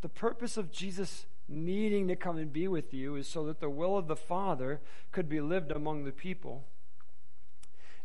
the 0.00 0.08
purpose 0.08 0.56
of 0.56 0.72
Jesus 0.72 1.26
needing 1.48 2.08
to 2.08 2.16
come 2.16 2.38
and 2.38 2.52
be 2.52 2.66
with 2.66 2.92
you 2.92 3.16
is 3.16 3.28
so 3.28 3.44
that 3.46 3.60
the 3.60 3.70
will 3.70 3.96
of 3.96 4.08
the 4.08 4.16
Father 4.16 4.80
could 5.12 5.28
be 5.28 5.40
lived 5.40 5.70
among 5.70 6.04
the 6.04 6.12
people. 6.12 6.64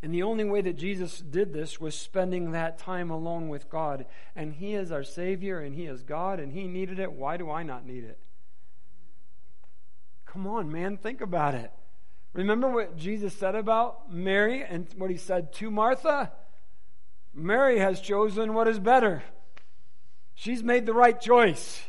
And 0.02 0.14
the 0.14 0.24
only 0.24 0.44
way 0.44 0.62
that 0.62 0.78
Jesus 0.78 1.20
did 1.20 1.54
this 1.54 1.82
was 1.82 1.98
spending 1.98 2.52
that 2.52 2.78
time 2.78 3.10
alone 3.10 3.50
with 3.50 3.70
God. 3.70 4.06
And 4.36 4.54
He 4.54 4.74
is 4.76 4.92
our 4.92 5.04
Savior 5.04 5.60
and 5.60 5.74
He 5.74 5.86
is 5.86 6.04
God 6.04 6.40
and 6.40 6.54
He 6.54 6.68
needed 6.68 7.00
it. 7.00 7.12
Why 7.12 7.38
do 7.38 7.50
I 7.50 7.64
not 7.64 7.86
need 7.86 8.04
it? 8.04 8.20
Come 10.26 10.46
on, 10.46 10.72
man, 10.72 10.98
think 10.98 11.22
about 11.22 11.56
it. 11.56 11.72
Remember 12.34 12.70
what 12.70 12.96
Jesus 12.96 13.34
said 13.34 13.56
about 13.56 14.14
Mary 14.14 14.64
and 14.64 14.88
what 14.98 15.10
He 15.10 15.18
said 15.18 15.52
to 15.54 15.72
Martha? 15.72 16.32
Mary 17.34 17.80
has 17.80 18.00
chosen 18.00 18.54
what 18.54 18.68
is 18.68 18.80
better. 18.80 19.24
She's 20.36 20.62
made 20.62 20.86
the 20.86 20.94
right 20.94 21.20
choice. 21.20 21.82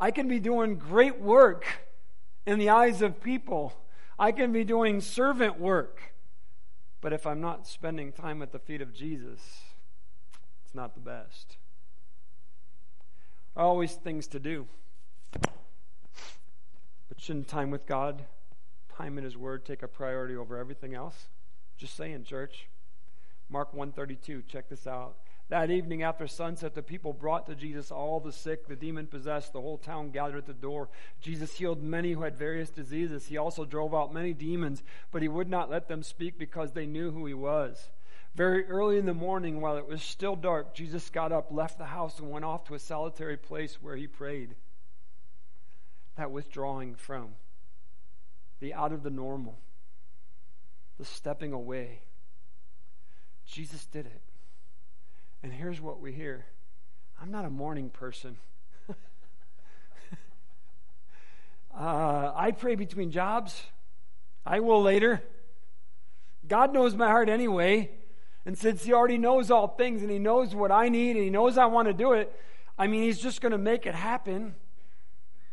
I 0.00 0.10
can 0.10 0.28
be 0.28 0.40
doing 0.40 0.76
great 0.76 1.20
work 1.20 1.66
in 2.46 2.58
the 2.58 2.70
eyes 2.70 3.02
of 3.02 3.22
people. 3.22 3.74
I 4.18 4.32
can 4.32 4.52
be 4.52 4.64
doing 4.64 5.02
servant 5.02 5.58
work. 5.60 6.14
But 7.00 7.12
if 7.12 7.26
I'm 7.26 7.40
not 7.40 7.66
spending 7.66 8.12
time 8.12 8.42
at 8.42 8.52
the 8.52 8.58
feet 8.58 8.80
of 8.80 8.94
Jesus, 8.94 9.40
it's 10.64 10.74
not 10.74 10.94
the 10.94 11.00
best. 11.00 11.56
Always 13.56 13.94
things 13.94 14.26
to 14.28 14.38
do. 14.38 14.66
But 15.32 17.18
shouldn't 17.18 17.48
time 17.48 17.70
with 17.70 17.86
God, 17.86 18.24
time 18.96 19.18
in 19.18 19.24
His 19.24 19.36
Word, 19.36 19.64
take 19.64 19.82
a 19.82 19.88
priority 19.88 20.36
over 20.36 20.58
everything 20.58 20.94
else? 20.94 21.26
Just 21.78 21.96
saying, 21.96 22.24
church. 22.24 22.68
Mark 23.48 23.72
132, 23.72 24.42
check 24.48 24.68
this 24.68 24.86
out. 24.86 25.16
That 25.48 25.70
evening 25.70 26.02
after 26.02 26.26
sunset, 26.26 26.74
the 26.74 26.82
people 26.82 27.12
brought 27.12 27.46
to 27.46 27.54
Jesus 27.54 27.92
all 27.92 28.18
the 28.18 28.32
sick, 28.32 28.66
the 28.66 28.74
demon 28.74 29.06
possessed. 29.06 29.52
The 29.52 29.60
whole 29.60 29.78
town 29.78 30.10
gathered 30.10 30.38
at 30.38 30.46
the 30.46 30.52
door. 30.52 30.88
Jesus 31.20 31.56
healed 31.56 31.82
many 31.82 32.12
who 32.12 32.22
had 32.22 32.36
various 32.36 32.70
diseases. 32.70 33.26
He 33.26 33.36
also 33.36 33.64
drove 33.64 33.94
out 33.94 34.12
many 34.12 34.32
demons, 34.32 34.82
but 35.12 35.22
he 35.22 35.28
would 35.28 35.48
not 35.48 35.70
let 35.70 35.86
them 35.86 36.02
speak 36.02 36.36
because 36.36 36.72
they 36.72 36.86
knew 36.86 37.12
who 37.12 37.26
he 37.26 37.34
was. 37.34 37.90
Very 38.34 38.66
early 38.66 38.98
in 38.98 39.06
the 39.06 39.14
morning, 39.14 39.60
while 39.60 39.76
it 39.76 39.88
was 39.88 40.02
still 40.02 40.34
dark, 40.34 40.74
Jesus 40.74 41.08
got 41.10 41.30
up, 41.30 41.52
left 41.52 41.78
the 41.78 41.86
house, 41.86 42.18
and 42.18 42.30
went 42.30 42.44
off 42.44 42.64
to 42.64 42.74
a 42.74 42.78
solitary 42.78 43.36
place 43.36 43.78
where 43.80 43.96
he 43.96 44.08
prayed. 44.08 44.56
That 46.16 46.32
withdrawing 46.32 46.96
from, 46.96 47.34
the 48.58 48.74
out 48.74 48.92
of 48.92 49.04
the 49.04 49.10
normal, 49.10 49.58
the 50.98 51.04
stepping 51.04 51.52
away 51.52 52.00
Jesus 53.46 53.86
did 53.86 54.06
it. 54.06 54.22
And 55.46 55.54
here's 55.54 55.80
what 55.80 56.00
we 56.00 56.10
hear 56.10 56.44
I'm 57.22 57.30
not 57.30 57.44
a 57.44 57.50
morning 57.50 57.88
person. 57.88 58.36
uh, 61.72 62.32
I 62.34 62.50
pray 62.50 62.74
between 62.74 63.12
jobs. 63.12 63.62
I 64.44 64.58
will 64.58 64.82
later. 64.82 65.22
God 66.48 66.72
knows 66.74 66.96
my 66.96 67.06
heart 67.06 67.28
anyway. 67.28 67.92
And 68.44 68.58
since 68.58 68.82
He 68.82 68.92
already 68.92 69.18
knows 69.18 69.52
all 69.52 69.68
things 69.68 70.02
and 70.02 70.10
He 70.10 70.18
knows 70.18 70.52
what 70.52 70.72
I 70.72 70.88
need 70.88 71.14
and 71.14 71.22
He 71.22 71.30
knows 71.30 71.56
I 71.56 71.66
want 71.66 71.86
to 71.86 71.94
do 71.94 72.14
it, 72.14 72.34
I 72.76 72.88
mean, 72.88 73.04
He's 73.04 73.20
just 73.20 73.40
going 73.40 73.52
to 73.52 73.58
make 73.58 73.86
it 73.86 73.94
happen. 73.94 74.56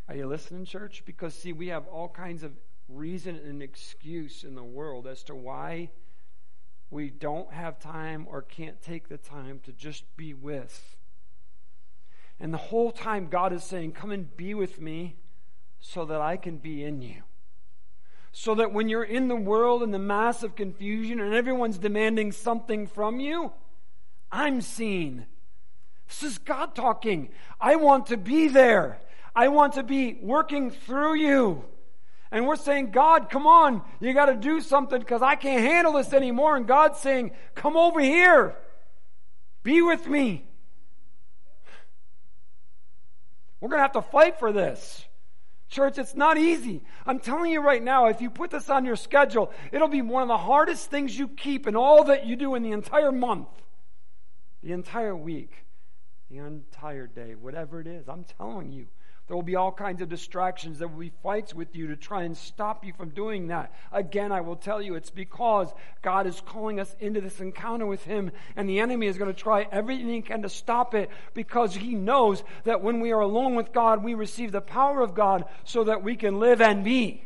Are 0.09 0.15
you 0.15 0.25
listening, 0.25 0.65
church? 0.65 1.03
Because, 1.05 1.35
see, 1.35 1.53
we 1.53 1.67
have 1.67 1.85
all 1.85 2.09
kinds 2.09 2.41
of 2.41 2.53
reason 2.89 3.35
and 3.35 3.61
excuse 3.61 4.43
in 4.43 4.55
the 4.55 4.63
world 4.63 5.05
as 5.05 5.21
to 5.25 5.35
why 5.35 5.91
we 6.93 7.09
don't 7.09 7.51
have 7.51 7.79
time 7.79 8.27
or 8.29 8.41
can't 8.41 8.81
take 8.81 9.09
the 9.09 9.17
time 9.17 9.59
to 9.63 9.71
just 9.71 10.03
be 10.15 10.33
with. 10.33 10.97
And 12.39 12.53
the 12.53 12.57
whole 12.57 12.91
time, 12.91 13.27
God 13.27 13.51
is 13.51 13.63
saying, 13.63 13.93
Come 13.93 14.11
and 14.11 14.35
be 14.37 14.53
with 14.53 14.79
me 14.79 15.15
so 15.79 16.05
that 16.05 16.21
I 16.21 16.37
can 16.37 16.57
be 16.57 16.83
in 16.83 17.01
you. 17.01 17.23
So 18.31 18.55
that 18.55 18.71
when 18.71 18.89
you're 18.89 19.03
in 19.03 19.27
the 19.27 19.35
world 19.35 19.83
in 19.83 19.91
the 19.91 19.99
mass 19.99 20.43
of 20.43 20.55
confusion 20.55 21.19
and 21.19 21.33
everyone's 21.33 21.77
demanding 21.77 22.31
something 22.31 22.87
from 22.87 23.19
you, 23.19 23.51
I'm 24.31 24.61
seen. 24.61 25.25
This 26.07 26.23
is 26.23 26.37
God 26.37 26.75
talking. 26.75 27.29
I 27.59 27.75
want 27.75 28.07
to 28.07 28.17
be 28.17 28.47
there. 28.47 28.99
I 29.35 29.47
want 29.47 29.73
to 29.73 29.83
be 29.83 30.19
working 30.21 30.71
through 30.71 31.15
you. 31.15 31.65
And 32.33 32.47
we're 32.47 32.55
saying, 32.55 32.89
God, 32.89 33.29
come 33.29 33.45
on, 33.45 33.83
you 33.99 34.11
got 34.11 34.25
to 34.25 34.35
do 34.35 34.59
something 34.59 34.97
because 34.99 35.21
I 35.21 35.35
can't 35.35 35.61
handle 35.61 35.93
this 35.93 36.13
anymore. 36.13 36.57
And 36.57 36.65
God's 36.65 36.99
saying, 36.99 37.29
come 37.53 37.77
over 37.77 37.99
here. 37.99 38.55
Be 39.61 39.83
with 39.83 40.07
me. 40.07 40.43
We're 43.61 43.69
going 43.69 43.77
to 43.77 43.83
have 43.83 43.91
to 43.93 44.01
fight 44.01 44.39
for 44.39 44.51
this. 44.51 45.05
Church, 45.69 45.99
it's 45.99 46.15
not 46.15 46.39
easy. 46.39 46.83
I'm 47.05 47.19
telling 47.19 47.51
you 47.51 47.61
right 47.61 47.81
now, 47.81 48.07
if 48.07 48.19
you 48.19 48.31
put 48.31 48.49
this 48.49 48.67
on 48.67 48.83
your 48.83 48.95
schedule, 48.95 49.51
it'll 49.71 49.87
be 49.87 50.01
one 50.01 50.23
of 50.23 50.27
the 50.27 50.37
hardest 50.37 50.89
things 50.89 51.15
you 51.15 51.27
keep 51.27 51.67
in 51.67 51.75
all 51.75 52.05
that 52.05 52.25
you 52.25 52.35
do 52.35 52.55
in 52.55 52.63
the 52.63 52.71
entire 52.71 53.11
month, 53.11 53.47
the 54.63 54.71
entire 54.71 55.15
week, 55.15 55.51
the 56.31 56.39
entire 56.39 57.05
day, 57.05 57.35
whatever 57.35 57.79
it 57.79 57.85
is. 57.85 58.09
I'm 58.09 58.25
telling 58.39 58.71
you. 58.71 58.87
There 59.27 59.37
will 59.37 59.43
be 59.43 59.55
all 59.55 59.71
kinds 59.71 60.01
of 60.01 60.09
distractions. 60.09 60.79
There 60.79 60.87
will 60.87 60.99
be 60.99 61.13
fights 61.23 61.53
with 61.53 61.75
you 61.77 61.87
to 61.87 61.95
try 61.95 62.23
and 62.23 62.35
stop 62.35 62.83
you 62.83 62.91
from 62.91 63.09
doing 63.11 63.47
that. 63.47 63.71
Again, 63.93 64.33
I 64.33 64.41
will 64.41 64.57
tell 64.57 64.81
you, 64.81 64.95
it's 64.95 65.11
because 65.11 65.73
God 66.01 66.27
is 66.27 66.41
calling 66.41 66.77
us 66.81 66.93
into 66.99 67.21
this 67.21 67.39
encounter 67.39 67.85
with 67.85 68.03
Him, 68.03 68.31
and 68.57 68.67
the 68.67 68.81
enemy 68.81 69.07
is 69.07 69.17
going 69.17 69.33
to 69.33 69.41
try 69.41 69.65
everything 69.71 70.09
he 70.09 70.21
can 70.21 70.41
to 70.41 70.49
stop 70.49 70.93
it 70.93 71.09
because 71.33 71.73
he 71.73 71.95
knows 71.95 72.43
that 72.65 72.81
when 72.81 72.99
we 72.99 73.13
are 73.13 73.21
alone 73.21 73.55
with 73.55 73.71
God, 73.71 74.03
we 74.03 74.13
receive 74.13 74.51
the 74.51 74.61
power 74.61 74.99
of 75.01 75.15
God 75.15 75.45
so 75.63 75.85
that 75.85 76.03
we 76.03 76.17
can 76.17 76.39
live 76.39 76.61
and 76.61 76.83
be. 76.83 77.23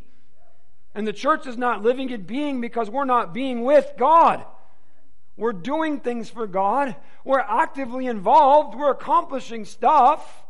And 0.94 1.08
the 1.08 1.14
church 1.14 1.48
is 1.48 1.58
not 1.58 1.84
living 1.84 2.12
and 2.14 2.28
being 2.28 2.62
because 2.62 2.92
we're 2.92 3.06
not 3.06 3.34
being 3.34 3.64
with 3.64 3.92
God. 3.98 4.46
We're 5.36 5.54
doing 5.54 6.00
things 6.00 6.30
for 6.30 6.46
God. 6.46 6.96
We're 7.24 7.40
actively 7.40 8.06
involved. 8.06 8.78
We're 8.78 8.92
accomplishing 8.92 9.66
stuff 9.66 10.44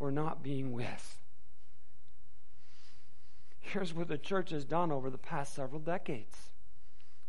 we're 0.00 0.10
not 0.10 0.42
being 0.42 0.72
with. 0.72 1.18
Here's 3.60 3.94
what 3.94 4.08
the 4.08 4.18
church 4.18 4.50
has 4.50 4.64
done 4.64 4.90
over 4.90 5.10
the 5.10 5.18
past 5.18 5.54
several 5.54 5.80
decades. 5.80 6.36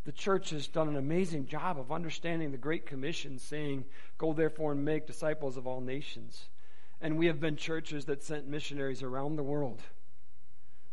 The 0.06 0.12
church 0.12 0.50
has 0.50 0.68
done 0.68 0.88
an 0.88 0.96
amazing 0.96 1.46
job 1.46 1.78
of 1.78 1.92
understanding 1.92 2.52
the 2.52 2.58
Great 2.58 2.88
Commission, 2.88 3.38
saying, 3.38 3.86
Go 4.18 4.34
therefore 4.34 4.72
and 4.72 4.84
make 4.84 5.06
disciples 5.06 5.58
of 5.58 5.68
all 5.68 5.82
nations. 5.82 6.50
And 7.00 7.20
we 7.20 7.28
have 7.28 7.40
been 7.40 7.56
churches 7.56 8.06
that 8.06 8.24
sent 8.24 8.48
missionaries 8.48 9.04
around 9.04 9.36
the 9.36 9.44
world. 9.44 9.84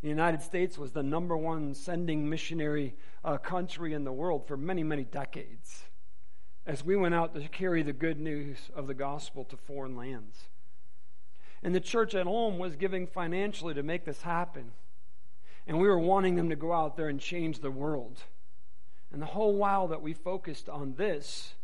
The 0.03 0.09
United 0.09 0.43
States 0.43 0.76
was 0.76 0.93
the 0.93 1.03
number 1.03 1.37
one 1.37 1.74
sending 1.74 2.29
missionary 2.29 2.95
uh, 3.24 3.39
country 3.39 3.95
in 3.95 4.05
the 4.05 4.12
world 4.12 4.47
for 4.47 4.57
many, 4.57 4.83
many 4.83 5.05
decades 5.05 5.85
as 6.68 6.85
we 6.85 6.97
went 6.97 7.14
out 7.14 7.35
to 7.35 7.49
carry 7.49 7.83
the 7.83 7.95
good 7.95 8.20
news 8.20 8.59
of 8.76 8.87
the 8.87 8.95
gospel 8.95 9.43
to 9.43 9.57
foreign 9.57 9.97
lands. 9.97 10.51
And 11.63 11.75
the 11.75 11.81
church 11.81 12.15
at 12.15 12.27
home 12.27 12.59
was 12.59 12.77
giving 12.77 13.07
financially 13.07 13.75
to 13.75 13.83
make 13.83 14.05
this 14.05 14.23
happen. 14.23 14.73
And 15.67 15.79
we 15.79 15.89
were 15.89 15.99
wanting 15.99 16.37
them 16.37 16.51
to 16.51 16.57
go 16.57 16.73
out 16.73 16.97
there 16.97 17.09
and 17.09 17.21
change 17.21 17.59
the 17.59 17.71
world. 17.71 18.23
And 19.13 19.21
the 19.21 19.27
whole 19.27 19.55
while 19.55 19.89
that 19.89 20.03
we 20.03 20.13
focused 20.13 20.69
on 20.69 20.95
this, 20.95 21.55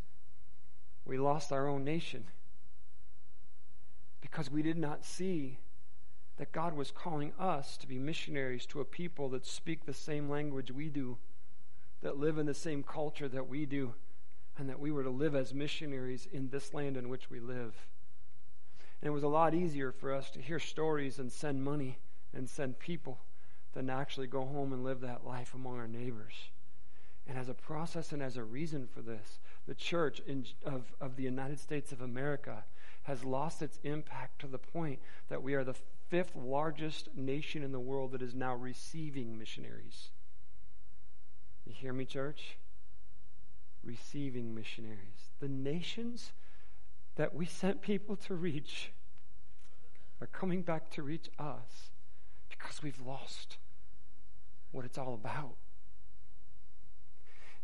we 1.04 1.18
lost 1.18 1.52
our 1.52 1.68
own 1.68 1.84
nation. 1.84 2.24
Because 4.20 4.50
we 4.50 4.62
did 4.62 4.78
not 4.78 5.04
see 5.04 5.58
that 6.36 6.52
God 6.52 6.74
was 6.74 6.90
calling 6.90 7.32
us 7.38 7.76
to 7.76 7.86
be 7.86 7.98
missionaries 7.98 8.66
to 8.66 8.80
a 8.80 8.84
people 8.84 9.28
that 9.30 9.46
speak 9.46 9.84
the 9.84 9.94
same 9.94 10.28
language 10.28 10.70
we 10.70 10.88
do, 10.88 11.18
that 12.02 12.18
live 12.18 12.38
in 12.38 12.46
the 12.46 12.54
same 12.54 12.82
culture 12.82 13.28
that 13.28 13.48
we 13.48 13.66
do, 13.66 13.94
and 14.58 14.68
that 14.68 14.80
we 14.80 14.90
were 14.90 15.04
to 15.04 15.10
live 15.10 15.34
as 15.34 15.54
missionaries 15.54 16.26
in 16.32 16.48
this 16.48 16.74
land 16.74 16.96
in 16.96 17.08
which 17.08 17.30
we 17.30 17.38
live. 17.38 17.86
And 19.00 19.08
it 19.08 19.12
was 19.12 19.22
a 19.22 19.28
lot 19.28 19.54
easier 19.54 19.92
for 19.92 20.12
us 20.12 20.30
to 20.30 20.40
hear 20.40 20.58
stories 20.58 21.18
and 21.18 21.30
send 21.30 21.62
money 21.62 21.98
and 22.32 22.48
send 22.48 22.78
people 22.78 23.20
than 23.74 23.88
to 23.88 23.92
actually 23.92 24.26
go 24.26 24.44
home 24.44 24.72
and 24.72 24.84
live 24.84 25.00
that 25.00 25.26
life 25.26 25.54
among 25.54 25.78
our 25.78 25.88
neighbors. 25.88 26.34
And 27.26 27.38
as 27.38 27.48
a 27.48 27.54
process 27.54 28.12
and 28.12 28.22
as 28.22 28.36
a 28.36 28.44
reason 28.44 28.86
for 28.86 29.00
this, 29.00 29.38
the 29.66 29.74
church 29.74 30.20
in, 30.26 30.46
of, 30.64 30.92
of 31.00 31.16
the 31.16 31.22
United 31.22 31.58
States 31.58 31.92
of 31.92 32.00
America 32.00 32.64
has 33.04 33.24
lost 33.24 33.62
its 33.62 33.78
impact 33.82 34.40
to 34.40 34.46
the 34.46 34.58
point 34.58 34.98
that 35.28 35.42
we 35.42 35.54
are 35.54 35.64
the 35.64 35.76
fifth 36.08 36.34
largest 36.36 37.08
nation 37.16 37.62
in 37.62 37.72
the 37.72 37.80
world 37.80 38.12
that 38.12 38.22
is 38.22 38.34
now 38.34 38.54
receiving 38.54 39.38
missionaries. 39.38 40.10
You 41.66 41.72
hear 41.74 41.92
me, 41.92 42.04
church? 42.04 42.56
Receiving 43.82 44.54
missionaries. 44.54 45.30
The 45.40 45.48
nations 45.48 46.32
that 47.16 47.34
we 47.34 47.46
sent 47.46 47.80
people 47.80 48.16
to 48.16 48.34
reach 48.34 48.90
are 50.20 50.26
coming 50.28 50.62
back 50.62 50.90
to 50.90 51.02
reach 51.02 51.28
us 51.38 51.90
because 52.48 52.82
we've 52.82 53.00
lost 53.00 53.58
what 54.72 54.84
it's 54.84 54.98
all 54.98 55.14
about. 55.14 55.54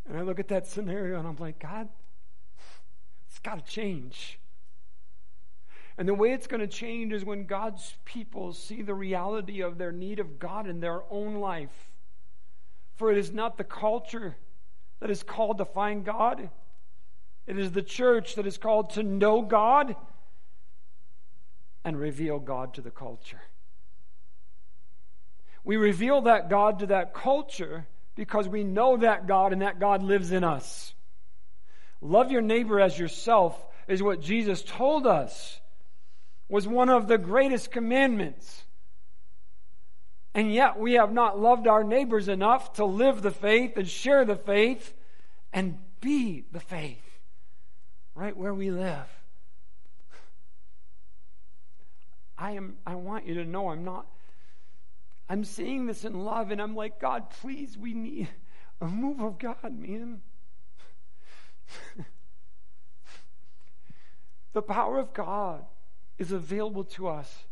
And 0.08 0.18
I 0.18 0.22
look 0.22 0.40
at 0.40 0.48
that 0.48 0.66
scenario 0.66 1.18
and 1.18 1.26
I'm 1.26 1.36
like, 1.36 1.58
God, 1.58 1.88
it's 3.28 3.38
got 3.38 3.64
to 3.64 3.72
change. 3.72 4.38
And 5.96 6.08
the 6.08 6.14
way 6.14 6.32
it's 6.32 6.46
going 6.46 6.60
to 6.60 6.66
change 6.66 7.12
is 7.12 7.24
when 7.24 7.44
God's 7.44 7.94
people 8.04 8.52
see 8.52 8.82
the 8.82 8.94
reality 8.94 9.60
of 9.60 9.78
their 9.78 9.92
need 9.92 10.18
of 10.18 10.38
God 10.38 10.66
in 10.66 10.80
their 10.80 11.02
own 11.10 11.36
life. 11.36 11.90
For 12.96 13.12
it 13.12 13.18
is 13.18 13.32
not 13.32 13.56
the 13.56 13.64
culture 13.64 14.36
that 15.00 15.10
is 15.10 15.22
called 15.22 15.58
to 15.58 15.64
find 15.64 16.04
God, 16.04 16.50
it 17.46 17.58
is 17.58 17.72
the 17.72 17.82
church 17.82 18.36
that 18.36 18.46
is 18.46 18.58
called 18.58 18.90
to 18.90 19.02
know 19.02 19.42
God 19.42 19.96
and 21.84 21.98
reveal 21.98 22.38
God 22.38 22.74
to 22.74 22.80
the 22.80 22.90
culture. 22.90 23.40
We 25.64 25.76
reveal 25.76 26.22
that 26.22 26.48
God 26.48 26.78
to 26.80 26.86
that 26.86 27.14
culture 27.14 27.86
because 28.14 28.48
we 28.48 28.64
know 28.64 28.98
that 28.98 29.26
God 29.26 29.52
and 29.52 29.62
that 29.62 29.80
God 29.80 30.02
lives 30.02 30.32
in 30.32 30.44
us. 30.44 30.94
Love 32.00 32.30
your 32.30 32.42
neighbor 32.42 32.80
as 32.80 32.98
yourself 32.98 33.66
is 33.88 34.02
what 34.02 34.20
Jesus 34.20 34.62
told 34.62 35.06
us 35.06 35.60
was 36.48 36.66
one 36.66 36.88
of 36.88 37.08
the 37.08 37.18
greatest 37.18 37.70
commandments. 37.70 38.64
And 40.34 40.52
yet 40.52 40.78
we 40.78 40.94
have 40.94 41.12
not 41.12 41.38
loved 41.38 41.66
our 41.66 41.84
neighbors 41.84 42.28
enough 42.28 42.74
to 42.74 42.84
live 42.84 43.22
the 43.22 43.30
faith 43.30 43.76
and 43.76 43.88
share 43.88 44.24
the 44.24 44.36
faith 44.36 44.94
and 45.52 45.78
be 46.00 46.44
the 46.52 46.60
faith 46.60 47.09
right 48.20 48.36
where 48.36 48.52
we 48.52 48.70
live. 48.70 49.06
I 52.36 52.50
am 52.52 52.76
I 52.86 52.94
want 52.94 53.26
you 53.26 53.32
to 53.34 53.46
know 53.46 53.70
I'm 53.70 53.82
not 53.82 54.06
I'm 55.26 55.42
seeing 55.42 55.86
this 55.86 56.04
in 56.04 56.12
love 56.12 56.50
and 56.50 56.60
I'm 56.60 56.76
like 56.76 57.00
God 57.00 57.30
please 57.30 57.78
we 57.78 57.94
need 57.94 58.28
a 58.78 58.88
move 58.88 59.20
of 59.20 59.38
God 59.38 59.72
man. 59.72 60.20
the 64.52 64.62
power 64.62 64.98
of 64.98 65.14
God 65.14 65.64
is 66.18 66.30
available 66.30 66.84
to 66.84 67.08
us. 67.08 67.44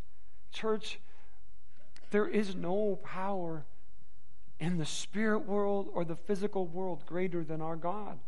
Church, 0.53 1.01
there 2.11 2.29
is 2.29 2.55
no 2.55 2.99
power 3.03 3.65
in 4.61 4.77
the 4.77 4.85
spirit 4.85 5.47
world 5.47 5.89
or 5.95 6.05
the 6.05 6.17
physical 6.17 6.67
world 6.67 7.07
greater 7.07 7.43
than 7.43 7.63
our 7.63 7.77
God. 7.77 8.19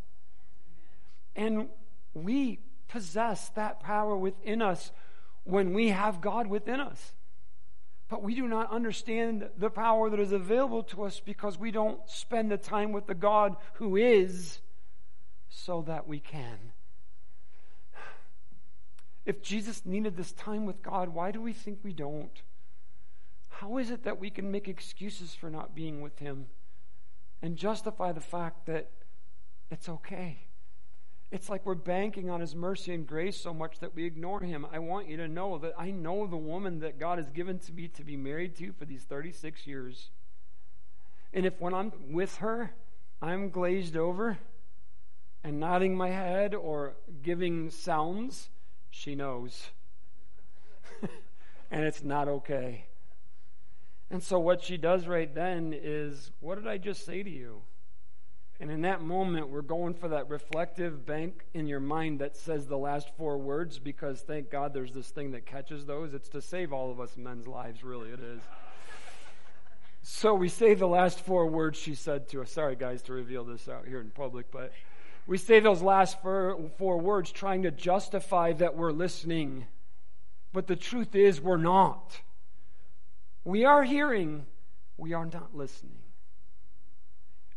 And 1.36 1.68
we 2.14 2.60
possess 2.88 3.48
that 3.50 3.80
power 3.80 4.16
within 4.16 4.62
us 4.62 4.90
when 5.44 5.72
we 5.72 5.88
have 5.88 6.20
God 6.20 6.46
within 6.46 6.80
us. 6.80 7.14
But 8.08 8.22
we 8.22 8.34
do 8.34 8.48
not 8.48 8.72
understand 8.72 9.48
the 9.56 9.70
power 9.70 10.10
that 10.10 10.18
is 10.18 10.32
available 10.32 10.82
to 10.84 11.04
us 11.04 11.20
because 11.20 11.58
we 11.58 11.70
don't 11.70 12.00
spend 12.10 12.50
the 12.50 12.58
time 12.58 12.90
with 12.90 13.06
the 13.06 13.14
God 13.14 13.56
who 13.74 13.96
is 13.96 14.60
so 15.48 15.82
that 15.82 16.08
we 16.08 16.18
can. 16.18 16.72
If 19.24 19.42
Jesus 19.42 19.86
needed 19.86 20.16
this 20.16 20.32
time 20.32 20.66
with 20.66 20.82
God, 20.82 21.10
why 21.10 21.30
do 21.30 21.40
we 21.40 21.52
think 21.52 21.78
we 21.84 21.92
don't? 21.92 22.42
How 23.48 23.78
is 23.78 23.90
it 23.90 24.02
that 24.04 24.18
we 24.18 24.30
can 24.30 24.50
make 24.50 24.66
excuses 24.66 25.34
for 25.34 25.50
not 25.50 25.74
being 25.74 26.00
with 26.00 26.18
Him 26.18 26.46
and 27.42 27.56
justify 27.56 28.10
the 28.10 28.20
fact 28.20 28.66
that 28.66 28.90
it's 29.70 29.88
okay? 29.88 30.46
It's 31.30 31.48
like 31.48 31.64
we're 31.64 31.74
banking 31.74 32.28
on 32.28 32.40
His 32.40 32.54
mercy 32.54 32.92
and 32.92 33.06
grace 33.06 33.40
so 33.40 33.54
much 33.54 33.78
that 33.78 33.94
we 33.94 34.04
ignore 34.04 34.40
Him. 34.40 34.66
I 34.72 34.80
want 34.80 35.08
you 35.08 35.16
to 35.18 35.28
know 35.28 35.58
that 35.58 35.74
I 35.78 35.90
know 35.90 36.26
the 36.26 36.36
woman 36.36 36.80
that 36.80 36.98
God 36.98 37.18
has 37.18 37.30
given 37.30 37.58
to 37.60 37.72
me 37.72 37.88
to 37.88 38.04
be 38.04 38.16
married 38.16 38.56
to 38.56 38.72
for 38.72 38.84
these 38.84 39.04
36 39.04 39.66
years. 39.66 40.10
And 41.32 41.46
if 41.46 41.60
when 41.60 41.72
I'm 41.72 41.92
with 42.10 42.36
her, 42.38 42.72
I'm 43.22 43.50
glazed 43.50 43.96
over 43.96 44.38
and 45.44 45.60
nodding 45.60 45.96
my 45.96 46.10
head 46.10 46.54
or 46.54 46.94
giving 47.22 47.70
sounds, 47.70 48.48
she 48.90 49.14
knows. 49.14 49.70
and 51.70 51.84
it's 51.84 52.02
not 52.02 52.28
okay. 52.28 52.86
And 54.10 54.22
so, 54.22 54.40
what 54.40 54.62
she 54.62 54.76
does 54.76 55.06
right 55.06 55.32
then 55.32 55.72
is, 55.76 56.32
What 56.40 56.56
did 56.56 56.66
I 56.66 56.78
just 56.78 57.06
say 57.06 57.22
to 57.22 57.30
you? 57.30 57.62
And 58.60 58.70
in 58.70 58.82
that 58.82 59.00
moment, 59.00 59.48
we're 59.48 59.62
going 59.62 59.94
for 59.94 60.08
that 60.08 60.28
reflective 60.28 61.06
bank 61.06 61.46
in 61.54 61.66
your 61.66 61.80
mind 61.80 62.20
that 62.20 62.36
says 62.36 62.66
the 62.66 62.76
last 62.76 63.08
four 63.16 63.38
words 63.38 63.78
because 63.78 64.20
thank 64.20 64.50
God 64.50 64.74
there's 64.74 64.92
this 64.92 65.08
thing 65.08 65.30
that 65.30 65.46
catches 65.46 65.86
those. 65.86 66.12
It's 66.12 66.28
to 66.30 66.42
save 66.42 66.70
all 66.70 66.90
of 66.90 67.00
us 67.00 67.16
men's 67.16 67.46
lives, 67.46 67.82
really, 67.82 68.10
it 68.10 68.20
is. 68.20 68.42
so 70.02 70.34
we 70.34 70.50
say 70.50 70.74
the 70.74 70.86
last 70.86 71.20
four 71.20 71.46
words 71.46 71.78
she 71.78 71.94
said 71.94 72.28
to 72.28 72.42
us. 72.42 72.52
Sorry, 72.52 72.76
guys, 72.76 73.00
to 73.04 73.14
reveal 73.14 73.44
this 73.44 73.66
out 73.66 73.86
here 73.86 73.98
in 73.98 74.10
public, 74.10 74.50
but 74.50 74.72
we 75.26 75.38
say 75.38 75.60
those 75.60 75.80
last 75.80 76.20
four, 76.20 76.70
four 76.76 76.98
words 76.98 77.32
trying 77.32 77.62
to 77.62 77.70
justify 77.70 78.52
that 78.52 78.76
we're 78.76 78.92
listening. 78.92 79.64
But 80.52 80.66
the 80.66 80.76
truth 80.76 81.14
is, 81.14 81.40
we're 81.40 81.56
not. 81.56 82.20
We 83.42 83.64
are 83.64 83.84
hearing, 83.84 84.44
we 84.98 85.14
are 85.14 85.24
not 85.24 85.56
listening. 85.56 85.96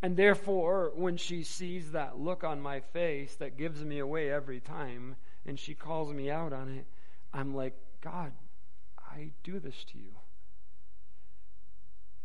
And 0.03 0.17
therefore, 0.17 0.91
when 0.95 1.15
she 1.15 1.43
sees 1.43 1.93
that 1.93 2.19
look 2.19 2.43
on 2.43 2.59
my 2.59 2.81
face 2.81 3.35
that 3.35 3.57
gives 3.57 3.85
me 3.85 3.99
away 3.99 4.29
every 4.29 4.59
time, 4.59 5.15
and 5.45 5.57
she 5.57 5.73
calls 5.73 6.11
me 6.11 6.29
out 6.29 6.51
on 6.51 6.67
it, 6.67 6.85
I'm 7.33 7.55
like, 7.55 7.73
God, 8.01 8.33
I 8.99 9.29
do 9.45 9.61
this 9.61 9.85
to 9.93 9.97
you. 9.97 10.11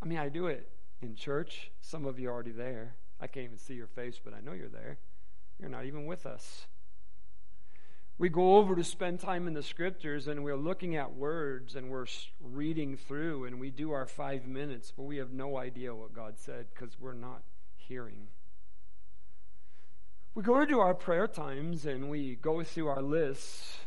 I 0.03 0.05
mean, 0.05 0.17
I 0.17 0.27
do 0.27 0.47
it 0.47 0.69
in 1.01 1.15
church. 1.15 1.71
Some 1.79 2.05
of 2.05 2.19
you 2.19 2.27
are 2.27 2.33
already 2.33 2.51
there. 2.51 2.95
I 3.21 3.27
can't 3.27 3.45
even 3.45 3.57
see 3.57 3.75
your 3.75 3.87
face, 3.87 4.19
but 4.21 4.33
I 4.33 4.41
know 4.41 4.51
you're 4.51 4.67
there. 4.67 4.97
You're 5.57 5.69
not 5.69 5.85
even 5.85 6.05
with 6.05 6.25
us. 6.25 6.67
We 8.17 8.27
go 8.27 8.57
over 8.57 8.75
to 8.75 8.83
spend 8.83 9.21
time 9.21 9.47
in 9.47 9.53
the 9.53 9.63
scriptures 9.63 10.27
and 10.27 10.43
we're 10.43 10.57
looking 10.57 10.97
at 10.97 11.13
words 11.13 11.77
and 11.77 11.89
we're 11.89 12.07
reading 12.41 12.97
through 12.97 13.45
and 13.45 13.57
we 13.57 13.69
do 13.69 13.91
our 13.93 14.05
five 14.05 14.45
minutes, 14.45 14.91
but 14.93 15.03
we 15.03 15.15
have 15.15 15.31
no 15.31 15.57
idea 15.57 15.95
what 15.95 16.13
God 16.13 16.37
said 16.37 16.65
because 16.73 16.99
we're 16.99 17.13
not 17.13 17.41
hearing. 17.89 18.27
We 20.35 20.43
go 20.43 20.59
to 20.59 20.65
do 20.65 20.79
our 20.79 20.93
prayer 20.93 21.27
times 21.27 21.85
and 21.85 22.09
we 22.09 22.35
go 22.35 22.63
through 22.63 22.87
our 22.87 23.01
lists 23.01 23.79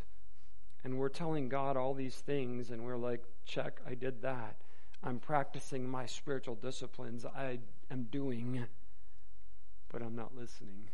and 0.84 0.98
we're 0.98 1.09
telling 1.09 1.48
God 1.48 1.76
all 1.76 1.94
these 1.94 2.16
things 2.16 2.70
and 2.70 2.84
we're 2.84 2.96
like, 2.96 3.22
check, 3.46 3.80
I 3.86 3.94
did 3.94 4.20
that. 4.22 4.57
I'm 5.05 5.18
practicing 5.18 5.88
my 5.88 6.05
spiritual 6.05 6.57
disciplines. 6.57 7.24
I 7.24 7.61
am 7.90 8.09
doing, 8.11 8.66
but 9.90 10.03
I'm 10.03 10.16
not 10.16 10.36
listening. 10.36 10.90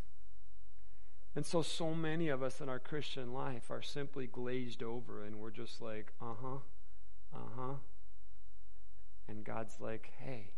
And 1.35 1.47
so, 1.47 1.63
so 1.63 1.95
many 1.95 2.29
of 2.29 2.43
us 2.43 2.61
in 2.61 2.69
our 2.69 2.79
Christian 2.79 3.33
life 3.33 3.71
are 3.71 3.83
simply 3.83 4.27
glazed 4.27 4.83
over 4.83 5.25
and 5.25 5.37
we're 5.37 5.51
just 5.51 5.81
like, 5.81 6.13
uh 6.21 6.35
huh, 6.43 6.59
uh 7.35 7.51
huh. 7.57 7.75
And 9.27 9.45
God's 9.45 9.81
like, 9.81 10.13
hey. 10.19 10.53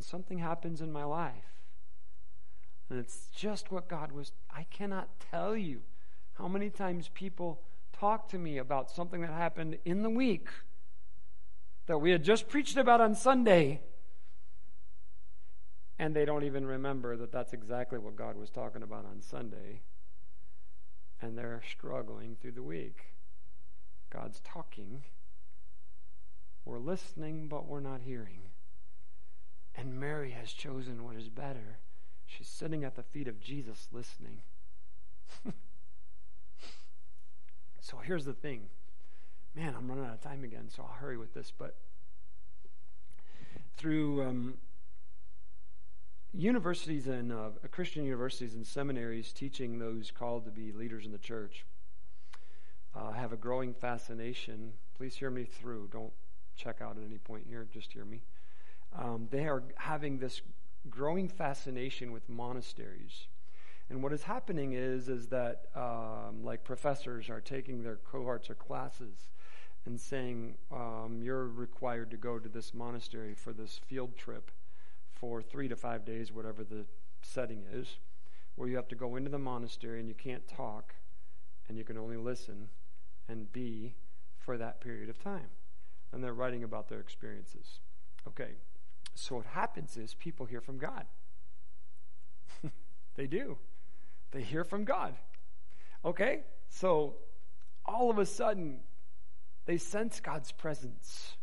And 0.00 0.04
something 0.06 0.38
happens 0.38 0.80
in 0.80 0.90
my 0.90 1.04
life. 1.04 1.60
And 2.88 2.98
it's 2.98 3.28
just 3.36 3.70
what 3.70 3.86
God 3.86 4.12
was. 4.12 4.32
I 4.50 4.62
cannot 4.70 5.10
tell 5.30 5.54
you 5.54 5.82
how 6.38 6.48
many 6.48 6.70
times 6.70 7.10
people 7.12 7.60
talk 7.92 8.26
to 8.30 8.38
me 8.38 8.56
about 8.56 8.90
something 8.90 9.20
that 9.20 9.30
happened 9.30 9.76
in 9.84 10.00
the 10.00 10.08
week 10.08 10.48
that 11.84 11.98
we 11.98 12.12
had 12.12 12.24
just 12.24 12.48
preached 12.48 12.78
about 12.78 13.02
on 13.02 13.14
Sunday 13.14 13.82
and 15.98 16.16
they 16.16 16.24
don't 16.24 16.44
even 16.44 16.64
remember 16.64 17.14
that 17.18 17.30
that's 17.30 17.52
exactly 17.52 17.98
what 17.98 18.16
God 18.16 18.38
was 18.38 18.48
talking 18.48 18.82
about 18.82 19.04
on 19.04 19.20
Sunday. 19.20 19.82
And 21.20 21.36
they're 21.36 21.60
struggling 21.70 22.38
through 22.40 22.52
the 22.52 22.62
week. 22.62 23.02
God's 24.08 24.40
talking. 24.40 25.02
We're 26.64 26.78
listening, 26.78 27.48
but 27.48 27.66
we're 27.66 27.80
not 27.80 28.00
hearing. 28.00 28.49
And 29.76 29.98
Mary 29.98 30.30
has 30.32 30.52
chosen 30.52 31.04
what 31.04 31.16
is 31.16 31.28
better. 31.28 31.78
She's 32.26 32.48
sitting 32.48 32.84
at 32.84 32.96
the 32.96 33.02
feet 33.02 33.28
of 33.28 33.40
Jesus 33.40 33.88
listening. 33.92 34.42
so 37.80 37.98
here's 37.98 38.24
the 38.24 38.32
thing. 38.32 38.68
Man, 39.54 39.74
I'm 39.76 39.88
running 39.88 40.04
out 40.04 40.14
of 40.14 40.20
time 40.20 40.44
again, 40.44 40.68
so 40.68 40.82
I'll 40.82 40.96
hurry 41.00 41.16
with 41.16 41.34
this. 41.34 41.52
But 41.56 41.76
through 43.76 44.22
um, 44.22 44.54
universities 46.32 47.08
and 47.08 47.32
uh, 47.32 47.50
Christian 47.70 48.04
universities 48.04 48.54
and 48.54 48.66
seminaries 48.66 49.32
teaching 49.32 49.78
those 49.78 50.10
called 50.10 50.44
to 50.44 50.50
be 50.50 50.72
leaders 50.72 51.04
in 51.04 51.12
the 51.12 51.18
church, 51.18 51.64
uh, 52.94 53.12
have 53.12 53.32
a 53.32 53.36
growing 53.36 53.74
fascination. 53.74 54.72
Please 54.96 55.16
hear 55.16 55.30
me 55.30 55.44
through. 55.44 55.88
Don't 55.92 56.12
check 56.56 56.80
out 56.80 56.96
at 56.96 57.04
any 57.04 57.18
point 57.18 57.44
here. 57.48 57.66
Just 57.72 57.92
hear 57.92 58.04
me. 58.04 58.22
Um, 58.96 59.28
they 59.30 59.46
are 59.46 59.62
having 59.76 60.18
this 60.18 60.42
growing 60.88 61.28
fascination 61.28 62.12
with 62.12 62.28
monasteries. 62.28 63.26
And 63.88 64.02
what 64.02 64.12
is 64.12 64.22
happening 64.22 64.72
is, 64.72 65.08
is 65.08 65.26
that 65.28 65.66
um, 65.74 66.44
like 66.44 66.62
professors 66.64 67.28
are 67.28 67.40
taking 67.40 67.82
their 67.82 67.96
cohorts 67.96 68.48
or 68.48 68.54
classes 68.54 69.30
and 69.84 70.00
saying, 70.00 70.54
um, 70.72 71.20
you're 71.22 71.48
required 71.48 72.10
to 72.12 72.16
go 72.16 72.38
to 72.38 72.48
this 72.48 72.72
monastery 72.72 73.34
for 73.34 73.52
this 73.52 73.80
field 73.86 74.16
trip 74.16 74.50
for 75.12 75.42
three 75.42 75.68
to 75.68 75.76
five 75.76 76.04
days, 76.04 76.32
whatever 76.32 76.62
the 76.62 76.86
setting 77.22 77.64
is, 77.72 77.98
where 78.54 78.68
you 78.68 78.76
have 78.76 78.88
to 78.88 78.94
go 78.94 79.16
into 79.16 79.30
the 79.30 79.38
monastery 79.38 79.98
and 79.98 80.08
you 80.08 80.14
can't 80.14 80.46
talk 80.46 80.94
and 81.68 81.76
you 81.76 81.84
can 81.84 81.98
only 81.98 82.16
listen 82.16 82.68
and 83.28 83.52
be 83.52 83.94
for 84.38 84.56
that 84.56 84.80
period 84.80 85.08
of 85.08 85.18
time. 85.18 85.48
And 86.12 86.22
they're 86.22 86.34
writing 86.34 86.64
about 86.64 86.88
their 86.88 87.00
experiences. 87.00 87.80
Okay, 88.26 88.52
so 89.14 89.36
what 89.36 89.46
happens 89.46 89.96
is 89.96 90.14
people 90.14 90.46
hear 90.46 90.60
from 90.60 90.78
God. 90.78 91.04
they 93.16 93.26
do. 93.26 93.58
They 94.32 94.42
hear 94.42 94.64
from 94.64 94.84
God. 94.84 95.14
Okay? 96.04 96.40
So 96.68 97.16
all 97.84 98.10
of 98.10 98.18
a 98.18 98.26
sudden, 98.26 98.80
they 99.66 99.78
sense 99.78 100.20
God's 100.20 100.52
presence. 100.52 101.34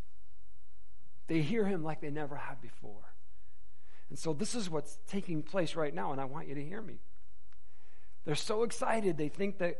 They 1.27 1.41
hear 1.41 1.65
Him 1.65 1.83
like 1.83 2.01
they 2.01 2.09
never 2.09 2.35
have 2.35 2.61
before. 2.61 3.13
And 4.09 4.17
so 4.17 4.33
this 4.33 4.55
is 4.55 4.69
what's 4.69 4.97
taking 5.07 5.43
place 5.43 5.75
right 5.75 5.93
now, 5.93 6.13
and 6.13 6.21
I 6.21 6.25
want 6.25 6.47
you 6.47 6.55
to 6.55 6.63
hear 6.63 6.81
me. 6.81 6.99
They're 8.25 8.35
so 8.35 8.63
excited, 8.63 9.17
they 9.17 9.29
think 9.29 9.57
that 9.59 9.77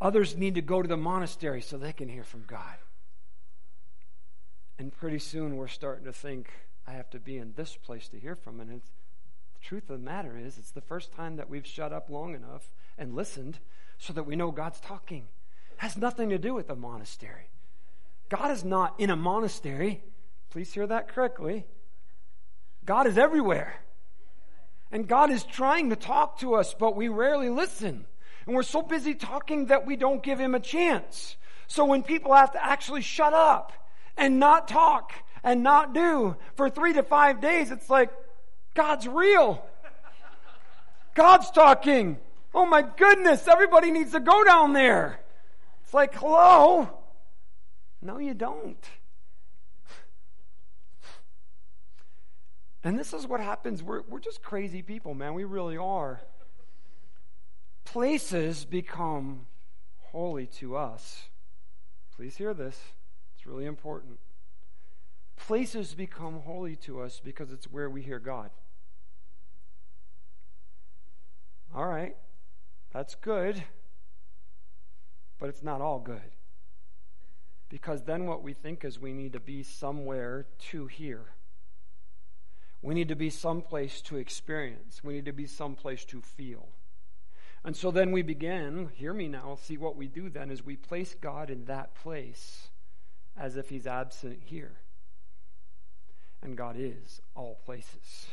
others 0.00 0.36
need 0.36 0.54
to 0.54 0.62
go 0.62 0.82
to 0.82 0.88
the 0.88 0.96
monastery 0.96 1.60
so 1.60 1.76
they 1.76 1.92
can 1.92 2.08
hear 2.08 2.24
from 2.24 2.44
God. 2.46 2.76
And 4.78 4.92
pretty 4.92 5.18
soon 5.18 5.56
we're 5.56 5.68
starting 5.68 6.04
to 6.04 6.12
think, 6.12 6.50
I 6.86 6.92
have 6.92 7.10
to 7.10 7.18
be 7.18 7.38
in 7.38 7.54
this 7.56 7.76
place 7.76 8.08
to 8.08 8.18
hear 8.18 8.34
from. 8.34 8.60
And 8.60 8.70
the 8.70 8.80
truth 9.62 9.88
of 9.88 10.00
the 10.00 10.04
matter 10.04 10.36
is, 10.36 10.58
it's 10.58 10.72
the 10.72 10.80
first 10.80 11.12
time 11.12 11.36
that 11.36 11.48
we've 11.48 11.66
shut 11.66 11.92
up 11.92 12.10
long 12.10 12.34
enough 12.34 12.70
and 12.98 13.14
listened 13.14 13.58
so 13.98 14.12
that 14.12 14.24
we 14.24 14.36
know 14.36 14.50
God's 14.50 14.80
talking. 14.80 15.28
It 15.72 15.78
has 15.78 15.96
nothing 15.96 16.30
to 16.30 16.38
do 16.38 16.54
with 16.54 16.68
the 16.68 16.74
monastery. 16.74 17.48
God 18.28 18.50
is 18.50 18.64
not 18.64 18.94
in 18.98 19.10
a 19.10 19.16
monastery. 19.16 20.02
Please 20.50 20.72
hear 20.72 20.86
that 20.86 21.08
correctly. 21.08 21.66
God 22.84 23.06
is 23.06 23.16
everywhere. 23.16 23.80
And 24.90 25.08
God 25.08 25.30
is 25.30 25.44
trying 25.44 25.90
to 25.90 25.96
talk 25.96 26.38
to 26.40 26.54
us, 26.54 26.74
but 26.74 26.96
we 26.96 27.08
rarely 27.08 27.48
listen. 27.48 28.06
And 28.46 28.54
we're 28.54 28.62
so 28.62 28.82
busy 28.82 29.14
talking 29.14 29.66
that 29.66 29.86
we 29.86 29.96
don't 29.96 30.22
give 30.22 30.38
him 30.38 30.54
a 30.54 30.60
chance. 30.60 31.36
So 31.66 31.84
when 31.84 32.02
people 32.02 32.34
have 32.34 32.52
to 32.52 32.64
actually 32.64 33.00
shut 33.00 33.32
up 33.32 33.72
and 34.16 34.38
not 34.38 34.68
talk 34.68 35.12
and 35.42 35.62
not 35.62 35.94
do 35.94 36.36
for 36.56 36.70
three 36.70 36.92
to 36.94 37.02
five 37.02 37.40
days, 37.40 37.70
it's 37.70 37.90
like, 37.90 38.10
God's 38.74 39.06
real. 39.06 39.64
God's 41.14 41.50
talking. 41.50 42.18
Oh 42.54 42.66
my 42.66 42.82
goodness, 42.82 43.46
everybody 43.48 43.90
needs 43.90 44.12
to 44.12 44.20
go 44.20 44.44
down 44.44 44.72
there. 44.72 45.20
It's 45.84 45.94
like, 45.94 46.14
hello? 46.14 46.88
No, 48.02 48.18
you 48.18 48.34
don't. 48.34 48.84
And 52.82 52.98
this 52.98 53.14
is 53.14 53.26
what 53.26 53.40
happens. 53.40 53.82
We're, 53.82 54.02
we're 54.08 54.20
just 54.20 54.42
crazy 54.42 54.82
people, 54.82 55.14
man. 55.14 55.34
We 55.34 55.44
really 55.44 55.78
are. 55.78 56.20
Places 57.84 58.64
become 58.64 59.46
holy 60.00 60.46
to 60.58 60.76
us. 60.76 61.28
Please 62.16 62.36
hear 62.36 62.52
this. 62.52 62.78
It's 63.44 63.50
really 63.50 63.66
important. 63.66 64.20
Places 65.36 65.92
become 65.92 66.40
holy 66.46 66.76
to 66.76 67.02
us 67.02 67.20
because 67.22 67.52
it's 67.52 67.70
where 67.70 67.90
we 67.90 68.00
hear 68.00 68.18
God. 68.18 68.48
All 71.74 71.84
right, 71.84 72.16
that's 72.90 73.14
good, 73.16 73.62
but 75.38 75.50
it's 75.50 75.62
not 75.62 75.82
all 75.82 75.98
good. 75.98 76.32
Because 77.68 78.04
then 78.04 78.24
what 78.24 78.42
we 78.42 78.54
think 78.54 78.82
is 78.82 78.98
we 78.98 79.12
need 79.12 79.34
to 79.34 79.40
be 79.40 79.62
somewhere 79.62 80.46
to 80.70 80.86
hear. 80.86 81.20
We 82.80 82.94
need 82.94 83.08
to 83.08 83.14
be 83.14 83.28
someplace 83.28 84.00
to 84.02 84.16
experience. 84.16 85.04
We 85.04 85.12
need 85.12 85.26
to 85.26 85.32
be 85.32 85.46
someplace 85.46 86.06
to 86.06 86.22
feel. 86.22 86.68
And 87.62 87.76
so 87.76 87.90
then 87.90 88.10
we 88.10 88.22
begin, 88.22 88.88
hear 88.94 89.12
me 89.12 89.28
now, 89.28 89.58
see 89.60 89.76
what 89.76 89.96
we 89.96 90.08
do 90.08 90.30
then 90.30 90.50
is 90.50 90.64
we 90.64 90.76
place 90.76 91.14
God 91.20 91.50
in 91.50 91.66
that 91.66 91.94
place 91.94 92.70
as 93.36 93.56
if 93.56 93.68
he's 93.68 93.86
absent 93.86 94.40
here. 94.44 94.78
And 96.42 96.56
God 96.56 96.76
is 96.78 97.20
all 97.34 97.58
places. 97.64 98.28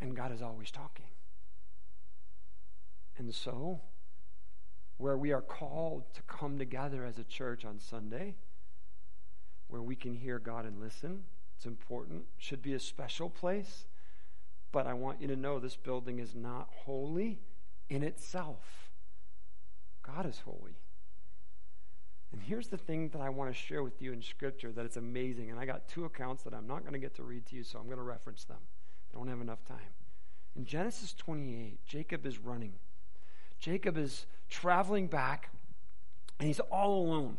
And 0.00 0.14
God 0.14 0.32
is 0.32 0.42
always 0.42 0.70
talking. 0.70 1.06
And 3.18 3.34
so, 3.34 3.80
where 4.96 5.16
we 5.16 5.32
are 5.32 5.42
called 5.42 6.04
to 6.14 6.22
come 6.22 6.58
together 6.58 7.04
as 7.04 7.18
a 7.18 7.24
church 7.24 7.64
on 7.64 7.78
Sunday, 7.78 8.36
where 9.68 9.82
we 9.82 9.96
can 9.96 10.14
hear 10.14 10.38
God 10.38 10.64
and 10.64 10.80
listen, 10.80 11.24
it's 11.56 11.66
important, 11.66 12.24
should 12.38 12.62
be 12.62 12.74
a 12.74 12.80
special 12.80 13.28
place. 13.28 13.86
But 14.72 14.86
I 14.86 14.94
want 14.94 15.20
you 15.20 15.28
to 15.28 15.36
know 15.36 15.58
this 15.58 15.76
building 15.76 16.18
is 16.18 16.34
not 16.34 16.68
holy 16.70 17.40
in 17.88 18.02
itself. 18.02 18.90
God 20.02 20.26
is 20.26 20.40
holy. 20.44 20.78
And 22.32 22.40
here's 22.40 22.68
the 22.68 22.76
thing 22.76 23.08
that 23.08 23.20
I 23.20 23.28
want 23.28 23.50
to 23.50 23.54
share 23.54 23.82
with 23.82 24.00
you 24.00 24.12
in 24.12 24.22
Scripture 24.22 24.70
that 24.72 24.84
it's 24.84 24.96
amazing. 24.96 25.50
And 25.50 25.58
I 25.58 25.66
got 25.66 25.88
two 25.88 26.04
accounts 26.04 26.44
that 26.44 26.54
I'm 26.54 26.66
not 26.66 26.82
going 26.82 26.92
to 26.92 26.98
get 26.98 27.14
to 27.16 27.22
read 27.22 27.46
to 27.46 27.56
you, 27.56 27.64
so 27.64 27.78
I'm 27.78 27.86
going 27.86 27.96
to 27.96 28.02
reference 28.02 28.44
them. 28.44 28.58
I 29.12 29.18
don't 29.18 29.28
have 29.28 29.40
enough 29.40 29.64
time. 29.64 29.78
In 30.56 30.64
Genesis 30.64 31.12
28, 31.14 31.84
Jacob 31.86 32.26
is 32.26 32.38
running. 32.38 32.74
Jacob 33.58 33.96
is 33.96 34.26
traveling 34.48 35.08
back, 35.08 35.50
and 36.38 36.46
he's 36.46 36.60
all 36.60 37.04
alone. 37.04 37.36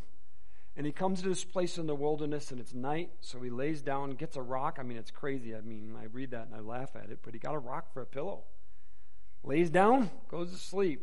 And 0.75 0.85
he 0.85 0.91
comes 0.91 1.21
to 1.21 1.29
this 1.29 1.43
place 1.43 1.77
in 1.77 1.87
the 1.87 1.95
wilderness, 1.95 2.51
and 2.51 2.59
it's 2.59 2.73
night, 2.73 3.11
so 3.19 3.41
he 3.41 3.49
lays 3.49 3.81
down, 3.81 4.11
gets 4.11 4.37
a 4.37 4.41
rock. 4.41 4.77
I 4.79 4.83
mean, 4.83 4.97
it's 4.97 5.11
crazy. 5.11 5.55
I 5.55 5.61
mean, 5.61 5.95
I 5.99 6.05
read 6.05 6.31
that 6.31 6.47
and 6.47 6.55
I 6.55 6.59
laugh 6.59 6.95
at 6.95 7.09
it, 7.09 7.19
but 7.23 7.33
he 7.33 7.39
got 7.39 7.55
a 7.55 7.59
rock 7.59 7.93
for 7.93 8.01
a 8.01 8.05
pillow. 8.05 8.43
Lays 9.43 9.69
down, 9.69 10.09
goes 10.29 10.51
to 10.51 10.57
sleep, 10.57 11.01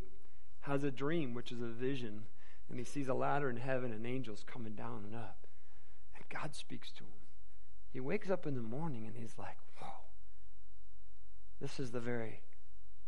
has 0.61 0.85
a 0.85 0.91
dream, 0.91 1.35
which 1.35 1.53
is 1.53 1.61
a 1.61 1.67
vision 1.67 2.23
and 2.71 2.79
he 2.79 2.85
sees 2.85 3.09
a 3.09 3.15
ladder 3.15 3.49
in 3.49 3.57
heaven 3.57 3.93
and 3.93 4.07
angels 4.07 4.45
coming 4.47 4.75
down 4.75 5.05
and 5.05 5.15
up. 5.15 5.47
And 6.17 6.25
God 6.29 6.55
speaks 6.55 6.91
to 6.93 7.05
him. 7.05 7.11
He 7.93 8.01
wakes 8.01 8.31
up 8.31 8.47
in 8.47 8.55
the 8.55 8.63
morning 8.63 9.07
and 9.07 9.17
he's 9.17 9.39
like, 9.39 9.57
whoa, 9.79 9.89
this 11.61 11.81
is 11.81 11.91
the 11.91 12.01
very 12.01 12.43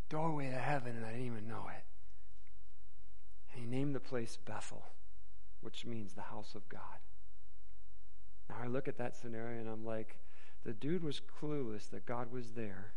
doorway 0.09 0.51
to 0.51 0.57
heaven, 0.57 0.97
and 0.97 1.05
I 1.05 1.11
didn't 1.11 1.27
even 1.27 1.47
know 1.47 1.69
it. 1.69 1.85
And 3.53 3.61
he 3.63 3.67
named 3.67 3.95
the 3.95 4.01
place 4.01 4.39
Bethel, 4.45 4.85
which 5.61 5.87
means 5.87 6.13
the 6.13 6.23
house 6.23 6.55
of 6.55 6.69
God. 6.69 6.81
Now 8.49 8.57
I 8.63 8.67
look 8.67 8.89
at 8.89 8.99
that 8.99 9.17
scenario 9.17 9.61
and 9.61 9.69
I'm 9.69 9.85
like, 9.85 10.19
the 10.65 10.73
dude 10.73 11.05
was 11.05 11.21
clueless 11.21 11.89
that 11.91 12.07
God 12.07 12.33
was 12.33 12.53
there. 12.53 12.93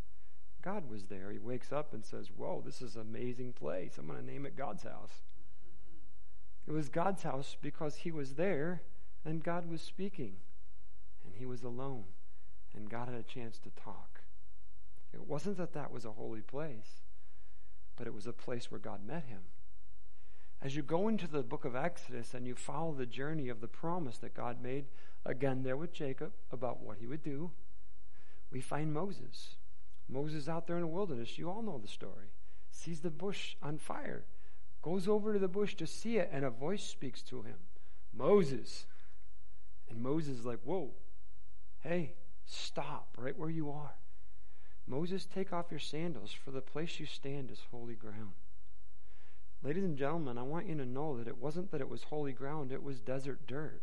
God 0.61 0.89
was 0.89 1.05
there. 1.05 1.31
He 1.31 1.39
wakes 1.39 1.71
up 1.71 1.93
and 1.93 2.03
says, 2.03 2.29
Whoa, 2.35 2.61
this 2.65 2.81
is 2.81 2.95
an 2.95 3.01
amazing 3.01 3.53
place. 3.53 3.97
I'm 3.97 4.07
going 4.07 4.19
to 4.19 4.25
name 4.25 4.45
it 4.45 4.57
God's 4.57 4.83
house. 4.83 5.21
It 6.67 6.71
was 6.71 6.89
God's 6.89 7.23
house 7.23 7.57
because 7.61 7.97
he 7.97 8.11
was 8.11 8.35
there 8.35 8.81
and 9.25 9.43
God 9.43 9.69
was 9.69 9.81
speaking. 9.81 10.35
And 11.25 11.35
he 11.35 11.45
was 11.45 11.63
alone. 11.63 12.05
And 12.75 12.89
God 12.89 13.07
had 13.07 13.19
a 13.19 13.23
chance 13.23 13.59
to 13.59 13.69
talk. 13.71 14.21
It 15.13 15.27
wasn't 15.27 15.57
that 15.57 15.73
that 15.73 15.91
was 15.91 16.05
a 16.05 16.11
holy 16.11 16.41
place, 16.41 17.03
but 17.95 18.07
it 18.07 18.13
was 18.13 18.25
a 18.25 18.33
place 18.33 18.71
where 18.71 18.79
God 18.79 19.05
met 19.05 19.25
him. 19.25 19.41
As 20.61 20.75
you 20.75 20.81
go 20.81 21.07
into 21.07 21.27
the 21.27 21.43
book 21.43 21.65
of 21.65 21.75
Exodus 21.75 22.33
and 22.33 22.47
you 22.47 22.55
follow 22.55 22.93
the 22.93 23.05
journey 23.05 23.49
of 23.49 23.61
the 23.61 23.67
promise 23.67 24.17
that 24.19 24.33
God 24.33 24.61
made, 24.61 24.85
again 25.25 25.61
there 25.63 25.77
with 25.77 25.93
Jacob 25.93 26.31
about 26.51 26.81
what 26.81 26.97
he 26.97 27.05
would 27.05 27.21
do, 27.21 27.51
we 28.49 28.61
find 28.61 28.93
Moses. 28.93 29.55
Moses 30.09 30.47
out 30.47 30.65
there 30.65 30.77
in 30.77 30.81
the 30.81 30.87
wilderness, 30.87 31.37
you 31.37 31.49
all 31.49 31.61
know 31.61 31.77
the 31.77 31.87
story, 31.87 32.27
sees 32.71 33.01
the 33.01 33.09
bush 33.09 33.55
on 33.61 33.77
fire 33.77 34.25
goes 34.83 35.07
over 35.07 35.33
to 35.33 35.39
the 35.39 35.47
bush 35.47 35.75
to 35.75 35.87
see 35.87 36.17
it, 36.17 36.29
and 36.31 36.45
a 36.45 36.49
voice 36.51 36.83
speaks 36.83 37.23
to 37.23 37.41
him 37.41 37.57
Moses. 38.13 38.85
And 39.89 40.01
Moses 40.01 40.39
is 40.39 40.45
like, 40.45 40.59
Whoa, 40.63 40.91
hey, 41.81 42.13
stop 42.45 43.15
right 43.17 43.37
where 43.37 43.49
you 43.49 43.71
are. 43.71 43.95
Moses, 44.85 45.25
take 45.25 45.53
off 45.53 45.71
your 45.71 45.79
sandals, 45.79 46.31
for 46.31 46.51
the 46.51 46.61
place 46.61 46.99
you 46.99 47.05
stand 47.05 47.49
is 47.49 47.61
holy 47.71 47.95
ground. 47.95 48.33
Ladies 49.63 49.85
and 49.85 49.97
gentlemen, 49.97 50.37
I 50.37 50.43
want 50.43 50.67
you 50.67 50.75
to 50.75 50.85
know 50.85 51.17
that 51.17 51.27
it 51.27 51.37
wasn't 51.37 51.71
that 51.71 51.79
it 51.79 51.87
was 51.87 52.03
holy 52.03 52.33
ground, 52.33 52.71
it 52.71 52.83
was 52.83 52.99
desert 52.99 53.47
dirt. 53.47 53.81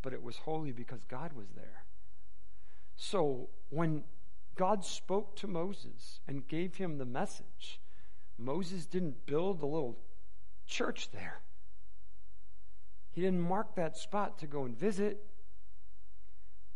But 0.00 0.12
it 0.12 0.22
was 0.22 0.36
holy 0.38 0.72
because 0.72 1.04
God 1.04 1.32
was 1.32 1.48
there. 1.56 1.84
So 2.96 3.48
when 3.70 4.04
God 4.54 4.84
spoke 4.84 5.34
to 5.36 5.46
Moses 5.46 6.20
and 6.28 6.46
gave 6.46 6.76
him 6.76 6.98
the 6.98 7.04
message, 7.04 7.80
Moses 8.38 8.86
didn't 8.86 9.26
build 9.26 9.62
a 9.62 9.66
little 9.66 9.98
church 10.72 11.10
there. 11.12 11.40
He 13.12 13.20
didn't 13.20 13.40
mark 13.40 13.74
that 13.76 13.96
spot 13.96 14.38
to 14.38 14.46
go 14.46 14.64
and 14.64 14.76
visit. 14.76 15.22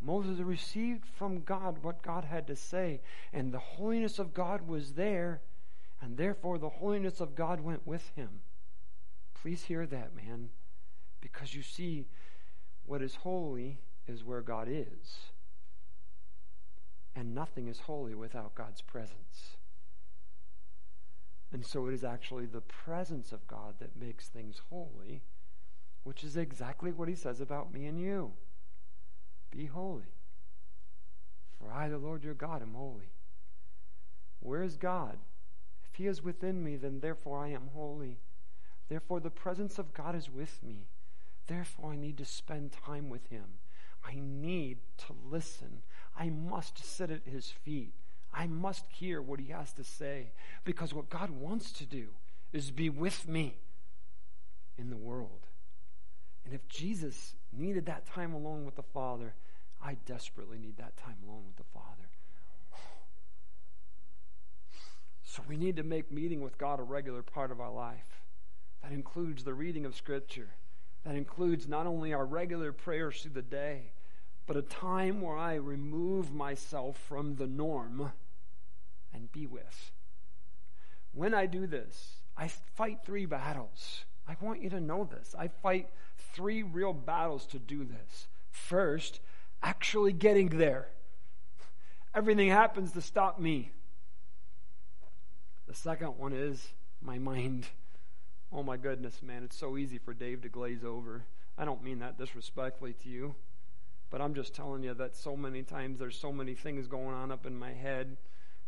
Moses 0.00 0.38
received 0.40 1.06
from 1.06 1.40
God 1.40 1.82
what 1.82 2.02
God 2.02 2.24
had 2.24 2.46
to 2.48 2.56
say, 2.56 3.00
and 3.32 3.52
the 3.52 3.58
holiness 3.58 4.18
of 4.18 4.34
God 4.34 4.68
was 4.68 4.92
there, 4.92 5.40
and 6.02 6.16
therefore 6.16 6.58
the 6.58 6.68
holiness 6.68 7.20
of 7.20 7.34
God 7.34 7.60
went 7.60 7.86
with 7.86 8.10
him. 8.14 8.28
Please 9.34 9.64
hear 9.64 9.86
that, 9.86 10.14
man, 10.14 10.50
because 11.22 11.54
you 11.54 11.62
see, 11.62 12.06
what 12.84 13.00
is 13.00 13.14
holy 13.14 13.80
is 14.06 14.22
where 14.22 14.42
God 14.42 14.68
is, 14.70 15.32
and 17.14 17.34
nothing 17.34 17.66
is 17.66 17.80
holy 17.80 18.14
without 18.14 18.54
God's 18.54 18.82
presence. 18.82 19.55
And 21.52 21.64
so 21.64 21.86
it 21.86 21.94
is 21.94 22.04
actually 22.04 22.46
the 22.46 22.60
presence 22.60 23.32
of 23.32 23.46
God 23.46 23.74
that 23.78 24.00
makes 24.00 24.28
things 24.28 24.60
holy, 24.70 25.22
which 26.04 26.24
is 26.24 26.36
exactly 26.36 26.92
what 26.92 27.08
he 27.08 27.14
says 27.14 27.40
about 27.40 27.72
me 27.72 27.86
and 27.86 28.00
you. 28.00 28.32
Be 29.50 29.66
holy. 29.66 30.12
For 31.58 31.72
I, 31.72 31.88
the 31.88 31.98
Lord 31.98 32.24
your 32.24 32.34
God, 32.34 32.62
am 32.62 32.74
holy. 32.74 33.10
Where 34.40 34.62
is 34.62 34.76
God? 34.76 35.18
If 35.90 35.96
he 35.96 36.06
is 36.06 36.22
within 36.22 36.62
me, 36.62 36.76
then 36.76 37.00
therefore 37.00 37.42
I 37.42 37.48
am 37.48 37.70
holy. 37.74 38.18
Therefore 38.88 39.20
the 39.20 39.30
presence 39.30 39.78
of 39.78 39.94
God 39.94 40.14
is 40.14 40.30
with 40.30 40.62
me. 40.62 40.86
Therefore 41.46 41.92
I 41.92 41.96
need 41.96 42.18
to 42.18 42.24
spend 42.24 42.72
time 42.72 43.08
with 43.08 43.28
him. 43.28 43.58
I 44.04 44.14
need 44.20 44.78
to 44.98 45.14
listen. 45.28 45.82
I 46.18 46.30
must 46.30 46.84
sit 46.84 47.10
at 47.10 47.26
his 47.26 47.50
feet. 47.50 47.94
I 48.36 48.46
must 48.46 48.84
hear 48.90 49.22
what 49.22 49.40
he 49.40 49.46
has 49.46 49.72
to 49.74 49.84
say 49.84 50.32
because 50.64 50.92
what 50.92 51.08
God 51.08 51.30
wants 51.30 51.72
to 51.72 51.86
do 51.86 52.08
is 52.52 52.70
be 52.70 52.90
with 52.90 53.26
me 53.26 53.56
in 54.76 54.90
the 54.90 54.96
world. 54.96 55.46
And 56.44 56.54
if 56.54 56.68
Jesus 56.68 57.34
needed 57.52 57.86
that 57.86 58.06
time 58.06 58.34
alone 58.34 58.66
with 58.66 58.76
the 58.76 58.82
Father, 58.82 59.34
I 59.82 59.96
desperately 60.04 60.58
need 60.58 60.76
that 60.76 60.96
time 60.98 61.16
alone 61.26 61.44
with 61.46 61.56
the 61.56 61.72
Father. 61.72 62.08
So 65.24 65.42
we 65.48 65.56
need 65.56 65.76
to 65.76 65.82
make 65.82 66.12
meeting 66.12 66.40
with 66.40 66.58
God 66.58 66.78
a 66.78 66.82
regular 66.82 67.22
part 67.22 67.50
of 67.50 67.60
our 67.60 67.72
life. 67.72 68.22
That 68.82 68.92
includes 68.92 69.44
the 69.44 69.54
reading 69.54 69.84
of 69.86 69.96
Scripture. 69.96 70.48
That 71.04 71.16
includes 71.16 71.68
not 71.68 71.86
only 71.86 72.12
our 72.12 72.24
regular 72.24 72.72
prayers 72.72 73.22
through 73.22 73.32
the 73.32 73.42
day, 73.42 73.92
but 74.46 74.56
a 74.56 74.62
time 74.62 75.20
where 75.20 75.36
I 75.36 75.54
remove 75.54 76.32
myself 76.32 76.96
from 76.96 77.36
the 77.36 77.46
norm 77.46 78.12
and 79.16 79.32
be 79.32 79.46
with. 79.46 79.90
When 81.12 81.34
I 81.34 81.46
do 81.46 81.66
this, 81.66 82.16
I 82.36 82.48
fight 82.48 82.98
three 83.04 83.26
battles. 83.26 84.04
I 84.28 84.36
want 84.40 84.62
you 84.62 84.70
to 84.70 84.80
know 84.80 85.08
this. 85.10 85.34
I 85.36 85.48
fight 85.48 85.88
three 86.34 86.62
real 86.62 86.92
battles 86.92 87.46
to 87.46 87.58
do 87.58 87.84
this. 87.84 88.26
First, 88.50 89.20
actually 89.62 90.12
getting 90.12 90.50
there. 90.58 90.88
Everything 92.14 92.48
happens 92.48 92.92
to 92.92 93.00
stop 93.00 93.40
me. 93.40 93.72
The 95.66 95.74
second 95.74 96.18
one 96.18 96.32
is 96.32 96.68
my 97.00 97.18
mind. 97.18 97.66
Oh 98.52 98.62
my 98.62 98.76
goodness, 98.76 99.22
man, 99.22 99.42
it's 99.42 99.56
so 99.56 99.76
easy 99.76 99.98
for 99.98 100.14
Dave 100.14 100.42
to 100.42 100.48
glaze 100.48 100.84
over. 100.84 101.24
I 101.58 101.64
don't 101.64 101.82
mean 101.82 101.98
that 102.00 102.18
disrespectfully 102.18 102.94
to 103.02 103.08
you, 103.08 103.34
but 104.10 104.20
I'm 104.20 104.34
just 104.34 104.54
telling 104.54 104.82
you 104.82 104.94
that 104.94 105.16
so 105.16 105.36
many 105.36 105.62
times 105.62 105.98
there's 105.98 106.18
so 106.18 106.30
many 106.32 106.54
things 106.54 106.86
going 106.86 107.14
on 107.14 107.32
up 107.32 107.46
in 107.46 107.58
my 107.58 107.72
head 107.72 108.16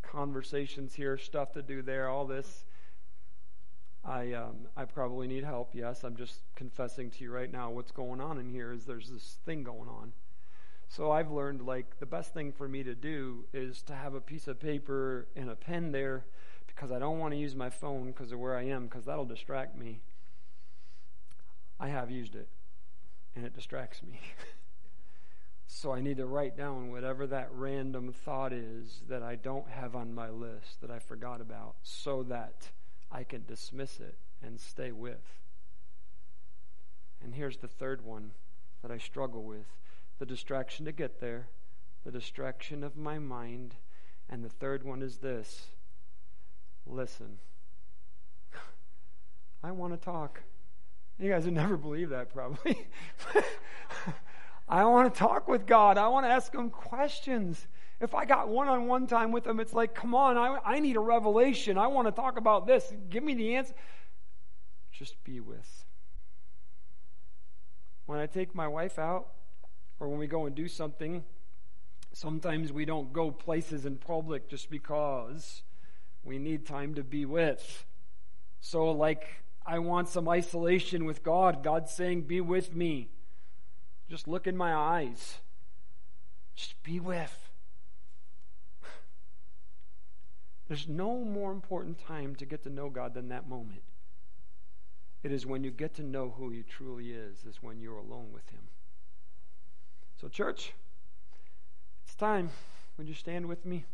conversations 0.01 0.93
here, 0.93 1.17
stuff 1.17 1.53
to 1.53 1.61
do 1.61 1.81
there, 1.81 2.09
all 2.09 2.25
this. 2.25 2.65
I 4.03 4.33
um, 4.33 4.67
I 4.77 4.85
probably 4.85 5.27
need 5.27 5.43
help. 5.43 5.75
Yes, 5.75 6.03
I'm 6.03 6.15
just 6.15 6.39
confessing 6.55 7.11
to 7.11 7.23
you 7.23 7.31
right 7.31 7.51
now. 7.51 7.69
What's 7.69 7.91
going 7.91 8.21
on 8.21 8.37
in 8.39 8.49
here 8.49 8.71
is 8.71 8.85
there's 8.85 9.09
this 9.09 9.37
thing 9.45 9.63
going 9.63 9.89
on. 9.89 10.13
So 10.87 11.11
I've 11.11 11.29
learned 11.29 11.61
like 11.61 11.99
the 11.99 12.05
best 12.05 12.33
thing 12.33 12.51
for 12.51 12.67
me 12.67 12.81
to 12.83 12.95
do 12.95 13.45
is 13.53 13.81
to 13.83 13.93
have 13.93 14.15
a 14.15 14.21
piece 14.21 14.47
of 14.47 14.59
paper 14.59 15.27
and 15.35 15.49
a 15.49 15.55
pen 15.55 15.91
there 15.91 16.25
because 16.65 16.91
I 16.91 16.97
don't 16.97 17.19
want 17.19 17.33
to 17.33 17.39
use 17.39 17.55
my 17.55 17.69
phone 17.69 18.07
because 18.07 18.31
of 18.31 18.39
where 18.39 18.57
I 18.57 18.63
am 18.63 18.85
because 18.85 19.05
that'll 19.05 19.25
distract 19.25 19.77
me. 19.77 19.99
I 21.79 21.89
have 21.89 22.09
used 22.09 22.35
it 22.35 22.47
and 23.35 23.45
it 23.45 23.53
distracts 23.53 24.01
me. 24.01 24.19
So 25.71 25.93
I 25.93 26.01
need 26.01 26.17
to 26.17 26.25
write 26.25 26.57
down 26.57 26.91
whatever 26.91 27.27
that 27.27 27.49
random 27.51 28.11
thought 28.11 28.51
is 28.51 29.01
that 29.07 29.21
I 29.21 29.35
don't 29.35 29.69
have 29.69 29.95
on 29.95 30.15
my 30.15 30.27
list 30.27 30.81
that 30.81 30.89
I 30.89 30.97
forgot 30.97 31.41
about 31.41 31.75
so 31.83 32.23
that 32.23 32.69
I 33.11 33.23
can 33.23 33.45
dismiss 33.45 33.99
it 33.99 34.17
and 34.41 34.59
stay 34.59 34.91
with. 34.91 35.39
And 37.23 37.35
here's 37.35 37.57
the 37.57 37.67
third 37.67 38.03
one 38.03 38.31
that 38.81 38.89
I 38.89 38.97
struggle 38.97 39.43
with 39.43 39.67
the 40.17 40.25
distraction 40.25 40.85
to 40.85 40.91
get 40.91 41.21
there, 41.21 41.49
the 42.03 42.11
distraction 42.11 42.83
of 42.83 42.97
my 42.97 43.19
mind, 43.19 43.75
and 44.27 44.43
the 44.43 44.49
third 44.49 44.83
one 44.83 45.03
is 45.03 45.17
this 45.17 45.67
listen. 46.87 47.37
I 49.63 49.71
want 49.71 49.93
to 49.93 50.03
talk. 50.03 50.41
You 51.19 51.29
guys 51.29 51.45
would 51.45 51.53
never 51.53 51.77
believe 51.77 52.09
that, 52.09 52.33
probably. 52.33 52.87
I 54.69 54.85
want 54.85 55.11
to 55.11 55.19
talk 55.19 55.47
with 55.47 55.65
God. 55.65 55.97
I 55.97 56.07
want 56.09 56.27
to 56.27 56.29
ask 56.29 56.53
Him 56.53 56.69
questions. 56.69 57.67
If 57.99 58.13
I 58.13 58.25
got 58.25 58.47
one 58.49 58.67
on 58.67 58.85
one 58.85 59.07
time 59.07 59.31
with 59.31 59.47
Him, 59.47 59.59
it's 59.59 59.73
like, 59.73 59.95
come 59.95 60.13
on, 60.13 60.37
I, 60.37 60.59
I 60.63 60.79
need 60.79 60.95
a 60.95 61.01
revelation. 61.01 61.77
I 61.77 61.87
want 61.87 62.07
to 62.07 62.11
talk 62.11 62.37
about 62.37 62.67
this. 62.67 62.93
Give 63.09 63.23
me 63.23 63.33
the 63.33 63.55
answer. 63.55 63.73
Just 64.91 65.21
be 65.23 65.39
with. 65.39 65.85
When 68.05 68.19
I 68.19 68.27
take 68.27 68.53
my 68.53 68.67
wife 68.67 68.99
out, 68.99 69.29
or 69.99 70.07
when 70.07 70.19
we 70.19 70.27
go 70.27 70.45
and 70.45 70.55
do 70.55 70.67
something, 70.67 71.23
sometimes 72.13 72.71
we 72.71 72.85
don't 72.85 73.11
go 73.11 73.31
places 73.31 73.85
in 73.85 73.97
public 73.97 74.47
just 74.49 74.69
because 74.69 75.63
we 76.23 76.37
need 76.37 76.65
time 76.65 76.93
to 76.95 77.03
be 77.03 77.25
with. 77.25 77.85
So, 78.61 78.91
like, 78.91 79.25
I 79.65 79.79
want 79.79 80.09
some 80.09 80.29
isolation 80.29 81.05
with 81.05 81.23
God. 81.23 81.63
God's 81.63 81.91
saying, 81.91 82.23
Be 82.23 82.39
with 82.39 82.75
me. 82.75 83.09
Just 84.09 84.27
look 84.27 84.47
in 84.47 84.57
my 84.57 84.73
eyes. 84.73 85.37
Just 86.55 86.81
be 86.83 86.99
with. 86.99 87.49
There's 90.67 90.87
no 90.87 91.23
more 91.23 91.51
important 91.51 91.99
time 92.05 92.35
to 92.35 92.45
get 92.45 92.63
to 92.63 92.69
know 92.69 92.89
God 92.89 93.13
than 93.13 93.29
that 93.29 93.47
moment. 93.47 93.81
It 95.23 95.31
is 95.31 95.45
when 95.45 95.63
you 95.63 95.71
get 95.71 95.95
to 95.95 96.03
know 96.03 96.33
who 96.37 96.49
He 96.49 96.63
truly 96.63 97.11
is, 97.11 97.45
is 97.45 97.61
when 97.61 97.79
you're 97.81 97.97
alone 97.97 98.27
with 98.33 98.49
Him. 98.49 98.61
So, 100.19 100.27
church, 100.27 100.73
it's 102.05 102.15
time. 102.15 102.49
Would 102.97 103.07
you 103.07 103.13
stand 103.13 103.47
with 103.47 103.65
me? 103.65 103.85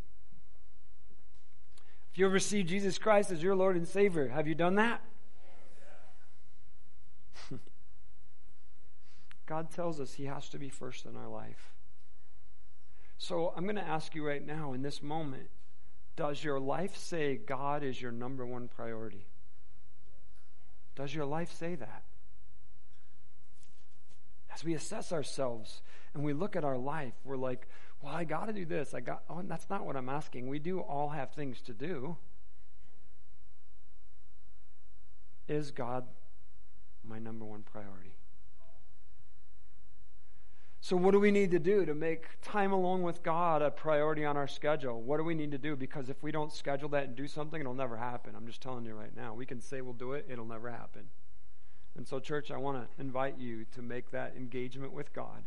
If 2.11 2.19
you 2.19 2.25
ever 2.25 2.39
see 2.39 2.63
Jesus 2.63 2.97
Christ 2.97 3.31
as 3.31 3.43
your 3.43 3.55
Lord 3.55 3.75
and 3.75 3.87
Savior, 3.87 4.29
have 4.29 4.47
you 4.47 4.55
done 4.55 4.75
that? 4.75 5.01
God 9.45 9.71
tells 9.71 9.99
us 9.99 10.13
He 10.13 10.25
has 10.25 10.49
to 10.49 10.57
be 10.57 10.69
first 10.69 11.05
in 11.05 11.15
our 11.15 11.27
life. 11.27 11.73
So 13.17 13.53
I'm 13.55 13.63
going 13.63 13.75
to 13.75 13.87
ask 13.87 14.13
you 14.15 14.25
right 14.25 14.45
now, 14.45 14.73
in 14.73 14.81
this 14.81 15.01
moment, 15.01 15.49
does 16.15 16.43
your 16.43 16.59
life 16.59 16.95
say 16.97 17.35
God 17.35 17.83
is 17.83 18.01
your 18.01 18.11
number 18.11 18.45
one 18.45 18.67
priority? 18.67 19.27
Does 20.95 21.13
your 21.13 21.25
life 21.25 21.51
say 21.51 21.75
that? 21.75 22.03
As 24.53 24.63
we 24.63 24.73
assess 24.73 25.11
ourselves 25.11 25.81
and 26.13 26.23
we 26.23 26.33
look 26.33 26.55
at 26.55 26.63
our 26.63 26.77
life, 26.77 27.13
we're 27.25 27.35
like, 27.35 27.67
well, 28.01 28.13
I 28.13 28.23
got 28.23 28.45
to 28.45 28.53
do 28.53 28.65
this. 28.65 28.93
I 28.93 29.01
got, 29.01 29.23
oh, 29.29 29.41
that's 29.43 29.69
not 29.69 29.85
what 29.85 29.97
I'm 29.97 30.09
asking. 30.09 30.47
We 30.47 30.59
do 30.59 30.79
all 30.79 31.09
have 31.09 31.31
things 31.31 31.61
to 31.63 31.73
do. 31.73 32.17
Is 35.47 35.71
God 35.71 36.05
my 37.03 37.19
number 37.19 37.45
one 37.45 37.63
priority? 37.63 38.14
So, 40.85 40.95
what 40.95 41.13
do 41.13 41.19
we 41.19 41.31
need 41.31 41.49
to 41.49 41.57
do 41.57 41.83
to 41.83 41.95
make 41.95 42.39
time 42.43 42.71
alone 42.71 43.01
with 43.01 43.23
God 43.23 43.63
a 43.63 43.71
priority 43.71 44.23
on 44.23 44.37
our 44.37 44.47
schedule? 44.47 45.01
What 45.01 45.17
do 45.17 45.23
we 45.23 45.33
need 45.33 45.49
to 45.49 45.57
do? 45.57 45.75
Because 45.75 46.09
if 46.09 46.21
we 46.21 46.31
don't 46.31 46.53
schedule 46.53 46.89
that 46.89 47.05
and 47.05 47.15
do 47.15 47.27
something, 47.27 47.59
it'll 47.59 47.73
never 47.73 47.97
happen. 47.97 48.35
I'm 48.37 48.45
just 48.45 48.61
telling 48.61 48.85
you 48.85 48.93
right 48.93 49.15
now. 49.15 49.33
We 49.33 49.47
can 49.47 49.59
say 49.59 49.81
we'll 49.81 49.93
do 49.93 50.13
it, 50.13 50.27
it'll 50.29 50.45
never 50.45 50.69
happen. 50.69 51.09
And 51.97 52.07
so, 52.07 52.19
church, 52.19 52.51
I 52.51 52.57
want 52.57 52.77
to 52.77 53.01
invite 53.01 53.39
you 53.39 53.65
to 53.73 53.81
make 53.81 54.11
that 54.11 54.35
engagement 54.37 54.93
with 54.93 55.11
God 55.11 55.45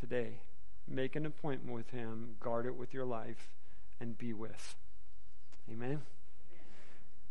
today. 0.00 0.40
Make 0.88 1.16
an 1.16 1.26
appointment 1.26 1.76
with 1.76 1.90
Him, 1.90 2.36
guard 2.40 2.64
it 2.64 2.74
with 2.74 2.94
your 2.94 3.04
life, 3.04 3.52
and 4.00 4.16
be 4.16 4.32
with. 4.32 4.74
Amen. 5.70 6.00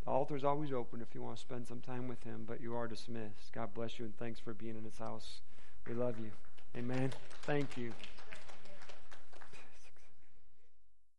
The 0.05 0.11
altar 0.11 0.35
is 0.35 0.43
always 0.43 0.71
open 0.71 1.01
if 1.01 1.15
you 1.15 1.23
want 1.23 1.37
to 1.37 1.41
spend 1.41 1.67
some 1.67 1.79
time 1.79 2.07
with 2.07 2.23
Him, 2.23 2.43
but 2.47 2.61
you 2.61 2.75
are 2.75 2.87
dismissed. 2.87 3.51
God 3.51 3.73
bless 3.73 3.97
you, 3.97 4.05
and 4.05 4.15
thanks 4.15 4.39
for 4.39 4.53
being 4.53 4.75
in 4.75 4.83
His 4.83 4.99
house. 4.99 5.41
We 5.87 5.95
love 5.95 6.19
you. 6.19 6.29
Amen. 6.77 7.11
Thank 7.43 7.77
you. 7.77 7.93